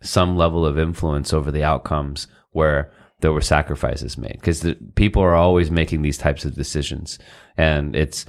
some 0.01 0.37
level 0.37 0.65
of 0.67 0.79
influence 0.79 1.33
over 1.33 1.51
the 1.51 1.65
outcomes 1.65 2.27
where 2.53 2.93
there 3.21 3.33
were 3.33 3.41
sacrifices 3.41 4.17
made. 4.17 4.33
Because 4.33 4.67
people 4.95 5.23
are 5.23 5.35
always 5.35 5.71
making 5.71 6.03
these 6.03 6.17
types 6.19 6.45
of 6.45 6.55
decisions. 6.55 7.19
And 7.57 7.95
it's 7.95 8.25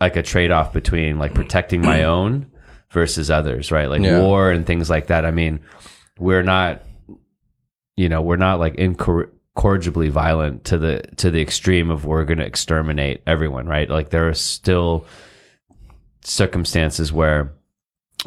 like 0.00 0.16
a 0.16 0.22
trade-off 0.22 0.72
between 0.72 1.18
like 1.18 1.34
protecting 1.34 1.82
my 1.82 2.04
own 2.16 2.50
versus 2.90 3.30
others 3.30 3.70
right? 3.70 3.90
Like 3.90 4.00
Yeah. 4.02 4.20
war 4.22 4.50
and 4.50 4.64
things 4.66 4.88
like 4.88 5.08
that. 5.08 5.26
I 5.26 5.30
mean 5.30 5.60
we're 6.18 6.42
not 6.42 6.82
you 7.96 8.08
know 8.08 8.22
we're 8.22 8.36
not 8.36 8.58
like 8.58 8.76
incorrigibly 8.76 10.08
violent 10.08 10.64
to 10.64 10.78
the 10.78 11.02
to 11.16 11.30
the 11.30 11.42
extreme 11.42 11.90
of 11.90 12.06
we're 12.06 12.24
going 12.24 12.38
to 12.38 12.46
exterminate 12.46 13.22
everyone 13.26 13.66
right? 13.66 13.90
Like 13.90 14.08
there 14.08 14.26
are 14.28 14.34
still 14.34 15.04
circumstances 16.22 17.12
where 17.12 17.52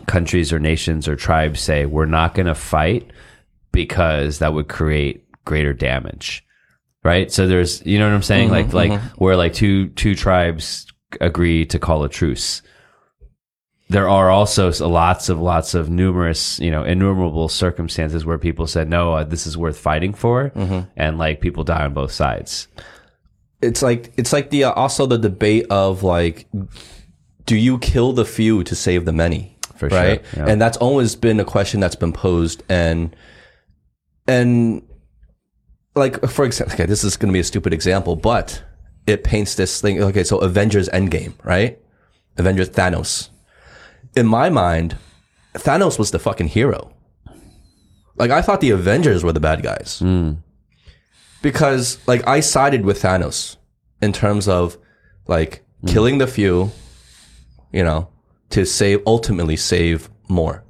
countries 0.08 0.52
or 0.54 0.60
nations 0.60 1.08
or 1.08 1.16
tribes 1.16 1.60
say 1.62 1.86
we're 1.86 2.06
not 2.06 2.34
going 2.34 2.46
to 2.48 2.56
fight 2.56 3.12
because 3.72 4.40
that 4.40 4.54
would 4.54 4.68
create 4.68 5.26
greater 5.46 5.74
damage. 5.74 6.46
Right? 7.04 7.32
So 7.32 7.48
there's 7.48 7.86
you 7.86 7.98
know 7.98 8.08
what 8.08 8.16
i'm 8.16 8.24
saying? 8.24 8.50
Like 8.50 8.74
like 8.74 9.00
where 9.18 9.38
like 9.38 9.54
two 9.54 9.90
two 9.90 10.16
tribes 10.16 10.86
agree 11.22 11.66
to 11.68 11.80
call 11.80 12.04
a 12.04 12.10
truce. 12.10 12.62
There 13.88 14.08
are 14.08 14.30
also 14.30 14.72
lots 14.86 15.30
of 15.30 15.40
lots 15.40 15.74
of 15.74 15.90
numerous 15.90 16.60
you 16.60 16.70
know 16.70 16.84
innumerable 16.84 17.48
circumstances 17.50 18.26
where 18.26 18.38
people 18.38 18.68
said 18.68 18.90
no 18.90 19.14
uh, 19.14 19.24
this 19.24 19.48
is 19.48 19.58
worth 19.58 19.80
fighting 19.80 20.14
for 20.14 20.52
and 20.96 21.18
like 21.18 21.42
people 21.42 21.64
die 21.64 21.86
on 21.86 21.94
both 21.94 22.12
sides. 22.12 22.68
It's 23.62 23.82
like 23.82 24.12
it's 24.18 24.32
like 24.34 24.50
the 24.52 24.66
uh, 24.66 24.72
also 24.74 25.06
the 25.06 25.18
debate 25.18 25.68
of 25.70 26.04
like, 26.04 26.48
do 27.46 27.56
you 27.56 27.78
kill 27.80 28.14
the 28.14 28.26
few 28.26 28.64
to 28.66 28.76
save 28.76 29.06
the 29.06 29.14
many? 29.14 29.58
For 29.80 29.90
sure, 29.90 29.98
right? 29.98 30.22
yeah. 30.36 30.46
And 30.46 30.62
that's 30.62 30.76
always 30.78 31.16
been 31.16 31.40
a 31.40 31.46
question 31.46 31.80
that's 31.80 31.96
been 31.96 32.12
posed, 32.12 32.64
and 32.68 33.16
and 34.28 34.86
like 35.96 36.22
for 36.26 36.44
example, 36.44 36.74
okay, 36.74 36.86
this 36.86 37.06
is 37.06 37.16
going 37.16 37.30
to 37.30 37.34
be 37.34 37.40
a 37.40 37.46
stupid 37.46 37.74
example, 37.74 38.18
but 38.18 38.62
it 39.08 39.24
paints 39.24 39.56
this 39.56 39.80
thing. 39.80 40.04
Okay, 40.04 40.26
so 40.26 40.38
Avengers 40.40 40.90
Endgame, 40.90 41.34
right? 41.46 41.80
Avengers 42.38 42.70
Thanos. 42.70 43.30
In 44.18 44.26
my 44.26 44.50
mind, 44.50 44.98
Thanos 45.54 45.98
was 45.98 46.12
the 46.12 46.20
fucking 46.20 46.48
hero. 46.48 46.94
Like 48.18 48.32
I 48.32 48.42
thought 48.42 48.60
the 48.60 48.72
Avengers 48.72 49.24
were 49.24 49.32
the 49.32 49.40
bad 49.40 49.64
guys. 49.64 50.00
Hmm. 50.00 50.34
Because 51.42 52.00
like 52.06 52.28
I 52.28 52.42
sided 52.42 52.84
with 52.84 53.02
Thanos 53.02 53.56
in 54.02 54.12
terms 54.12 54.50
of 54.50 54.78
like 55.26 55.64
hmm. 55.80 55.88
killing 55.88 56.18
the 56.18 56.28
few, 56.28 56.72
you 57.72 57.84
know, 57.84 58.10
to 58.52 58.66
save 58.66 59.02
ultimately 59.06 59.56
save 59.56 60.10
more 60.28 60.64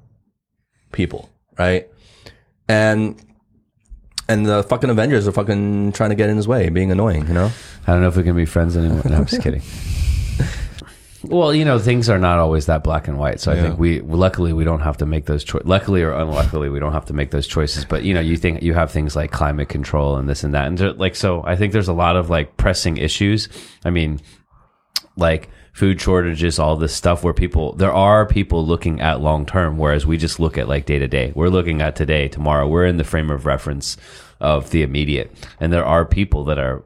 people, 0.92 1.30
right? 1.58 1.88
And 2.68 3.22
and 4.28 4.46
the 4.46 4.64
fucking 4.64 4.90
Avengers 4.90 5.28
are 5.28 5.32
fucking 5.32 5.94
trying 5.94 6.12
to 6.12 6.16
get 6.16 6.30
in 6.30 6.38
his 6.38 6.48
way, 6.48 6.70
being 6.70 6.92
annoying, 6.92 7.28
you 7.28 7.34
know? 7.34 7.52
I 7.88 7.94
don't 7.94 8.02
know 8.02 8.10
if 8.10 8.16
we 8.16 8.24
can 8.24 8.36
be 8.36 8.46
friends 8.46 8.78
anymore. 8.78 9.02
No, 9.06 9.18
I'm 9.18 9.26
just 9.26 9.42
kidding. 9.42 9.64
Well, 11.24 11.54
you 11.54 11.66
know, 11.66 11.80
things 11.80 12.10
are 12.10 12.18
not 12.18 12.40
always 12.40 12.68
that 12.68 12.82
black 12.84 13.10
and 13.10 13.20
white. 13.20 13.42
So 13.42 13.52
I 13.52 13.56
think 13.56 13.78
we, 13.78 14.00
luckily, 14.00 14.54
we 14.54 14.64
don't 14.64 14.80
have 14.80 14.98
to 14.98 15.06
make 15.06 15.26
those 15.26 15.44
choices. 15.44 15.68
Luckily 15.68 16.02
or 16.02 16.14
unluckily, 16.14 16.70
we 16.70 16.80
don't 16.80 16.94
have 16.94 17.06
to 17.08 17.14
make 17.14 17.32
those 17.32 17.46
choices. 17.46 17.84
But 17.84 18.04
you 18.04 18.14
know, 18.14 18.22
you 18.22 18.38
think 18.38 18.62
you 18.62 18.74
have 18.74 18.90
things 18.90 19.18
like 19.18 19.30
climate 19.30 19.68
control 19.68 20.16
and 20.16 20.30
this 20.30 20.46
and 20.46 20.54
that, 20.54 20.68
and 20.68 20.98
like 20.98 21.16
so. 21.16 21.44
I 21.44 21.58
think 21.58 21.74
there's 21.74 21.90
a 21.90 21.94
lot 21.94 22.16
of 22.16 22.30
like 22.30 22.56
pressing 22.56 22.96
issues. 22.96 23.50
I 23.84 23.90
mean, 23.90 24.22
like 25.18 25.50
food 25.74 26.00
shortages, 26.02 26.60
all 26.60 26.76
this 26.76 26.94
stuff 26.94 27.24
where 27.24 27.34
people, 27.34 27.74
there 27.74 27.94
are 27.94 28.26
people 28.26 28.66
looking 28.66 29.00
at 29.02 29.22
long 29.22 29.46
term, 29.46 29.78
whereas 29.78 30.06
we 30.06 30.18
just 30.18 30.40
look 30.40 30.58
at 30.58 30.68
like 30.68 30.86
day 30.86 31.00
to 31.00 31.08
day. 31.08 31.32
We're 31.36 31.50
looking 31.50 31.82
at 31.82 31.96
today, 31.96 32.28
tomorrow. 32.28 32.68
We're 32.68 32.86
in 32.86 32.98
the 32.98 33.04
frame 33.04 33.30
of 33.30 33.46
reference 33.46 33.98
of 34.40 34.72
the 34.72 34.82
immediate. 34.84 35.32
And 35.60 35.72
there 35.72 35.86
are 35.86 36.06
people 36.06 36.44
that 36.46 36.60
are, 36.60 36.84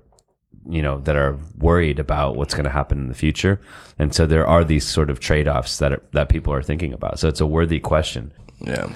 you 0.70 0.82
know, 0.82 1.00
that 1.02 1.16
are 1.16 1.38
worried 1.58 2.00
about 2.00 2.36
what's 2.36 2.54
going 2.54 2.64
to 2.66 2.70
happen 2.70 2.98
in 3.00 3.08
the 3.10 3.16
future. 3.16 3.60
And 4.00 4.14
so 4.14 4.26
there 4.26 4.46
are 4.48 4.64
these 4.64 4.86
sort 4.88 5.10
of 5.10 5.20
trade 5.20 5.48
offs 5.48 5.78
that 5.80 5.92
are, 5.94 6.02
that 6.14 6.30
people 6.30 6.54
are 6.54 6.64
thinking 6.64 6.94
about. 6.94 7.20
So 7.20 7.28
it's 7.28 7.42
a 7.42 7.48
worthy 7.48 7.80
question. 7.80 8.32
Yeah. 8.60 8.88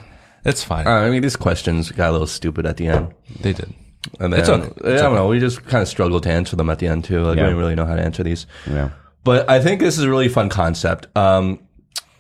It's 0.46 0.64
fine. 0.64 0.88
Uh, 0.88 0.92
I 0.92 1.10
mean, 1.10 1.22
these 1.22 1.36
questions 1.36 1.92
got 1.92 2.10
a 2.10 2.12
little 2.14 2.28
stupid 2.28 2.66
at 2.66 2.78
the 2.78 2.88
end. 2.88 3.14
they 3.42 3.52
did. 3.54 3.74
And 4.20 4.32
then, 4.32 4.40
It's 4.40 4.48
okay. 4.50 4.94
I 4.94 5.02
don't 5.02 5.16
know. 5.16 5.28
We 5.28 5.40
just 5.40 5.66
kind 5.66 5.82
of 5.82 5.88
struggled 5.90 6.24
to 6.24 6.30
answer 6.32 6.56
them 6.56 6.70
at 6.70 6.80
the 6.80 6.88
end 6.88 7.04
too. 7.04 7.24
Like, 7.24 7.36
Yeah. 7.36 7.44
we 7.44 7.48
didn't 7.50 7.60
really 7.60 7.76
know 7.76 7.86
how 7.86 7.96
to 7.96 8.02
answer 8.02 8.24
these. 8.24 8.46
Yeah. 8.66 8.90
But 9.24 9.50
I 9.50 9.62
think 9.62 9.80
this 9.80 9.98
is 9.98 10.04
a 10.04 10.10
really 10.10 10.30
fun 10.30 10.50
concept. 10.50 11.08
Um, 11.18 11.60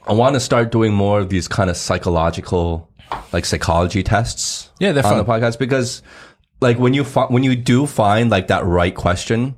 I 0.05 0.13
want 0.13 0.35
to 0.35 0.39
start 0.39 0.71
doing 0.71 0.93
more 0.93 1.19
of 1.19 1.29
these 1.29 1.47
kind 1.47 1.69
of 1.69 1.77
psychological, 1.77 2.89
like 3.33 3.45
psychology 3.45 4.03
tests. 4.03 4.71
Yeah, 4.79 4.91
they're 4.91 5.05
on 5.05 5.25
fun. 5.25 5.25
the 5.41 5.47
podcast 5.47 5.59
because, 5.59 6.01
like, 6.61 6.79
when 6.79 6.93
you 6.93 7.03
when 7.03 7.43
you 7.43 7.55
do 7.55 7.85
find 7.85 8.29
like 8.29 8.47
that 8.47 8.65
right 8.65 8.95
question, 8.95 9.55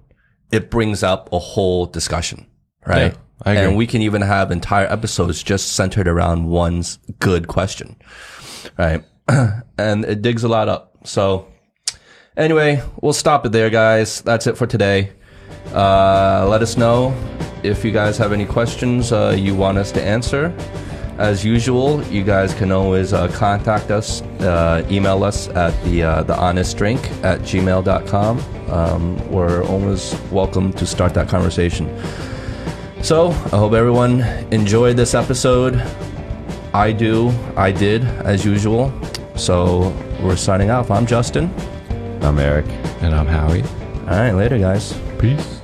it 0.51 0.69
brings 0.69 1.03
up 1.03 1.29
a 1.31 1.39
whole 1.39 1.85
discussion, 1.85 2.47
right? 2.85 3.13
Yeah, 3.13 3.17
I 3.43 3.51
agree. 3.53 3.65
And 3.65 3.77
we 3.77 3.87
can 3.87 4.01
even 4.01 4.21
have 4.21 4.51
entire 4.51 4.87
episodes 4.87 5.43
just 5.43 5.73
centered 5.73 6.07
around 6.07 6.47
one's 6.47 6.97
good 7.19 7.47
question, 7.47 7.95
right? 8.77 9.03
and 9.77 10.05
it 10.05 10.21
digs 10.21 10.43
a 10.43 10.47
lot 10.47 10.67
up. 10.67 10.97
So, 11.07 11.47
anyway, 12.35 12.81
we'll 13.01 13.13
stop 13.13 13.45
it 13.45 13.51
there, 13.51 13.69
guys. 13.69 14.21
That's 14.21 14.47
it 14.47 14.57
for 14.57 14.65
today. 14.65 15.11
Uh, 15.73 16.47
let 16.49 16.61
us 16.61 16.77
know 16.77 17.13
if 17.63 17.83
you 17.85 17.91
guys 17.91 18.17
have 18.17 18.31
any 18.33 18.45
questions 18.45 19.11
uh, 19.11 19.35
you 19.37 19.53
want 19.55 19.77
us 19.77 19.91
to 19.91 20.01
answer. 20.01 20.53
As 21.17 21.43
usual, 21.43 22.01
you 22.05 22.23
guys 22.23 22.53
can 22.53 22.71
always 22.71 23.11
uh, 23.11 23.27
contact 23.29 23.91
us, 23.91 24.21
uh, 24.41 24.87
email 24.89 25.23
us 25.25 25.49
at 25.49 25.73
the 25.83 26.03
uh, 26.03 26.23
the 26.23 26.35
honest 26.37 26.77
drink 26.77 27.01
at 27.23 27.41
gmail.com. 27.41 28.39
Um, 28.71 29.29
we're 29.29 29.63
always 29.65 30.15
welcome 30.31 30.71
to 30.73 30.85
start 30.85 31.13
that 31.15 31.27
conversation. 31.27 31.89
So 33.01 33.27
I 33.51 33.57
hope 33.57 33.73
everyone 33.73 34.21
enjoyed 34.51 34.95
this 34.95 35.13
episode. 35.13 35.75
I 36.73 36.91
do. 36.91 37.31
I 37.57 37.71
did, 37.71 38.03
as 38.23 38.45
usual. 38.45 38.93
So 39.35 39.93
we're 40.21 40.35
signing 40.35 40.69
off. 40.69 40.91
I'm 40.91 41.05
Justin. 41.05 41.53
I'm 42.21 42.39
Eric. 42.39 42.65
And 43.01 43.15
I'm 43.15 43.25
Howie. 43.25 43.63
All 43.63 44.17
right, 44.17 44.31
later, 44.31 44.57
guys. 44.57 44.93
Peace. 45.19 45.58